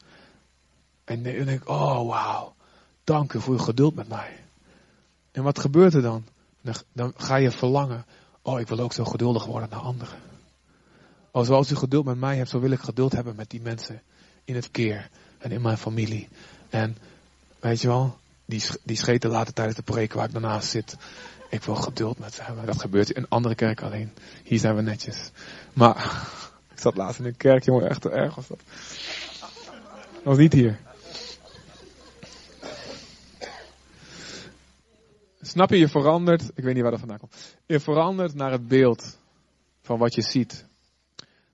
En 1.04 1.22
dan 1.22 1.32
denk 1.32 1.62
ik, 1.62 1.68
oh 1.68 2.06
wauw, 2.08 2.54
dank 3.04 3.32
u 3.32 3.40
voor 3.40 3.54
uw 3.54 3.60
geduld 3.60 3.94
met 3.94 4.08
mij. 4.08 4.38
En 5.32 5.42
wat 5.42 5.58
gebeurt 5.58 5.94
er 5.94 6.02
dan? 6.02 6.24
dan? 6.92 7.12
Ga 7.16 7.36
je 7.36 7.50
verlangen, 7.50 8.04
oh 8.42 8.60
ik 8.60 8.68
wil 8.68 8.78
ook 8.78 8.92
zo 8.92 9.04
geduldig 9.04 9.44
worden 9.44 9.68
naar 9.70 9.80
anderen. 9.80 10.18
Oh, 11.30 11.44
zoals 11.44 11.70
u 11.70 11.74
geduld 11.74 12.04
met 12.04 12.18
mij 12.18 12.36
hebt, 12.36 12.48
zo 12.48 12.60
wil 12.60 12.70
ik 12.70 12.80
geduld 12.80 13.12
hebben 13.12 13.36
met 13.36 13.50
die 13.50 13.60
mensen 13.60 14.02
in 14.44 14.54
het 14.54 14.70
keer 14.70 15.08
en 15.38 15.50
in 15.50 15.62
mijn 15.62 15.78
familie. 15.78 16.28
En 16.70 16.96
weet 17.60 17.80
je 17.80 17.88
wel, 17.88 18.18
die, 18.44 18.62
die 18.82 18.96
scheten 18.96 19.30
later 19.30 19.54
tijdens 19.54 19.76
de 19.76 19.82
preek 19.82 20.12
waar 20.12 20.26
ik 20.26 20.32
daarnaast 20.32 20.68
zit. 20.68 20.96
Ik 21.50 21.62
wil 21.62 21.74
geduld 21.74 22.18
met 22.18 22.34
ze 22.34 22.42
hebben. 22.42 22.66
Dat 22.66 22.80
gebeurt 22.80 23.10
in 23.10 23.28
andere 23.28 23.54
kerken 23.54 23.86
alleen. 23.86 24.12
Hier 24.44 24.58
zijn 24.58 24.76
we 24.76 24.82
netjes. 24.82 25.30
Maar 25.72 25.96
ik 26.74 26.80
zat 26.80 26.96
laatst 26.96 27.18
in 27.18 27.26
een 27.26 27.36
kerk, 27.36 27.64
jongen, 27.64 27.88
echt 27.88 28.06
erg 28.06 28.34
was 28.34 28.46
dat. 28.46 28.60
Dat 30.12 30.22
was 30.22 30.36
niet 30.36 30.52
hier. 30.52 30.80
Snap 35.44 35.70
je, 35.70 35.78
je 35.78 35.88
verandert, 35.88 36.50
ik 36.54 36.64
weet 36.64 36.74
niet 36.74 36.82
waar 36.82 36.90
dat 36.90 37.00
vandaan 37.00 37.18
komt. 37.18 37.56
Je 37.66 37.80
verandert 37.80 38.34
naar 38.34 38.50
het 38.50 38.68
beeld 38.68 39.18
van 39.80 39.98
wat 39.98 40.14
je 40.14 40.22
ziet. 40.22 40.66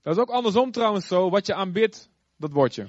Dat 0.01 0.15
is 0.15 0.21
ook 0.21 0.29
andersom 0.29 0.71
trouwens 0.71 1.07
zo, 1.07 1.29
wat 1.29 1.45
je 1.45 1.53
aanbidt, 1.53 2.09
dat 2.37 2.51
word 2.51 2.75
je. 2.75 2.85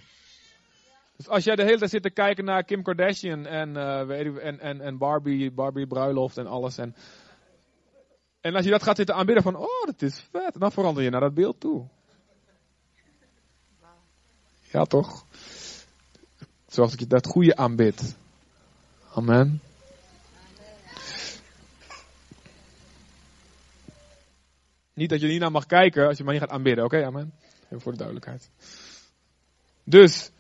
Dus 1.16 1.28
als 1.28 1.44
jij 1.44 1.56
de 1.56 1.64
hele 1.64 1.78
tijd 1.78 1.90
zit 1.90 2.02
te 2.02 2.10
kijken 2.10 2.44
naar 2.44 2.64
Kim 2.64 2.82
Kardashian 2.82 3.46
en, 3.46 3.68
uh, 3.68 4.46
en, 4.46 4.60
en, 4.60 4.80
en 4.80 4.98
Barbie, 4.98 5.52
Barbie 5.52 5.86
bruiloft 5.86 6.36
en 6.36 6.46
alles. 6.46 6.78
En 6.78 6.94
En 8.40 8.54
als 8.54 8.64
je 8.64 8.70
dat 8.70 8.82
gaat 8.82 8.96
zitten 8.96 9.14
aanbidden 9.14 9.42
van, 9.42 9.56
oh, 9.56 9.84
dat 9.84 10.02
is 10.02 10.28
vet, 10.32 10.60
dan 10.60 10.72
verander 10.72 11.02
je 11.02 11.10
naar 11.10 11.20
dat 11.20 11.34
beeld 11.34 11.60
toe. 11.60 11.88
Ja, 14.72 14.84
toch? 14.84 15.26
Zorg 16.66 16.90
dat 16.90 17.00
je 17.00 17.06
dat 17.06 17.26
goede 17.26 17.56
aanbidt. 17.56 18.16
Amen. 19.14 19.60
Niet 25.00 25.10
dat 25.10 25.20
je 25.20 25.26
niet 25.26 25.40
naar 25.40 25.50
mag 25.50 25.66
kijken 25.66 26.06
als 26.06 26.18
je 26.18 26.24
maar 26.24 26.32
niet 26.32 26.42
gaat 26.42 26.52
aanbidden, 26.52 26.84
oké? 26.84 27.04
Amen. 27.04 27.32
Even 27.64 27.80
voor 27.80 27.92
de 27.92 27.98
duidelijkheid. 27.98 28.50
Dus, 29.84 30.30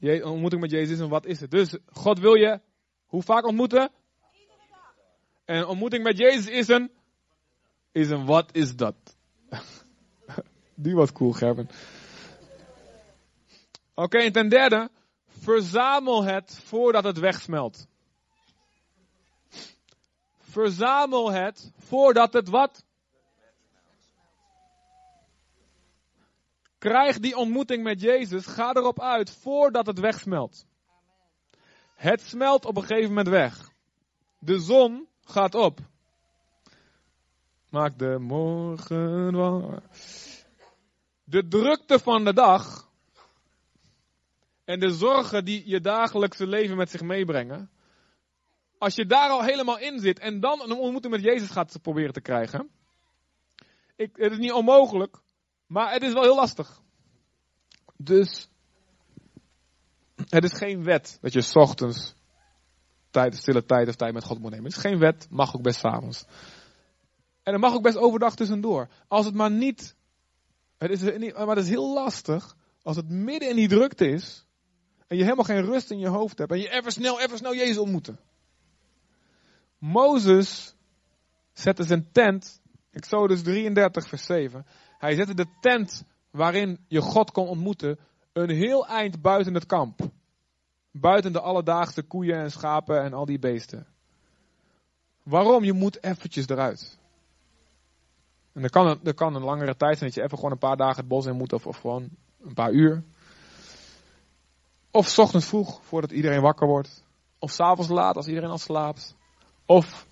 ontmoeting 0.00 0.60
met 0.60 0.70
Jezus 0.70 0.98
en 0.98 1.08
wat 1.08 1.26
is 1.26 1.40
het? 1.40 1.50
Dus, 1.50 1.76
God 1.86 2.18
wil 2.18 2.34
je 2.34 2.60
hoe 3.06 3.22
vaak 3.22 3.46
ontmoeten? 3.46 3.90
En 5.44 5.66
ontmoeting 5.66 6.02
met 6.02 6.18
Jezus 6.18 6.46
is 6.46 6.68
een, 6.68 6.90
is 7.92 8.10
een 8.10 8.26
wat 8.26 8.54
is 8.54 8.76
dat? 8.76 8.94
Die 10.74 10.94
was 10.94 11.12
cool, 11.12 11.32
Gerben. 11.32 11.68
Oké, 13.94 14.18
en 14.18 14.32
ten 14.32 14.48
derde, 14.48 14.90
verzamel 15.28 16.24
het 16.24 16.60
voordat 16.64 17.04
het 17.04 17.18
wegsmelt. 17.18 17.86
Verzamel 20.38 21.30
het 21.32 21.72
voordat 21.78 22.32
het 22.32 22.48
wat? 22.48 22.85
Krijg 26.78 27.18
die 27.18 27.36
ontmoeting 27.36 27.82
met 27.82 28.00
Jezus. 28.00 28.46
Ga 28.46 28.74
erop 28.74 29.00
uit 29.00 29.30
voordat 29.30 29.86
het 29.86 29.98
wegsmelt. 29.98 30.66
Het 31.94 32.20
smelt 32.20 32.64
op 32.64 32.76
een 32.76 32.84
gegeven 32.84 33.08
moment 33.08 33.28
weg. 33.28 33.70
De 34.38 34.60
zon 34.60 35.08
gaat 35.24 35.54
op. 35.54 35.80
Maak 37.70 37.98
de 37.98 38.16
morgen 38.18 39.32
waar. 39.32 39.82
De 41.24 41.48
drukte 41.48 41.98
van 41.98 42.24
de 42.24 42.32
dag 42.32 42.86
en 44.64 44.80
de 44.80 44.90
zorgen 44.90 45.44
die 45.44 45.62
je 45.68 45.80
dagelijkse 45.80 46.46
leven 46.46 46.76
met 46.76 46.90
zich 46.90 47.02
meebrengen. 47.02 47.70
Als 48.78 48.94
je 48.94 49.06
daar 49.06 49.30
al 49.30 49.42
helemaal 49.42 49.78
in 49.78 50.00
zit 50.00 50.18
en 50.18 50.40
dan 50.40 50.60
een 50.60 50.72
ontmoeting 50.72 51.12
met 51.12 51.22
Jezus 51.22 51.50
gaat 51.50 51.78
proberen 51.82 52.12
te 52.12 52.20
krijgen. 52.20 52.70
Ik, 53.96 54.16
het 54.16 54.32
is 54.32 54.38
niet 54.38 54.52
onmogelijk, 54.52 55.16
maar 55.66 55.92
het 55.92 56.02
is 56.02 56.12
wel 56.12 56.22
heel 56.22 56.34
lastig. 56.34 56.80
Dus 57.96 58.48
het 60.28 60.44
is 60.44 60.52
geen 60.52 60.84
wet 60.84 61.18
dat 61.20 61.32
je 61.32 61.50
ochtends 61.54 62.14
tijd, 63.10 63.36
stille 63.36 63.64
tijd 63.64 63.88
of 63.88 63.94
tijd 63.94 64.12
met 64.12 64.24
God 64.24 64.38
moet 64.38 64.50
nemen. 64.50 64.66
Het 64.66 64.76
is 64.76 64.82
geen 64.82 64.98
wet, 64.98 65.26
mag 65.30 65.54
ook 65.56 65.62
best 65.62 65.80
s'avonds. 65.80 66.24
En 67.42 67.52
het 67.52 67.60
mag 67.60 67.74
ook 67.74 67.82
best 67.82 67.96
overdag 67.96 68.34
tussendoor. 68.34 68.88
Als 69.08 69.26
het 69.26 69.34
maar 69.34 69.50
niet, 69.50 69.94
het 70.78 70.90
is, 70.90 71.32
maar 71.32 71.56
het 71.56 71.64
is 71.64 71.68
heel 71.68 71.94
lastig 71.94 72.56
als 72.82 72.96
het 72.96 73.08
midden 73.08 73.48
in 73.48 73.56
die 73.56 73.68
drukte 73.68 74.08
is 74.08 74.46
en 75.06 75.16
je 75.16 75.22
helemaal 75.22 75.44
geen 75.44 75.64
rust 75.64 75.90
in 75.90 75.98
je 75.98 76.08
hoofd 76.08 76.38
hebt 76.38 76.52
en 76.52 76.58
je 76.58 76.70
even 76.70 76.92
snel, 76.92 77.20
even 77.20 77.36
snel 77.36 77.54
Jezus 77.54 77.78
ontmoeten. 77.78 78.18
Mozes 79.78 80.74
zette 81.52 81.84
zijn 81.84 82.12
tent, 82.12 82.60
Exodus 82.90 83.42
33 83.42 84.08
vers 84.08 84.24
7, 84.24 84.66
hij 85.06 85.14
zette 85.14 85.34
de 85.34 85.46
tent 85.60 86.04
waarin 86.30 86.78
je 86.88 87.00
God 87.00 87.30
kon 87.30 87.48
ontmoeten 87.48 87.98
een 88.32 88.50
heel 88.50 88.86
eind 88.86 89.22
buiten 89.22 89.54
het 89.54 89.66
kamp. 89.66 90.00
Buiten 90.90 91.32
de 91.32 91.40
alledaagse 91.40 92.02
koeien 92.02 92.36
en 92.36 92.50
schapen 92.50 93.02
en 93.02 93.12
al 93.12 93.24
die 93.24 93.38
beesten. 93.38 93.86
Waarom? 95.22 95.64
Je 95.64 95.72
moet 95.72 96.02
eventjes 96.02 96.48
eruit. 96.48 96.98
En 98.52 98.62
er 98.62 98.70
kan, 98.70 99.00
kan 99.14 99.34
een 99.34 99.42
langere 99.42 99.76
tijd 99.76 99.98
zijn 99.98 100.10
dat 100.10 100.18
je 100.18 100.24
even 100.24 100.36
gewoon 100.36 100.52
een 100.52 100.58
paar 100.58 100.76
dagen 100.76 100.96
het 100.96 101.08
bos 101.08 101.26
in 101.26 101.36
moet 101.36 101.52
of, 101.52 101.66
of 101.66 101.76
gewoon 101.76 102.08
een 102.42 102.54
paar 102.54 102.72
uur. 102.72 103.02
Of 104.90 105.18
ochtends 105.18 105.46
vroeg 105.46 105.80
voordat 105.82 106.10
iedereen 106.10 106.40
wakker 106.40 106.66
wordt. 106.66 107.04
Of 107.38 107.50
s 107.50 107.60
avonds 107.60 107.90
laat 107.90 108.16
als 108.16 108.26
iedereen 108.26 108.50
al 108.50 108.58
slaapt. 108.58 109.14
Of 109.66 110.06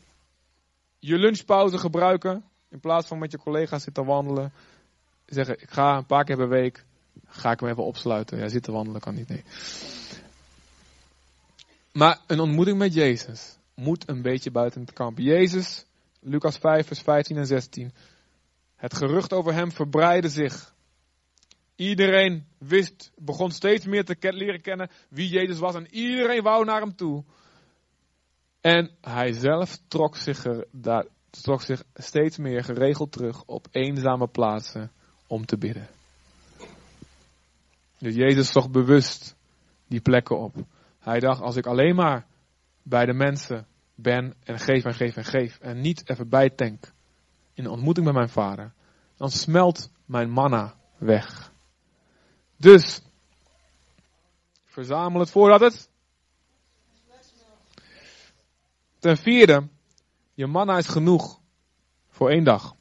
je 0.98 1.18
lunchpauze 1.18 1.78
gebruiken 1.78 2.44
in 2.68 2.80
plaats 2.80 3.06
van 3.06 3.18
met 3.18 3.30
je 3.30 3.38
collega's 3.38 3.82
zitten 3.82 4.04
wandelen. 4.04 4.52
Zeggen, 5.26 5.60
ik 5.60 5.70
ga 5.70 5.96
een 5.96 6.06
paar 6.06 6.24
keer 6.24 6.36
per 6.36 6.48
week, 6.48 6.84
ga 7.26 7.50
ik 7.50 7.60
hem 7.60 7.68
even 7.68 7.84
opsluiten. 7.84 8.38
Ja, 8.38 8.48
zitten 8.48 8.72
wandelen 8.72 9.00
kan 9.00 9.14
niet, 9.14 9.28
nee. 9.28 9.44
Maar 11.92 12.20
een 12.26 12.40
ontmoeting 12.40 12.78
met 12.78 12.94
Jezus 12.94 13.58
moet 13.74 14.08
een 14.08 14.22
beetje 14.22 14.50
buiten 14.50 14.80
het 14.80 14.92
kamp. 14.92 15.18
Jezus, 15.18 15.86
Lucas 16.20 16.58
5, 16.58 16.86
vers 16.86 17.00
15 17.00 17.36
en 17.36 17.46
16. 17.46 17.92
Het 18.76 18.94
gerucht 18.94 19.32
over 19.32 19.54
hem 19.54 19.72
verbreidde 19.72 20.28
zich. 20.28 20.74
Iedereen 21.76 22.46
wist, 22.58 23.12
begon 23.16 23.50
steeds 23.50 23.86
meer 23.86 24.04
te 24.04 24.16
leren 24.32 24.60
kennen 24.60 24.90
wie 25.08 25.28
Jezus 25.28 25.58
was 25.58 25.74
en 25.74 25.94
iedereen 25.94 26.42
wou 26.42 26.64
naar 26.64 26.80
hem 26.80 26.96
toe. 26.96 27.24
En 28.60 28.90
hij 29.00 29.32
zelf 29.32 29.78
trok 29.88 30.16
zich, 30.16 30.44
er, 30.44 30.66
daar, 30.70 31.06
trok 31.30 31.62
zich 31.62 31.82
steeds 31.94 32.36
meer 32.36 32.64
geregeld 32.64 33.12
terug 33.12 33.44
op 33.44 33.66
eenzame 33.70 34.26
plaatsen 34.26 34.92
om 35.26 35.46
te 35.46 35.58
bidden. 35.58 35.88
Dus 37.98 38.14
Jezus 38.14 38.52
zocht 38.52 38.70
bewust 38.70 39.36
die 39.86 40.00
plekken 40.00 40.38
op. 40.38 40.54
Hij 40.98 41.20
dacht, 41.20 41.40
als 41.40 41.56
ik 41.56 41.66
alleen 41.66 41.94
maar 41.94 42.26
bij 42.82 43.06
de 43.06 43.12
mensen 43.12 43.66
ben 43.94 44.34
en 44.44 44.58
geef 44.58 44.84
en 44.84 44.94
geef 44.94 45.16
en 45.16 45.24
geef 45.24 45.58
en 45.58 45.80
niet 45.80 46.10
even 46.10 46.28
bijtank 46.28 46.92
in 47.54 47.64
de 47.64 47.70
ontmoeting 47.70 48.06
met 48.06 48.14
mijn 48.14 48.28
vader, 48.28 48.72
dan 49.16 49.30
smelt 49.30 49.90
mijn 50.04 50.30
manna 50.30 50.74
weg. 50.98 51.52
Dus, 52.56 53.02
verzamel 54.64 55.20
het 55.20 55.30
voordat 55.30 55.60
het. 55.60 55.90
Ten 58.98 59.16
vierde, 59.16 59.68
je 60.34 60.46
manna 60.46 60.76
is 60.76 60.88
genoeg 60.88 61.40
voor 62.08 62.30
één 62.30 62.44
dag. 62.44 62.74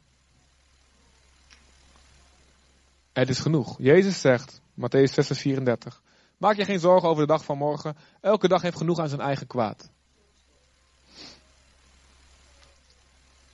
Het 3.14 3.30
is 3.30 3.39
genoeg. 3.39 3.76
Jezus 3.78 4.22
zegt, 4.22 4.61
Matthäus 4.80 5.14
6, 5.14 5.28
34. 5.28 6.01
Maak 6.38 6.55
je 6.55 6.66
geen 6.66 6.80
zorgen 6.80 7.09
over 7.09 7.22
de 7.22 7.32
dag 7.32 7.45
van 7.45 7.57
morgen. 7.57 7.97
Elke 8.22 8.47
dag 8.47 8.61
heeft 8.61 8.78
genoeg 8.78 8.99
aan 8.99 9.09
zijn 9.09 9.22
eigen 9.22 9.47
kwaad. 9.47 9.89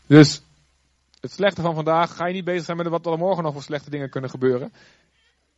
Dus 0.08 0.42
het 1.20 1.32
slechte 1.32 1.62
van 1.62 1.76
vandaag 1.76 2.16
ga 2.16 2.28
je 2.28 2.34
niet 2.34 2.44
bezig 2.44 2.66
zijn 2.66 2.78
met 2.78 2.88
wat 2.88 3.06
er 3.06 3.18
morgen 3.18 3.44
nog 3.44 3.54
voor 3.54 3.64
slechte 3.64 3.90
dingen 3.90 4.10
kunnen 4.10 4.30
gebeuren. 4.30 4.74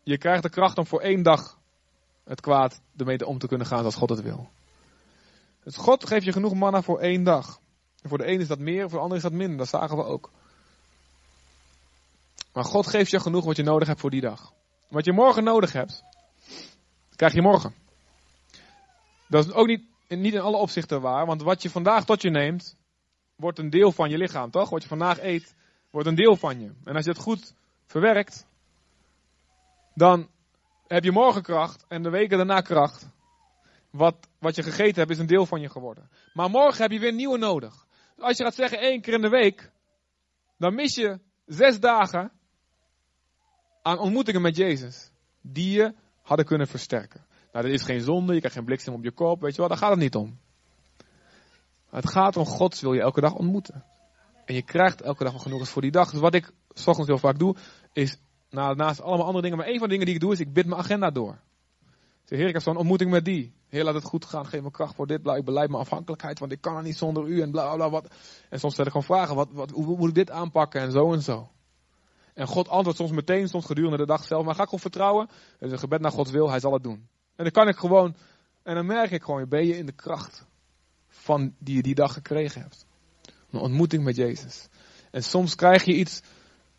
Je 0.04 0.18
krijgt 0.18 0.43
de 0.43 0.49
kracht 0.49 0.78
om 0.78 0.86
voor 0.86 1.02
één 1.02 1.24
dag 1.24 1.60
het 2.24 2.41
kwaad 2.41 2.82
ermee 2.97 3.26
om 3.26 3.38
te 3.38 3.47
kunnen 3.47 3.68
gaan 3.68 3.80
zoals 3.80 3.95
God 3.95 4.10
het 4.10 4.22
wil. 4.22 4.49
Dus 5.64 5.76
God 5.76 6.08
geeft 6.08 6.26
je 6.26 6.32
genoeg 6.32 6.54
manna 6.54 6.82
voor 6.82 6.99
één 6.99 7.24
dag. 7.24 7.60
Voor 8.04 8.18
de 8.18 8.28
een 8.28 8.39
is 8.39 8.47
dat 8.47 8.60
meer, 8.60 8.89
voor 8.89 8.97
de 8.97 9.04
ander 9.04 9.18
is 9.18 9.24
dat 9.24 9.32
minder. 9.32 9.58
Dat 9.58 9.68
zagen 9.68 9.97
we 9.97 10.04
ook. 10.04 10.32
Maar 12.54 12.64
God 12.64 12.88
geeft 12.88 13.12
je 13.12 13.20
genoeg 13.20 13.45
wat 13.45 13.56
je 13.56 13.64
nodig 13.64 13.88
hebt 13.88 13.99
voor 13.99 14.10
die 14.10 14.22
dag. 14.22 14.54
Wat 14.89 15.06
je 15.06 15.12
morgen 15.12 15.43
nodig 15.43 15.74
hebt, 15.74 16.04
krijg 17.16 17.34
je 17.34 17.41
morgen. 17.41 17.74
Dat 19.28 19.45
is 19.45 19.54
ook 19.54 19.68
niet, 19.68 19.84
niet 20.08 20.34
in 20.34 20.41
alle 20.41 20.58
opzichten 20.58 21.02
waar, 21.02 21.26
want 21.26 21.41
wat 21.41 21.62
je 21.62 21.70
vandaag 21.70 22.06
tot 22.06 22.22
je 22.22 22.30
neemt, 22.30 22.78
wordt 23.36 23.60
een 23.60 23.70
deel 23.70 23.91
van 23.91 24.10
je 24.10 24.18
lichaam, 24.18 24.52
toch? 24.52 24.70
Wat 24.70 24.82
je 24.82 24.88
vandaag 24.88 25.20
eet, 25.20 25.56
wordt 25.89 26.08
een 26.08 26.16
deel 26.16 26.36
van 26.36 26.60
je. 26.60 26.72
En 26.84 26.95
als 26.95 27.06
je 27.06 27.12
het 27.12 27.20
goed 27.20 27.54
verwerkt, 27.86 28.47
dan 29.93 30.30
heb 30.88 31.04
je 31.04 31.12
morgen 31.12 31.41
kracht 31.41 31.86
en 31.88 32.04
de 32.04 32.10
weken 32.10 32.38
daarna 32.38 32.62
kracht. 32.62 33.10
Wat, 33.89 34.28
wat 34.39 34.56
je 34.56 34.64
gegeten 34.64 34.95
hebt 34.95 35.12
is 35.12 35.20
een 35.20 35.28
deel 35.28 35.45
van 35.45 35.62
je 35.62 35.70
geworden. 35.70 36.10
Maar 36.34 36.49
morgen 36.49 36.82
heb 36.82 36.91
je 36.91 36.99
weer 36.99 37.14
nieuwe 37.14 37.38
nodig. 37.38 37.86
Als 38.18 38.38
je 38.38 38.43
gaat 38.43 38.56
zeggen 38.56 38.80
één 38.80 39.02
keer 39.02 39.14
in 39.14 39.22
de 39.22 39.30
week, 39.30 39.72
dan 40.58 40.76
mis 40.76 40.95
je 40.95 41.20
zes 41.45 41.80
dagen 41.80 42.32
aan 43.82 44.00
ontmoetingen 44.00 44.42
met 44.42 44.56
Jezus. 44.56 45.12
Die 45.42 45.72
je 45.72 45.94
hadden 46.22 46.46
kunnen 46.46 46.68
versterken. 46.68 47.26
Nou, 47.52 47.66
dat 47.66 47.74
is 47.74 47.84
geen 47.84 48.02
zonde, 48.02 48.34
je 48.34 48.40
krijgt 48.40 48.58
geen 48.58 48.66
bliksem 48.66 48.94
op 48.94 49.04
je 49.04 49.12
kop, 49.12 49.42
weet 49.42 49.52
je 49.52 49.58
wel, 49.58 49.68
daar 49.68 49.78
gaat 49.78 49.90
het 49.90 50.00
niet 50.00 50.16
om. 50.16 50.40
Het 51.90 52.10
gaat 52.10 52.38
om 52.38 52.46
Gods 52.46 52.82
wil 52.82 52.94
je 52.94 53.02
elke 53.02 53.22
dag 53.22 53.34
ontmoeten. 53.34 53.84
En 54.46 54.56
je 54.56 54.62
krijgt 54.62 55.02
elke 55.02 55.24
dag 55.24 55.42
genoeg 55.42 55.70
voor 55.70 55.82
die 55.82 55.92
dag. 55.92 56.12
Dus 56.12 56.20
wat 56.20 56.34
ik 56.34 56.52
s 56.74 56.88
ochtends 56.88 57.10
heel 57.10 57.18
vaak 57.18 57.40
doe, 57.40 57.56
is 57.94 58.18
naast 58.50 59.02
allemaal 59.02 59.26
andere 59.26 59.42
dingen, 59.42 59.58
maar 59.58 59.68
een 59.68 59.80
van 59.80 59.88
de 59.88 59.90
dingen 59.90 60.06
die 60.06 60.16
ik 60.16 60.22
doe, 60.22 60.32
is 60.32 60.40
ik 60.40 60.54
bid 60.54 60.66
mijn 60.66 60.80
agenda 60.80 61.10
door. 61.10 61.40
Ik 62.22 62.28
zeg, 62.28 62.38
heer, 62.38 62.48
ik 62.48 62.54
heb 62.54 62.62
zo'n 62.62 62.78
ontmoeting 62.78 63.12
met 63.12 63.26
die. 63.26 63.54
Heer, 63.68 63.84
laat 63.84 63.94
het 63.94 64.04
goed 64.04 64.26
gaan, 64.26 64.46
geef 64.46 64.62
me 64.62 64.72
kracht 64.72 64.96
voor 64.96 65.08
dit, 65.08 65.22
bla, 65.22 65.36
ik 65.36 65.46
beleid 65.46 65.70
mijn 65.70 65.82
afhankelijkheid, 65.82 66.40
want 66.40 66.52
ik 66.52 66.62
kan 66.62 66.76
er 66.76 66.84
niet 66.84 66.98
zonder 66.98 67.28
u 67.28 67.42
en 67.42 67.52
bla 67.52 67.76
bla 67.76 67.90
wat. 67.90 68.14
En 68.50 68.60
soms 68.60 68.74
stel 68.74 68.86
ik 68.86 68.92
gewoon 68.92 69.08
vragen, 69.08 69.36
wat, 69.36 69.50
wat, 69.52 69.70
hoe 69.70 69.98
moet 69.98 70.10
ik 70.10 70.16
dit 70.16 70.32
aanpakken 70.32 70.82
en 70.82 70.92
zo 70.92 71.14
en 71.14 71.22
zo. 71.22 71.50
En 72.34 72.48
God 72.48 72.70
antwoordt 72.70 73.00
soms 73.00 73.12
meteen, 73.12 73.48
soms 73.48 73.66
gedurende 73.66 73.98
de 73.98 74.06
dag 74.06 74.24
zelf. 74.24 74.46
Maar 74.46 74.56
ga 74.56 74.62
ik 74.62 74.66
gewoon 74.66 74.80
vertrouwen? 74.80 75.28
Het 75.30 75.68
is 75.68 75.72
een 75.72 75.80
gebed 75.80 76.02
naar 76.02 76.12
Gods 76.12 76.32
wil, 76.32 76.50
hij 76.50 76.60
zal 76.60 76.74
het 76.74 76.84
doen. 76.84 77.08
En 77.36 77.44
dan 77.44 77.52
kan 77.52 77.68
ik 77.68 77.76
gewoon, 77.76 78.16
en 78.64 78.76
dan 78.76 78.86
merk 78.86 79.12
ik 79.12 79.24
gewoon, 79.24 79.50
ben 79.50 79.66
je 79.66 79.78
in 79.78 79.86
de 79.86 79.92
kracht 79.92 80.46
van 81.08 81.56
die 81.60 81.76
je 81.76 81.82
die 81.82 81.96
dag 81.96 82.14
gekregen 82.14 82.62
hebt. 82.62 82.86
Een 83.52 83.60
ontmoeting 83.60 84.04
met 84.04 84.16
Jezus. 84.16 84.68
En 85.12 85.24
soms 85.24 85.56
krijg 85.56 85.84
je 85.84 85.94
iets 85.94 86.22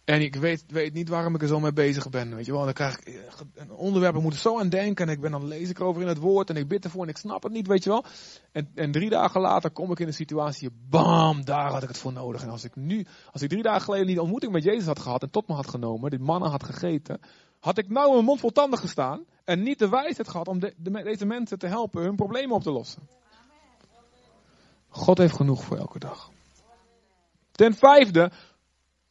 en 0.05 0.21
ik 0.21 0.37
weet, 0.37 0.65
weet 0.67 0.93
niet 0.93 1.09
waarom 1.09 1.35
ik 1.35 1.43
er 1.43 1.49
zo 1.49 1.61
mee 1.61 1.73
bezig 1.73 2.11
ben. 2.11 2.35
Weet 2.35 2.47
je 2.47 2.53
wel, 2.53 2.65
dan 2.65 2.73
krijg 2.73 2.99
ik 2.99 3.21
een 3.55 3.71
onderwerp, 3.71 4.17
ik 4.17 4.23
moet 4.23 4.35
zo 4.35 4.59
aan 4.59 4.69
denken. 4.69 5.07
En 5.07 5.13
ik 5.13 5.21
ben 5.21 5.31
dan 5.31 5.47
lees 5.47 5.69
ik 5.69 5.79
erover 5.79 6.03
in 6.03 6.09
het 6.09 6.19
woord 6.19 6.51
en 6.51 6.57
ik 6.57 6.69
bid 6.69 6.85
ervoor 6.85 7.03
en 7.03 7.09
ik 7.09 7.17
snap 7.17 7.43
het 7.43 7.53
niet, 7.53 7.67
weet 7.67 7.85
je 7.85 7.91
wel. 7.91 8.05
En, 8.53 8.71
en 8.75 8.93
drie 8.93 9.11
dagen 9.11 9.41
later 9.41 9.71
kom 9.71 9.91
ik 9.91 10.01
in 10.01 10.07
een 10.07 10.15
situatie, 10.15 10.71
bam, 10.89 11.45
daar 11.45 11.71
had 11.71 11.83
ik 11.83 11.89
het 11.89 11.99
voor 11.99 12.13
nodig. 12.13 12.43
En 12.43 12.49
als 12.49 12.65
ik 12.65 12.77
nu, 12.77 13.07
als 13.33 13.43
ik 13.43 13.49
drie 13.49 13.63
dagen 13.63 13.83
geleden 13.83 14.07
niet 14.07 14.19
ontmoeting 14.19 14.53
met 14.53 14.65
Jezus 14.65 14.87
had 14.87 14.99
gehad 14.99 15.23
en 15.23 15.31
tot 15.31 15.49
me 15.49 15.55
had 15.55 15.69
genomen, 15.69 16.11
die 16.11 16.19
mannen 16.19 16.51
had 16.51 16.65
gegeten, 16.65 17.21
had 17.61 17.79
ik 17.79 17.89
nou 17.89 18.19
een 18.19 18.25
mond 18.25 18.41
vol 18.41 18.51
tanden 18.51 18.79
gestaan 18.79 19.25
en 19.45 19.63
niet 19.63 19.79
de 19.79 19.89
wijsheid 19.89 20.29
gehad 20.29 20.49
om 20.49 20.59
de, 20.59 20.75
deze 20.77 21.27
mensen 21.27 21.59
te 21.59 21.67
helpen 21.67 22.03
hun 22.03 22.17
problemen 22.17 22.57
op 22.57 22.63
te 22.63 22.71
lossen. 22.71 23.09
God 24.89 25.19
heeft 25.19 25.37
genoeg 25.37 25.65
voor 25.65 25.77
elke 25.77 25.99
dag. 25.99 26.31
Ten 27.53 27.75
vijfde, 27.75 28.31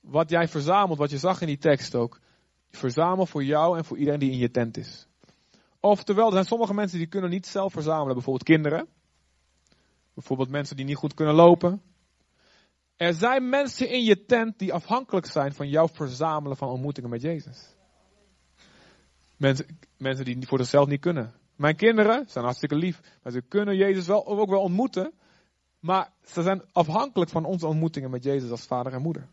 wat 0.01 0.29
jij 0.29 0.47
verzamelt, 0.47 0.97
wat 0.97 1.09
je 1.09 1.17
zag 1.17 1.41
in 1.41 1.47
die 1.47 1.57
tekst 1.57 1.95
ook. 1.95 2.19
Verzamel 2.69 3.25
voor 3.25 3.43
jou 3.43 3.77
en 3.77 3.85
voor 3.85 3.97
iedereen 3.97 4.19
die 4.19 4.31
in 4.31 4.37
je 4.37 4.51
tent 4.51 4.77
is. 4.77 5.07
Oftewel, 5.79 6.25
er 6.25 6.31
zijn 6.31 6.45
sommige 6.45 6.73
mensen 6.73 6.97
die 6.97 7.07
kunnen 7.07 7.29
niet 7.29 7.47
zelf 7.47 7.71
verzamelen. 7.71 8.13
Bijvoorbeeld 8.13 8.43
kinderen. 8.43 8.87
Bijvoorbeeld 10.13 10.49
mensen 10.49 10.75
die 10.75 10.85
niet 10.85 10.95
goed 10.95 11.13
kunnen 11.13 11.35
lopen. 11.35 11.81
Er 12.95 13.13
zijn 13.13 13.49
mensen 13.49 13.89
in 13.89 14.03
je 14.03 14.25
tent 14.25 14.59
die 14.59 14.73
afhankelijk 14.73 15.25
zijn 15.25 15.53
van 15.53 15.69
jouw 15.69 15.87
verzamelen 15.87 16.57
van 16.57 16.69
ontmoetingen 16.69 17.09
met 17.09 17.21
Jezus. 17.21 17.75
Mensen, 19.37 19.79
mensen 19.97 20.25
die 20.25 20.47
voor 20.47 20.57
zichzelf 20.57 20.87
niet 20.87 21.01
kunnen. 21.01 21.33
Mijn 21.55 21.75
kinderen 21.75 22.25
zijn 22.27 22.43
hartstikke 22.43 22.75
lief. 22.75 23.01
Maar 23.23 23.31
ze 23.31 23.41
kunnen 23.41 23.75
Jezus 23.75 24.07
wel, 24.07 24.27
ook 24.27 24.49
wel 24.49 24.61
ontmoeten. 24.61 25.13
Maar 25.79 26.11
ze 26.23 26.41
zijn 26.41 26.61
afhankelijk 26.71 27.31
van 27.31 27.45
onze 27.45 27.67
ontmoetingen 27.67 28.11
met 28.11 28.23
Jezus 28.23 28.49
als 28.49 28.65
vader 28.65 28.93
en 28.93 29.01
moeder. 29.01 29.29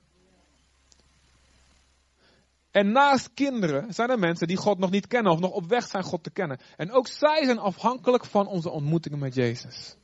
En 2.79 2.93
naast 2.93 3.31
kinderen 3.35 3.95
zijn 3.95 4.11
er 4.11 4.19
mensen 4.19 4.47
die 4.47 4.57
God 4.57 4.79
nog 4.79 4.91
niet 4.91 5.07
kennen 5.07 5.33
of 5.33 5.39
nog 5.39 5.51
op 5.51 5.67
weg 5.67 5.87
zijn 5.87 6.03
God 6.03 6.23
te 6.23 6.31
kennen. 6.31 6.61
En 6.77 6.93
ook 6.93 7.07
zij 7.07 7.45
zijn 7.45 7.59
afhankelijk 7.59 8.25
van 8.25 8.47
onze 8.47 8.71
ontmoetingen 8.71 9.19
met 9.19 9.35
Jezus. 9.35 9.97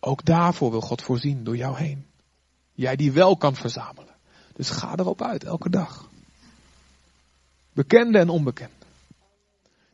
Ook 0.00 0.24
daarvoor 0.24 0.70
wil 0.70 0.80
God 0.80 1.02
voorzien 1.02 1.44
door 1.44 1.56
jou 1.56 1.76
heen. 1.76 2.06
Jij 2.72 2.96
die 2.96 3.12
wel 3.12 3.36
kan 3.36 3.54
verzamelen. 3.54 4.14
Dus 4.52 4.70
ga 4.70 4.96
erop 4.96 5.22
uit, 5.22 5.44
elke 5.44 5.70
dag. 5.70 6.08
Bekende 7.72 8.18
en 8.18 8.28
onbekende. 8.28 8.86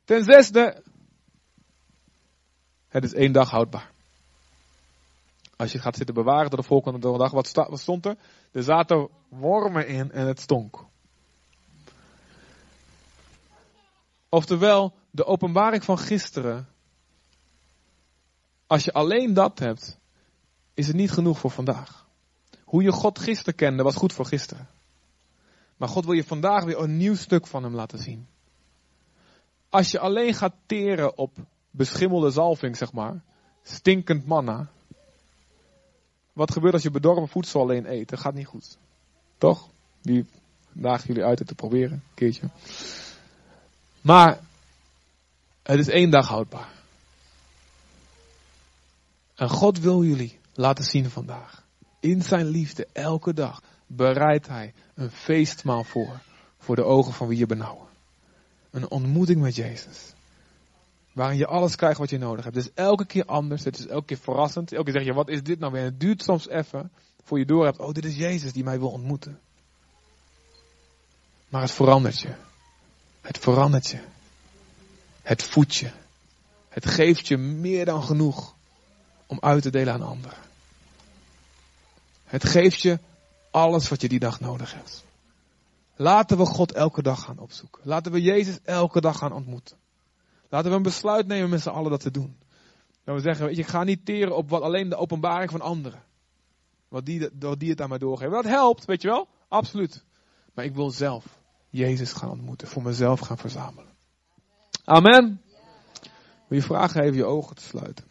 Ten 0.04 0.24
zesde, 0.24 0.82
het 2.88 3.04
is 3.04 3.12
één 3.14 3.32
dag 3.32 3.50
houdbaar. 3.50 3.90
Als 5.56 5.72
je 5.72 5.78
gaat 5.78 5.96
zitten 5.96 6.14
bewaren 6.14 6.50
tot 6.50 6.60
de 6.60 6.66
volgende 6.66 6.98
dag, 7.18 7.30
wat, 7.30 7.52
wat 7.52 7.80
stond 7.80 8.06
er? 8.06 8.16
Er 8.54 8.62
zaten 8.62 9.08
wormen 9.28 9.86
in 9.86 10.12
en 10.12 10.26
het 10.26 10.40
stonk. 10.40 10.84
Oftewel, 14.28 14.94
de 15.10 15.24
openbaring 15.24 15.84
van 15.84 15.98
gisteren. 15.98 16.68
Als 18.66 18.84
je 18.84 18.92
alleen 18.92 19.34
dat 19.34 19.58
hebt, 19.58 19.98
is 20.74 20.86
het 20.86 20.96
niet 20.96 21.10
genoeg 21.10 21.38
voor 21.38 21.50
vandaag. 21.50 22.06
Hoe 22.64 22.82
je 22.82 22.92
God 22.92 23.18
gisteren 23.18 23.54
kende, 23.54 23.82
was 23.82 23.96
goed 23.96 24.12
voor 24.12 24.26
gisteren. 24.26 24.68
Maar 25.76 25.88
God 25.88 26.04
wil 26.04 26.14
je 26.14 26.24
vandaag 26.24 26.64
weer 26.64 26.78
een 26.78 26.96
nieuw 26.96 27.14
stuk 27.14 27.46
van 27.46 27.62
hem 27.62 27.74
laten 27.74 27.98
zien. 27.98 28.26
Als 29.68 29.90
je 29.90 29.98
alleen 29.98 30.34
gaat 30.34 30.54
teren 30.66 31.18
op 31.18 31.36
beschimmelde 31.70 32.30
zalving, 32.30 32.76
zeg 32.76 32.92
maar, 32.92 33.22
stinkend 33.62 34.26
manna, 34.26 34.68
wat 36.34 36.52
gebeurt 36.52 36.74
als 36.74 36.82
je 36.82 36.90
bedorven 36.90 37.28
voedsel 37.28 37.60
alleen 37.60 37.92
eet? 37.92 38.08
Dat 38.08 38.20
gaat 38.20 38.34
niet 38.34 38.46
goed. 38.46 38.78
Toch? 39.38 39.68
Die 40.02 40.26
dagen 40.72 41.06
jullie 41.06 41.24
uit 41.24 41.38
het 41.38 41.48
te 41.48 41.54
proberen, 41.54 41.92
een 41.92 42.14
keertje. 42.14 42.48
Maar 44.00 44.40
het 45.62 45.78
is 45.78 45.88
één 45.88 46.10
dag 46.10 46.28
houdbaar. 46.28 46.72
En 49.34 49.48
God 49.48 49.78
wil 49.78 50.04
jullie 50.04 50.38
laten 50.54 50.84
zien 50.84 51.10
vandaag. 51.10 51.62
In 52.00 52.22
zijn 52.22 52.46
liefde, 52.46 52.86
elke 52.92 53.34
dag, 53.34 53.62
bereidt 53.86 54.48
hij 54.48 54.74
een 54.94 55.10
feestmaal 55.10 55.84
voor. 55.84 56.20
Voor 56.58 56.76
de 56.76 56.84
ogen 56.84 57.12
van 57.12 57.28
wie 57.28 57.38
je 57.38 57.46
benauwen. 57.46 57.88
Een 58.70 58.90
ontmoeting 58.90 59.40
met 59.40 59.54
Jezus. 59.54 60.13
Waarin 61.14 61.38
je 61.38 61.46
alles 61.46 61.76
krijgt 61.76 61.98
wat 61.98 62.10
je 62.10 62.18
nodig 62.18 62.44
hebt. 62.44 62.56
Het 62.56 62.64
is 62.64 62.72
elke 62.74 63.04
keer 63.04 63.24
anders. 63.24 63.64
Het 63.64 63.78
is 63.78 63.86
elke 63.86 64.04
keer 64.04 64.18
verrassend. 64.18 64.72
Elke 64.72 64.84
keer 64.84 64.92
zeg 64.92 65.04
je, 65.04 65.14
wat 65.14 65.28
is 65.28 65.42
dit 65.42 65.58
nou 65.58 65.72
weer? 65.72 65.82
het 65.82 66.00
duurt 66.00 66.22
soms 66.22 66.48
even 66.48 66.92
voor 67.22 67.38
je 67.38 67.46
door 67.46 67.64
hebt. 67.64 67.78
Oh, 67.78 67.92
dit 67.92 68.04
is 68.04 68.16
Jezus 68.16 68.52
die 68.52 68.64
mij 68.64 68.78
wil 68.78 68.90
ontmoeten. 68.90 69.40
Maar 71.48 71.62
het 71.62 71.70
verandert 71.70 72.20
je. 72.20 72.34
Het 73.20 73.38
verandert 73.38 73.88
je. 73.88 73.98
Het 75.22 75.42
voedt 75.42 75.74
je. 75.74 75.90
Het 76.68 76.86
geeft 76.86 77.28
je 77.28 77.36
meer 77.36 77.84
dan 77.84 78.02
genoeg 78.02 78.54
om 79.26 79.38
uit 79.40 79.62
te 79.62 79.70
delen 79.70 79.92
aan 79.92 80.02
anderen. 80.02 80.38
Het 82.24 82.44
geeft 82.44 82.80
je 82.80 82.98
alles 83.50 83.88
wat 83.88 84.00
je 84.00 84.08
die 84.08 84.18
dag 84.18 84.40
nodig 84.40 84.74
hebt. 84.74 85.04
Laten 85.96 86.36
we 86.36 86.46
God 86.46 86.72
elke 86.72 87.02
dag 87.02 87.22
gaan 87.22 87.38
opzoeken. 87.38 87.82
Laten 87.84 88.12
we 88.12 88.20
Jezus 88.20 88.58
elke 88.64 89.00
dag 89.00 89.18
gaan 89.18 89.32
ontmoeten. 89.32 89.76
Laten 90.54 90.70
we 90.70 90.76
een 90.76 90.82
besluit 90.82 91.26
nemen 91.26 91.50
met 91.50 91.60
z'n 91.60 91.68
allen 91.68 91.90
dat 91.90 92.00
te 92.00 92.10
doen. 92.10 92.36
Dat 93.04 93.14
we 93.14 93.20
zeggen, 93.20 93.46
weet 93.46 93.56
je, 93.56 93.62
ik 93.62 93.68
ga 93.68 93.84
niet 93.84 94.06
teren 94.06 94.36
op 94.36 94.50
wat 94.50 94.62
alleen 94.62 94.88
de 94.88 94.96
openbaring 94.96 95.50
van 95.50 95.60
anderen. 95.60 96.02
Wat 96.88 97.06
die, 97.06 97.30
wat 97.38 97.60
die 97.60 97.70
het 97.70 97.80
aan 97.80 97.88
mij 97.88 97.98
doorgeven. 97.98 98.32
Dat 98.32 98.44
helpt, 98.44 98.84
weet 98.84 99.02
je 99.02 99.08
wel? 99.08 99.28
Absoluut. 99.48 100.04
Maar 100.52 100.64
ik 100.64 100.74
wil 100.74 100.90
zelf 100.90 101.38
Jezus 101.70 102.12
gaan 102.12 102.30
ontmoeten. 102.30 102.68
Voor 102.68 102.82
mezelf 102.82 103.20
gaan 103.20 103.38
verzamelen. 103.38 103.92
Amen. 104.84 105.42
Wil 106.48 106.58
je 106.58 106.64
vragen 106.64 107.02
even 107.02 107.16
je 107.16 107.24
ogen 107.24 107.56
te 107.56 107.62
sluiten. 107.62 108.04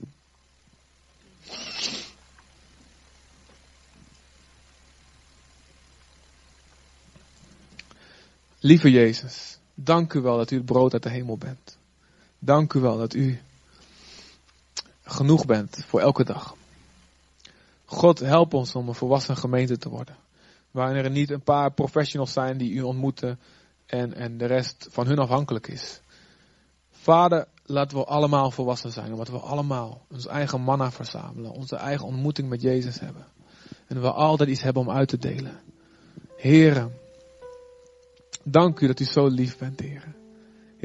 Lieve 8.59 8.91
Jezus, 8.91 9.59
dank 9.73 10.13
u 10.13 10.21
wel 10.21 10.37
dat 10.37 10.51
u 10.51 10.55
het 10.55 10.65
brood 10.65 10.93
uit 10.93 11.03
de 11.03 11.09
hemel 11.09 11.37
bent. 11.37 11.81
Dank 12.45 12.73
u 12.73 12.79
wel 12.79 12.97
dat 12.97 13.13
u 13.13 13.39
genoeg 15.03 15.45
bent 15.45 15.85
voor 15.87 15.99
elke 15.99 16.23
dag. 16.23 16.55
God, 17.85 18.19
help 18.19 18.53
ons 18.53 18.75
om 18.75 18.87
een 18.87 18.95
volwassen 18.95 19.37
gemeente 19.37 19.77
te 19.77 19.89
worden. 19.89 20.15
Waarin 20.71 21.03
er 21.03 21.11
niet 21.11 21.29
een 21.29 21.43
paar 21.43 21.71
professionals 21.71 22.33
zijn 22.33 22.57
die 22.57 22.71
u 22.71 22.81
ontmoeten 22.81 23.39
en, 23.85 24.13
en 24.13 24.37
de 24.37 24.45
rest 24.45 24.87
van 24.89 25.07
hun 25.07 25.19
afhankelijk 25.19 25.67
is. 25.67 26.01
Vader, 26.91 27.47
laten 27.65 27.97
we 27.97 28.05
allemaal 28.05 28.51
volwassen 28.51 28.91
zijn, 28.91 29.11
omdat 29.11 29.29
we 29.29 29.37
allemaal 29.37 30.05
ons 30.11 30.27
eigen 30.27 30.61
manna 30.61 30.91
verzamelen, 30.91 31.51
onze 31.51 31.75
eigen 31.75 32.05
ontmoeting 32.05 32.49
met 32.49 32.61
Jezus 32.61 32.99
hebben. 32.99 33.25
En 33.87 34.01
we 34.01 34.11
altijd 34.11 34.49
iets 34.49 34.61
hebben 34.61 34.81
om 34.81 34.91
uit 34.91 35.07
te 35.07 35.17
delen. 35.17 35.59
Heren, 36.35 36.93
dank 38.43 38.79
u 38.79 38.87
dat 38.87 38.99
u 38.99 39.05
zo 39.05 39.27
lief 39.27 39.57
bent, 39.57 39.79
heren 39.79 40.21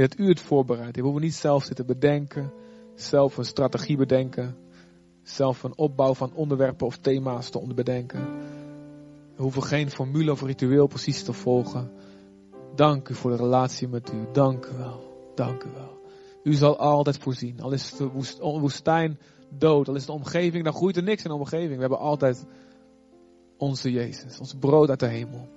dat 0.06 0.18
u 0.18 0.28
het 0.28 0.40
voorbereidt. 0.40 0.96
We 0.96 1.02
hoeven 1.02 1.22
niet 1.22 1.34
zelf 1.34 1.64
zitten 1.64 1.86
bedenken, 1.86 2.52
zelf 2.94 3.36
een 3.36 3.44
strategie 3.44 3.96
bedenken, 3.96 4.56
zelf 5.22 5.62
een 5.62 5.78
opbouw 5.78 6.14
van 6.14 6.34
onderwerpen 6.34 6.86
of 6.86 6.96
thema's 6.96 7.50
te 7.50 7.74
bedenken. 7.74 8.20
We 9.36 9.42
hoeven 9.42 9.62
geen 9.62 9.90
formule 9.90 10.30
of 10.30 10.42
ritueel 10.42 10.86
precies 10.86 11.22
te 11.22 11.32
volgen. 11.32 11.90
Dank 12.74 13.08
u 13.08 13.14
voor 13.14 13.30
de 13.30 13.36
relatie 13.36 13.88
met 13.88 14.12
u. 14.12 14.26
Dank 14.32 14.66
u 14.66 14.76
wel. 14.76 15.32
Dank 15.34 15.62
u 15.62 15.70
wel. 15.74 15.98
U 16.42 16.54
zal 16.54 16.78
altijd 16.78 17.18
voorzien. 17.18 17.60
Al 17.60 17.72
is 17.72 17.90
de 17.90 18.08
woestijn 18.38 19.18
dood, 19.48 19.88
al 19.88 19.94
is 19.94 20.06
de 20.06 20.12
omgeving, 20.12 20.64
dan 20.64 20.72
groeit 20.72 20.96
er 20.96 21.02
niks 21.02 21.22
in 21.22 21.30
de 21.30 21.36
omgeving. 21.36 21.74
We 21.74 21.80
hebben 21.80 21.98
altijd 21.98 22.46
onze 23.56 23.90
Jezus, 23.90 24.38
ons 24.38 24.54
brood 24.54 24.88
uit 24.88 25.00
de 25.00 25.06
hemel. 25.06 25.48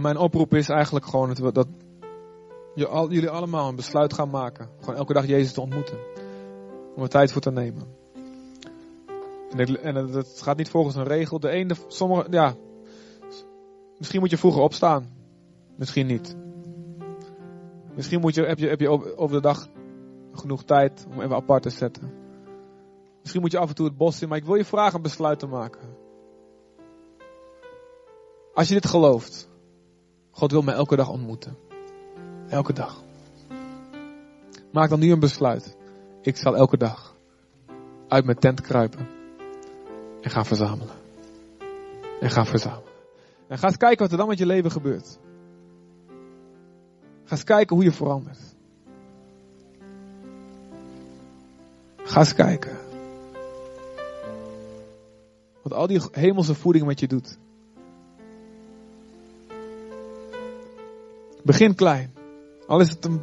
Mijn 0.00 0.16
oproep 0.16 0.54
is 0.54 0.68
eigenlijk 0.68 1.06
gewoon 1.06 1.34
dat, 1.52 1.66
jullie 3.10 3.28
allemaal 3.28 3.68
een 3.68 3.76
besluit 3.76 4.12
gaan 4.12 4.30
maken. 4.30 4.68
Gewoon 4.80 4.96
elke 4.96 5.12
dag 5.12 5.26
Jezus 5.26 5.52
te 5.52 5.60
ontmoeten. 5.60 5.98
Om 6.96 7.02
er 7.02 7.08
tijd 7.08 7.32
voor 7.32 7.40
te 7.40 7.50
nemen. 7.50 7.86
En, 9.56 9.82
en 9.82 9.94
het 9.94 10.40
gaat 10.42 10.56
niet 10.56 10.70
volgens 10.70 10.96
een 10.96 11.04
regel. 11.04 11.40
De 11.40 11.48
ene, 11.48 11.74
sommige, 11.88 12.26
ja. 12.30 12.54
Misschien 13.98 14.20
moet 14.20 14.30
je 14.30 14.38
vroeger 14.38 14.62
opstaan. 14.62 15.10
Misschien 15.76 16.06
niet. 16.06 16.36
Misschien 17.94 18.20
moet 18.20 18.34
je, 18.34 18.42
heb, 18.42 18.58
je, 18.58 18.68
heb 18.68 18.80
je 18.80 19.16
over 19.16 19.36
de 19.36 19.42
dag 19.42 19.68
genoeg 20.32 20.64
tijd 20.64 21.06
om 21.10 21.20
even 21.20 21.36
apart 21.36 21.62
te 21.62 21.70
zetten. 21.70 22.12
Misschien 23.20 23.40
moet 23.40 23.52
je 23.52 23.58
af 23.58 23.68
en 23.68 23.74
toe 23.74 23.86
het 23.86 23.96
bos 23.96 24.22
in. 24.22 24.28
Maar 24.28 24.38
ik 24.38 24.44
wil 24.44 24.54
je 24.54 24.64
vragen 24.64 24.96
een 24.96 25.02
besluit 25.02 25.38
te 25.38 25.46
maken. 25.46 25.96
Als 28.54 28.68
je 28.68 28.74
dit 28.74 28.86
gelooft. 28.86 29.48
God 30.38 30.50
wil 30.50 30.62
mij 30.62 30.74
elke 30.74 30.96
dag 30.96 31.08
ontmoeten. 31.08 31.56
Elke 32.48 32.72
dag. 32.72 33.02
Maak 34.72 34.88
dan 34.88 34.98
nu 34.98 35.12
een 35.12 35.20
besluit. 35.20 35.76
Ik 36.22 36.36
zal 36.36 36.56
elke 36.56 36.76
dag 36.76 37.16
uit 38.08 38.24
mijn 38.24 38.38
tent 38.38 38.60
kruipen 38.60 39.08
en 40.20 40.30
gaan 40.30 40.46
verzamelen. 40.46 40.94
En 42.20 42.30
gaan 42.30 42.46
verzamelen. 42.46 42.92
En 43.48 43.58
ga 43.58 43.66
eens 43.66 43.76
kijken 43.76 43.98
wat 43.98 44.10
er 44.10 44.16
dan 44.16 44.28
met 44.28 44.38
je 44.38 44.46
leven 44.46 44.70
gebeurt. 44.70 45.18
Ga 47.24 47.30
eens 47.30 47.44
kijken 47.44 47.76
hoe 47.76 47.84
je 47.84 47.92
verandert. 47.92 48.40
Ga 51.96 52.18
eens 52.18 52.34
kijken. 52.34 52.76
Wat 55.62 55.72
al 55.72 55.86
die 55.86 56.00
hemelse 56.10 56.54
voeding 56.54 56.86
met 56.86 57.00
je 57.00 57.06
doet. 57.06 57.38
Begin 61.48 61.74
klein. 61.74 62.14
Al 62.66 62.80
is 62.80 62.90
het 62.90 63.04
een, 63.04 63.22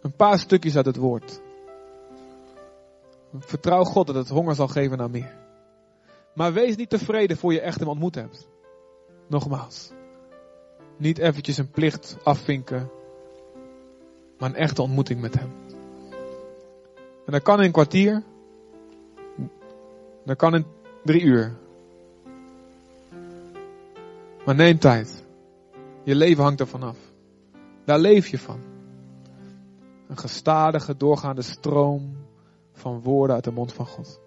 een 0.00 0.12
paar 0.16 0.38
stukjes 0.38 0.76
uit 0.76 0.86
het 0.86 0.96
woord. 0.96 1.40
Vertrouw 3.38 3.84
God 3.84 4.06
dat 4.06 4.14
het 4.16 4.28
honger 4.28 4.54
zal 4.54 4.68
geven 4.68 4.98
naar 4.98 5.10
meer. 5.10 5.36
Maar 6.34 6.52
wees 6.52 6.76
niet 6.76 6.90
tevreden 6.90 7.36
voor 7.36 7.52
je 7.52 7.60
echt 7.60 7.78
hem 7.78 7.88
ontmoet 7.88 8.14
hebt. 8.14 8.48
Nogmaals. 9.26 9.90
Niet 10.96 11.18
eventjes 11.18 11.58
een 11.58 11.70
plicht 11.70 12.16
afvinken. 12.22 12.90
Maar 14.38 14.48
een 14.48 14.56
echte 14.56 14.82
ontmoeting 14.82 15.20
met 15.20 15.34
hem. 15.34 15.52
En 17.26 17.32
dat 17.32 17.42
kan 17.42 17.58
in 17.58 17.64
een 17.64 17.72
kwartier. 17.72 18.22
Dat 20.24 20.36
kan 20.36 20.54
in 20.54 20.66
drie 21.02 21.22
uur. 21.22 21.56
Maar 24.44 24.54
neem 24.54 24.78
tijd. 24.78 25.13
Je 26.04 26.14
leven 26.14 26.42
hangt 26.42 26.60
er 26.60 26.66
vanaf. 26.66 26.98
Daar 27.84 27.98
leef 27.98 28.28
je 28.28 28.38
van. 28.38 28.60
Een 30.08 30.18
gestadige, 30.18 30.96
doorgaande 30.96 31.42
stroom 31.42 32.16
van 32.72 33.00
woorden 33.00 33.34
uit 33.34 33.44
de 33.44 33.52
mond 33.52 33.72
van 33.72 33.86
God. 33.86 34.20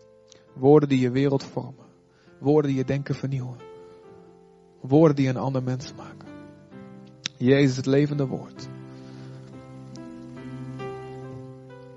Woorden 0.53 0.89
die 0.89 0.99
je 0.99 1.11
wereld 1.11 1.43
vormen. 1.43 1.86
Woorden 2.39 2.71
die 2.71 2.80
je 2.80 2.86
denken 2.86 3.15
vernieuwen. 3.15 3.57
Woorden 4.82 5.15
die 5.15 5.30
een 5.30 5.38
ander 5.38 5.63
mens 5.63 5.93
maken. 5.93 6.28
Jezus, 7.38 7.75
het 7.75 7.86
levende 7.86 8.28
woord. 8.28 8.67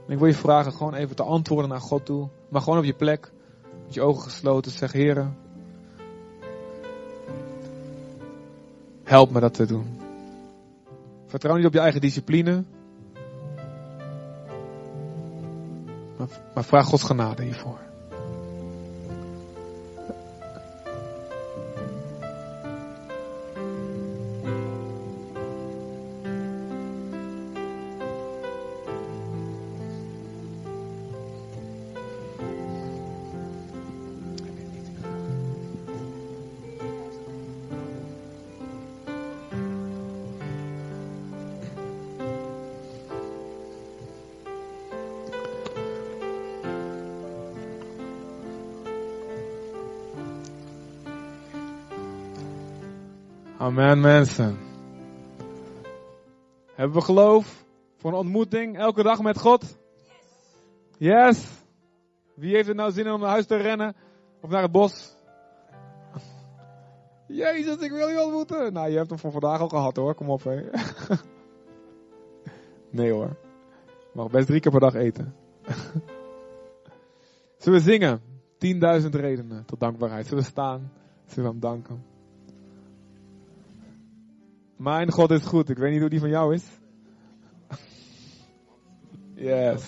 ik 0.09 0.18
wil 0.18 0.26
je 0.26 0.35
vragen 0.35 0.72
gewoon 0.72 0.95
even 0.95 1.16
te 1.16 1.22
antwoorden 1.22 1.70
naar 1.70 1.81
God 1.81 2.07
toe. 2.07 2.28
Maar 2.49 2.61
gewoon 2.61 2.78
op 2.78 2.85
je 2.85 2.95
plek. 2.95 3.33
Met 3.85 3.95
je 3.95 4.03
ogen 4.03 4.22
gesloten. 4.22 4.72
Zeg, 4.72 4.93
heren. 4.93 5.37
Help 9.11 9.31
me 9.31 9.41
dat 9.41 9.55
te 9.55 9.67
doen. 9.67 10.01
Vertrouw 11.27 11.57
niet 11.57 11.67
op 11.67 11.73
je 11.73 11.81
eigen 11.81 12.01
discipline. 12.01 12.65
Maar, 16.55 16.65
vraag 16.65 16.87
Gods 16.87 17.03
genade 17.03 17.43
hiervoor. 17.43 17.89
Amen, 53.61 54.01
mensen. 54.01 54.59
Hebben 56.75 56.97
we 56.97 57.05
geloof 57.05 57.65
voor 57.97 58.11
een 58.11 58.19
ontmoeting 58.19 58.79
elke 58.79 59.03
dag 59.03 59.23
met 59.23 59.39
God? 59.39 59.79
Yes. 60.99 61.47
Wie 62.35 62.55
heeft 62.55 62.69
er 62.69 62.75
nou 62.75 62.93
zin 62.93 63.11
om 63.11 63.21
naar 63.21 63.31
huis 63.31 63.47
te 63.47 63.57
rennen 63.57 63.95
of 64.41 64.51
naar 64.51 64.63
het 64.63 64.73
bos? 64.73 65.17
Jezus, 67.27 67.77
ik 67.77 67.91
wil 67.91 68.09
je 68.09 68.23
ontmoeten. 68.23 68.73
Nou, 68.73 68.91
je 68.91 68.97
hebt 68.97 69.11
hem 69.11 69.19
voor 69.19 69.33
vandaag 69.33 69.61
al 69.61 69.69
gehad 69.69 69.97
hoor. 69.97 70.15
Kom 70.15 70.31
op, 70.31 70.45
hé. 70.45 70.65
Nee 72.91 73.13
hoor. 73.13 73.37
Je 73.87 74.13
mag 74.13 74.31
best 74.31 74.47
drie 74.47 74.61
keer 74.61 74.71
per 74.71 74.81
dag 74.81 74.95
eten. 74.95 75.35
Zullen 77.59 77.79
we 77.79 77.85
zingen? 77.85 78.21
10.000 79.03 79.09
redenen 79.11 79.65
tot 79.65 79.81
dankbaarheid. 79.81 80.27
Zullen 80.27 80.43
we 80.43 80.51
staan? 80.51 80.93
Zullen 81.27 81.45
we 81.45 81.51
hem 81.51 81.61
danken? 81.61 82.10
Mijn 84.81 85.11
God 85.12 85.31
is 85.31 85.45
goed. 85.45 85.68
Ik 85.68 85.78
weet 85.78 85.91
niet 85.91 86.01
hoe 86.01 86.09
die 86.09 86.20
van 86.20 86.28
jou 86.28 86.55
is. 86.55 86.64
Yes. 89.35 89.85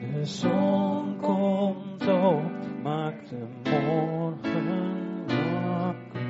De 0.00 0.24
zon 0.24 1.16
komt 1.20 2.08
op, 2.08 2.82
maakt 2.82 3.28
de 3.28 3.46
morgen 3.70 5.24
wakker. 5.26 6.28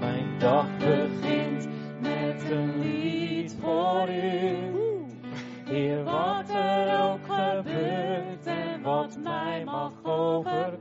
Mijn 0.00 0.38
dag 0.38 0.66
begint 0.78 1.68
met 2.00 2.50
een 2.50 2.78
lied 2.78 3.56
voor 3.60 4.08
u. 4.08 4.70
Heer, 5.64 6.04
wat 6.04 6.50
er 6.50 7.00
ook 7.02 7.20
gebeurt 7.28 8.46
en 8.46 8.82
wat 8.82 9.18
mij 9.22 9.64
mag 9.64 9.92
overkomen. 10.02 10.71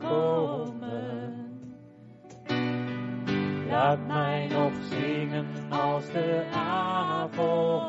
Als 6.01 6.11
de 6.11 6.43
avond 6.53 7.80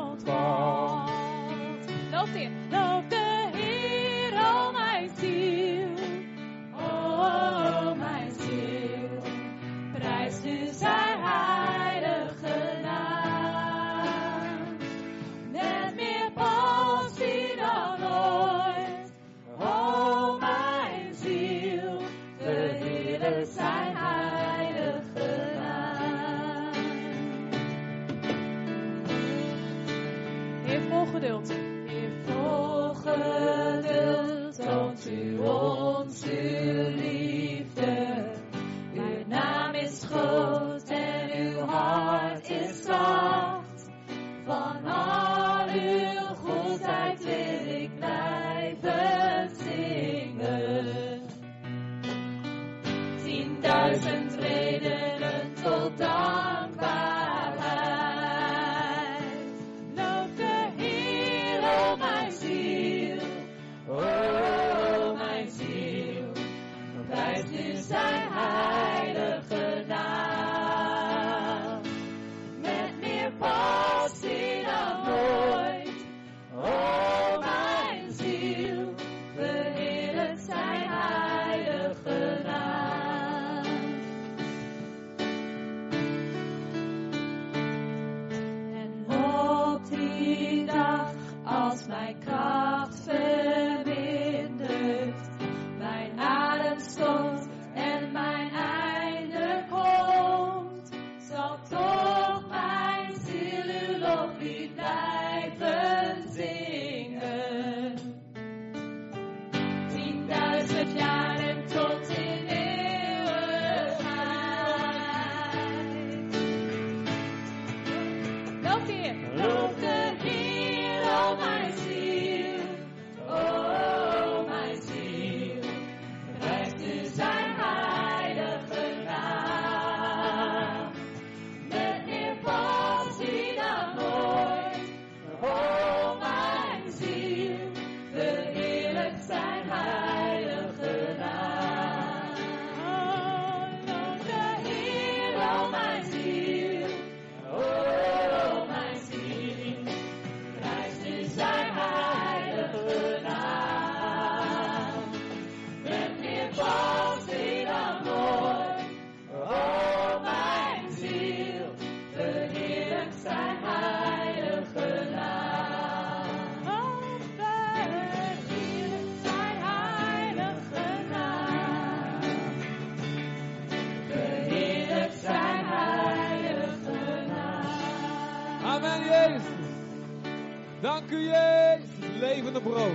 Jezus. 181.19 182.19
Levende 182.19 182.61
brood. 182.61 182.91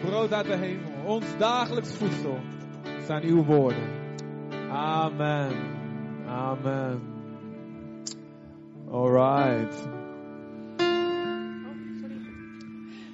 Brood 0.00 0.32
uit 0.32 0.46
de 0.46 0.56
hemel. 0.56 0.90
Ons 1.04 1.24
dagelijks 1.38 1.94
voedsel 1.94 2.38
zijn 3.06 3.24
uw 3.24 3.44
woorden. 3.44 3.88
Amen. 4.70 5.52
Amen. 6.26 7.00
Alright. 8.90 9.88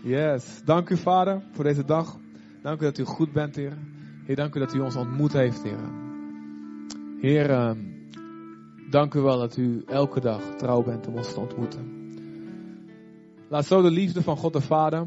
Yes. 0.03 0.63
Dank 0.65 0.91
u, 0.91 0.97
Vader, 0.97 1.43
voor 1.53 1.65
deze 1.65 1.85
dag. 1.85 2.17
Dank 2.63 2.81
u 2.81 2.85
dat 2.85 2.99
u 2.99 3.05
goed 3.05 3.33
bent, 3.33 3.57
Heer. 3.57 3.77
Heer, 4.25 4.37
dank 4.37 4.55
u 4.55 4.59
dat 4.59 4.75
u 4.75 4.81
ons 4.81 4.97
ontmoet 4.97 5.33
heeft, 5.33 5.63
Heer. 5.63 5.91
Heer, 7.21 7.51
ehm, 7.51 7.79
dank 8.91 9.15
u 9.15 9.21
wel 9.21 9.39
dat 9.39 9.57
u 9.57 9.83
elke 9.87 10.21
dag 10.21 10.43
trouw 10.57 10.83
bent 10.83 11.07
om 11.07 11.15
ons 11.15 11.33
te 11.33 11.41
ontmoeten. 11.41 11.98
Laat 13.49 13.67
zo 13.67 13.83
de 13.83 13.91
liefde 13.91 14.23
van 14.23 14.37
God 14.37 14.53
de 14.53 14.61
Vader 14.61 15.07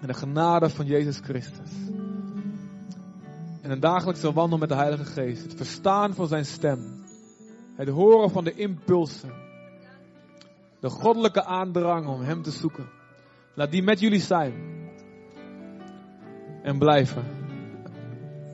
en 0.00 0.06
de 0.06 0.14
genade 0.14 0.70
van 0.70 0.86
Jezus 0.86 1.18
Christus 1.18 1.70
en 3.62 3.70
een 3.70 3.80
dagelijkse 3.80 4.32
wandel 4.32 4.58
met 4.58 4.68
de 4.68 4.74
Heilige 4.74 5.04
Geest, 5.04 5.42
het 5.42 5.54
verstaan 5.54 6.14
van 6.14 6.28
zijn 6.28 6.44
stem, 6.44 7.04
het 7.74 7.88
horen 7.88 8.30
van 8.30 8.44
de 8.44 8.54
impulsen, 8.54 9.32
de 10.80 10.90
goddelijke 10.90 11.44
aandrang 11.44 12.06
om 12.06 12.20
Hem 12.20 12.42
te 12.42 12.50
zoeken. 12.50 12.88
Laat 13.54 13.70
die 13.70 13.82
met 13.82 14.00
jullie 14.00 14.20
zijn 14.20 14.52
en 16.62 16.78
blijven. 16.78 17.24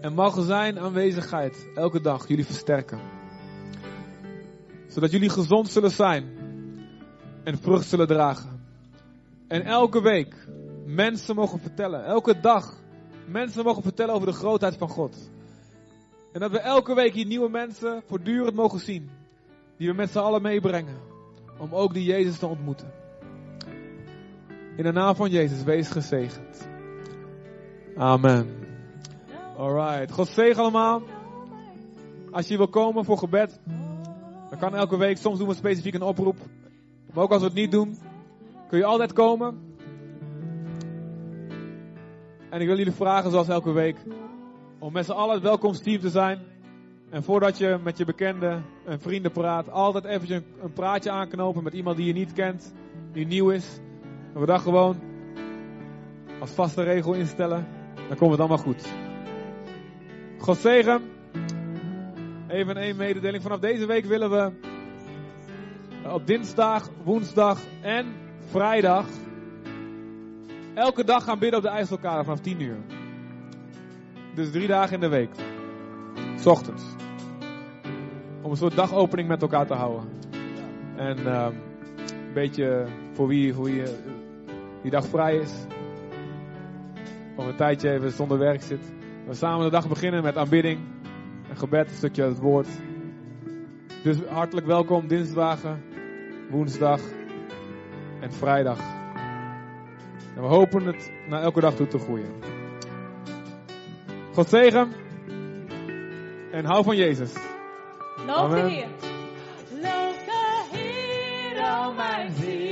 En 0.00 0.14
mag 0.14 0.44
zijn 0.44 0.78
aanwezigheid 0.78 1.68
elke 1.74 2.00
dag 2.00 2.28
jullie 2.28 2.44
versterken. 2.44 3.00
Zodat 4.86 5.10
jullie 5.10 5.30
gezond 5.30 5.68
zullen 5.68 5.90
zijn 5.90 6.24
en 7.44 7.58
vrucht 7.58 7.88
zullen 7.88 8.06
dragen. 8.06 8.57
En 9.48 9.62
elke 9.64 10.02
week 10.02 10.34
mensen 10.84 11.34
mogen 11.34 11.60
vertellen, 11.60 12.04
elke 12.04 12.40
dag 12.40 12.76
mensen 13.26 13.64
mogen 13.64 13.82
vertellen 13.82 14.14
over 14.14 14.26
de 14.26 14.32
grootheid 14.32 14.76
van 14.76 14.88
God. 14.88 15.30
En 16.32 16.40
dat 16.40 16.50
we 16.50 16.58
elke 16.58 16.94
week 16.94 17.14
hier 17.14 17.26
nieuwe 17.26 17.48
mensen 17.48 18.02
voortdurend 18.06 18.54
mogen 18.54 18.80
zien. 18.80 19.10
Die 19.76 19.88
we 19.88 19.94
met 19.94 20.10
z'n 20.10 20.18
allen 20.18 20.42
meebrengen. 20.42 20.96
Om 21.58 21.74
ook 21.74 21.94
die 21.94 22.04
Jezus 22.04 22.38
te 22.38 22.46
ontmoeten. 22.46 22.92
In 24.76 24.82
de 24.84 24.92
naam 24.92 25.14
van 25.14 25.30
Jezus, 25.30 25.62
wees 25.62 25.88
gezegend. 25.88 26.68
Amen. 27.96 28.66
Alright. 29.56 30.12
God 30.12 30.28
zegen 30.28 30.62
allemaal. 30.62 31.02
Als 32.30 32.48
je 32.48 32.56
wil 32.56 32.68
komen 32.68 33.04
voor 33.04 33.18
gebed, 33.18 33.60
dan 34.50 34.58
kan 34.58 34.74
elke 34.74 34.96
week. 34.96 35.16
Soms 35.16 35.38
doen 35.38 35.48
we 35.48 35.54
specifiek 35.54 35.94
een 35.94 36.02
oproep. 36.02 36.38
Maar 37.12 37.24
ook 37.24 37.30
als 37.30 37.40
we 37.40 37.46
het 37.46 37.56
niet 37.56 37.70
doen, 37.70 37.98
kun 38.68 38.78
je 38.78 38.84
altijd 38.84 39.12
komen. 39.12 39.76
En 42.50 42.60
ik 42.60 42.66
wil 42.66 42.76
jullie 42.76 42.92
vragen, 42.92 43.30
zoals 43.30 43.48
elke 43.48 43.72
week, 43.72 43.96
om 44.78 44.92
met 44.92 45.04
z'n 45.04 45.12
allen 45.12 45.34
het 45.34 45.42
welkomsteam 45.42 46.00
te 46.00 46.10
zijn. 46.10 46.38
En 47.10 47.22
voordat 47.22 47.58
je 47.58 47.78
met 47.82 47.98
je 47.98 48.04
bekenden 48.04 48.64
en 48.84 49.00
vrienden 49.00 49.32
praat, 49.32 49.70
altijd 49.70 50.04
eventjes 50.04 50.38
een, 50.38 50.44
een 50.62 50.72
praatje 50.72 51.10
aanknopen 51.10 51.62
met 51.62 51.72
iemand 51.72 51.96
die 51.96 52.06
je 52.06 52.12
niet 52.12 52.32
kent, 52.32 52.74
die 53.12 53.26
nieuw 53.26 53.50
is. 53.50 53.80
En 54.34 54.40
we 54.40 54.46
dat 54.46 54.60
gewoon 54.60 54.96
als 56.40 56.50
vaste 56.50 56.82
regel 56.82 57.14
instellen. 57.14 57.66
Dan 58.08 58.16
komt 58.16 58.30
het 58.30 58.40
allemaal 58.40 58.58
goed. 58.58 58.88
God 60.38 60.56
zegen. 60.56 61.02
Even 62.48 62.76
één 62.76 62.96
mededeling. 62.96 63.42
Vanaf 63.42 63.58
deze 63.58 63.86
week 63.86 64.04
willen 64.04 64.30
we 64.30 64.52
op 66.12 66.26
dinsdag, 66.26 66.90
woensdag 67.04 67.60
en 67.80 68.27
vrijdag 68.50 69.06
elke 70.74 71.04
dag 71.04 71.24
gaan 71.24 71.38
bidden 71.38 71.58
op 71.58 71.64
de 71.64 71.70
IJsselkade 71.70 72.24
vanaf 72.24 72.40
10 72.40 72.60
uur. 72.60 72.76
Dus 74.34 74.50
drie 74.50 74.66
dagen 74.66 74.94
in 74.94 75.00
de 75.00 75.08
week. 75.08 75.30
S 76.36 76.46
ochtends. 76.46 76.82
Om 78.42 78.50
een 78.50 78.56
soort 78.56 78.76
dagopening 78.76 79.28
met 79.28 79.42
elkaar 79.42 79.66
te 79.66 79.74
houden. 79.74 80.08
En 80.96 81.26
ehm, 81.26 81.52
een 82.26 82.32
beetje 82.34 82.86
voor 83.12 83.26
wie, 83.28 83.54
voor 83.54 83.68
eh, 83.68 83.88
die 84.82 84.90
dag 84.90 85.06
vrij 85.06 85.36
is. 85.36 85.52
Of 87.36 87.46
een 87.46 87.56
tijdje 87.56 87.90
even 87.90 88.10
zonder 88.10 88.38
werk 88.38 88.62
zit. 88.62 88.92
We 89.26 89.34
samen 89.34 89.64
de 89.64 89.70
dag 89.70 89.88
beginnen 89.88 90.22
met 90.22 90.36
aanbidding. 90.36 90.80
Een 91.48 91.56
gebed, 91.56 91.88
een 91.88 91.96
stukje 91.96 92.22
het 92.22 92.38
woord. 92.38 92.68
Dus 94.02 94.16
hartelijk 94.24 94.66
welkom 94.66 95.06
dinsdagen, 95.06 95.82
woensdag 96.50 97.00
en 98.20 98.32
vrijdag. 98.32 98.78
En 100.36 100.42
we 100.42 100.48
hopen 100.48 100.86
het 100.86 101.10
naar 101.28 101.42
elke 101.42 101.60
dag 101.60 101.74
toe 101.74 101.86
te 101.86 101.98
groeien. 101.98 102.32
God 104.32 104.48
zegen. 104.48 104.92
En 106.52 106.64
hou 106.64 106.84
van 106.84 106.96
Jezus. 106.96 107.32
Loof 108.26 108.50
de. 108.50 108.60
Heer. 108.60 108.86
Loof 109.70 110.24
de 110.24 110.64
Heer, 110.70 111.86
o 111.86 111.92
mijn 111.92 112.32
ziel. 112.32 112.67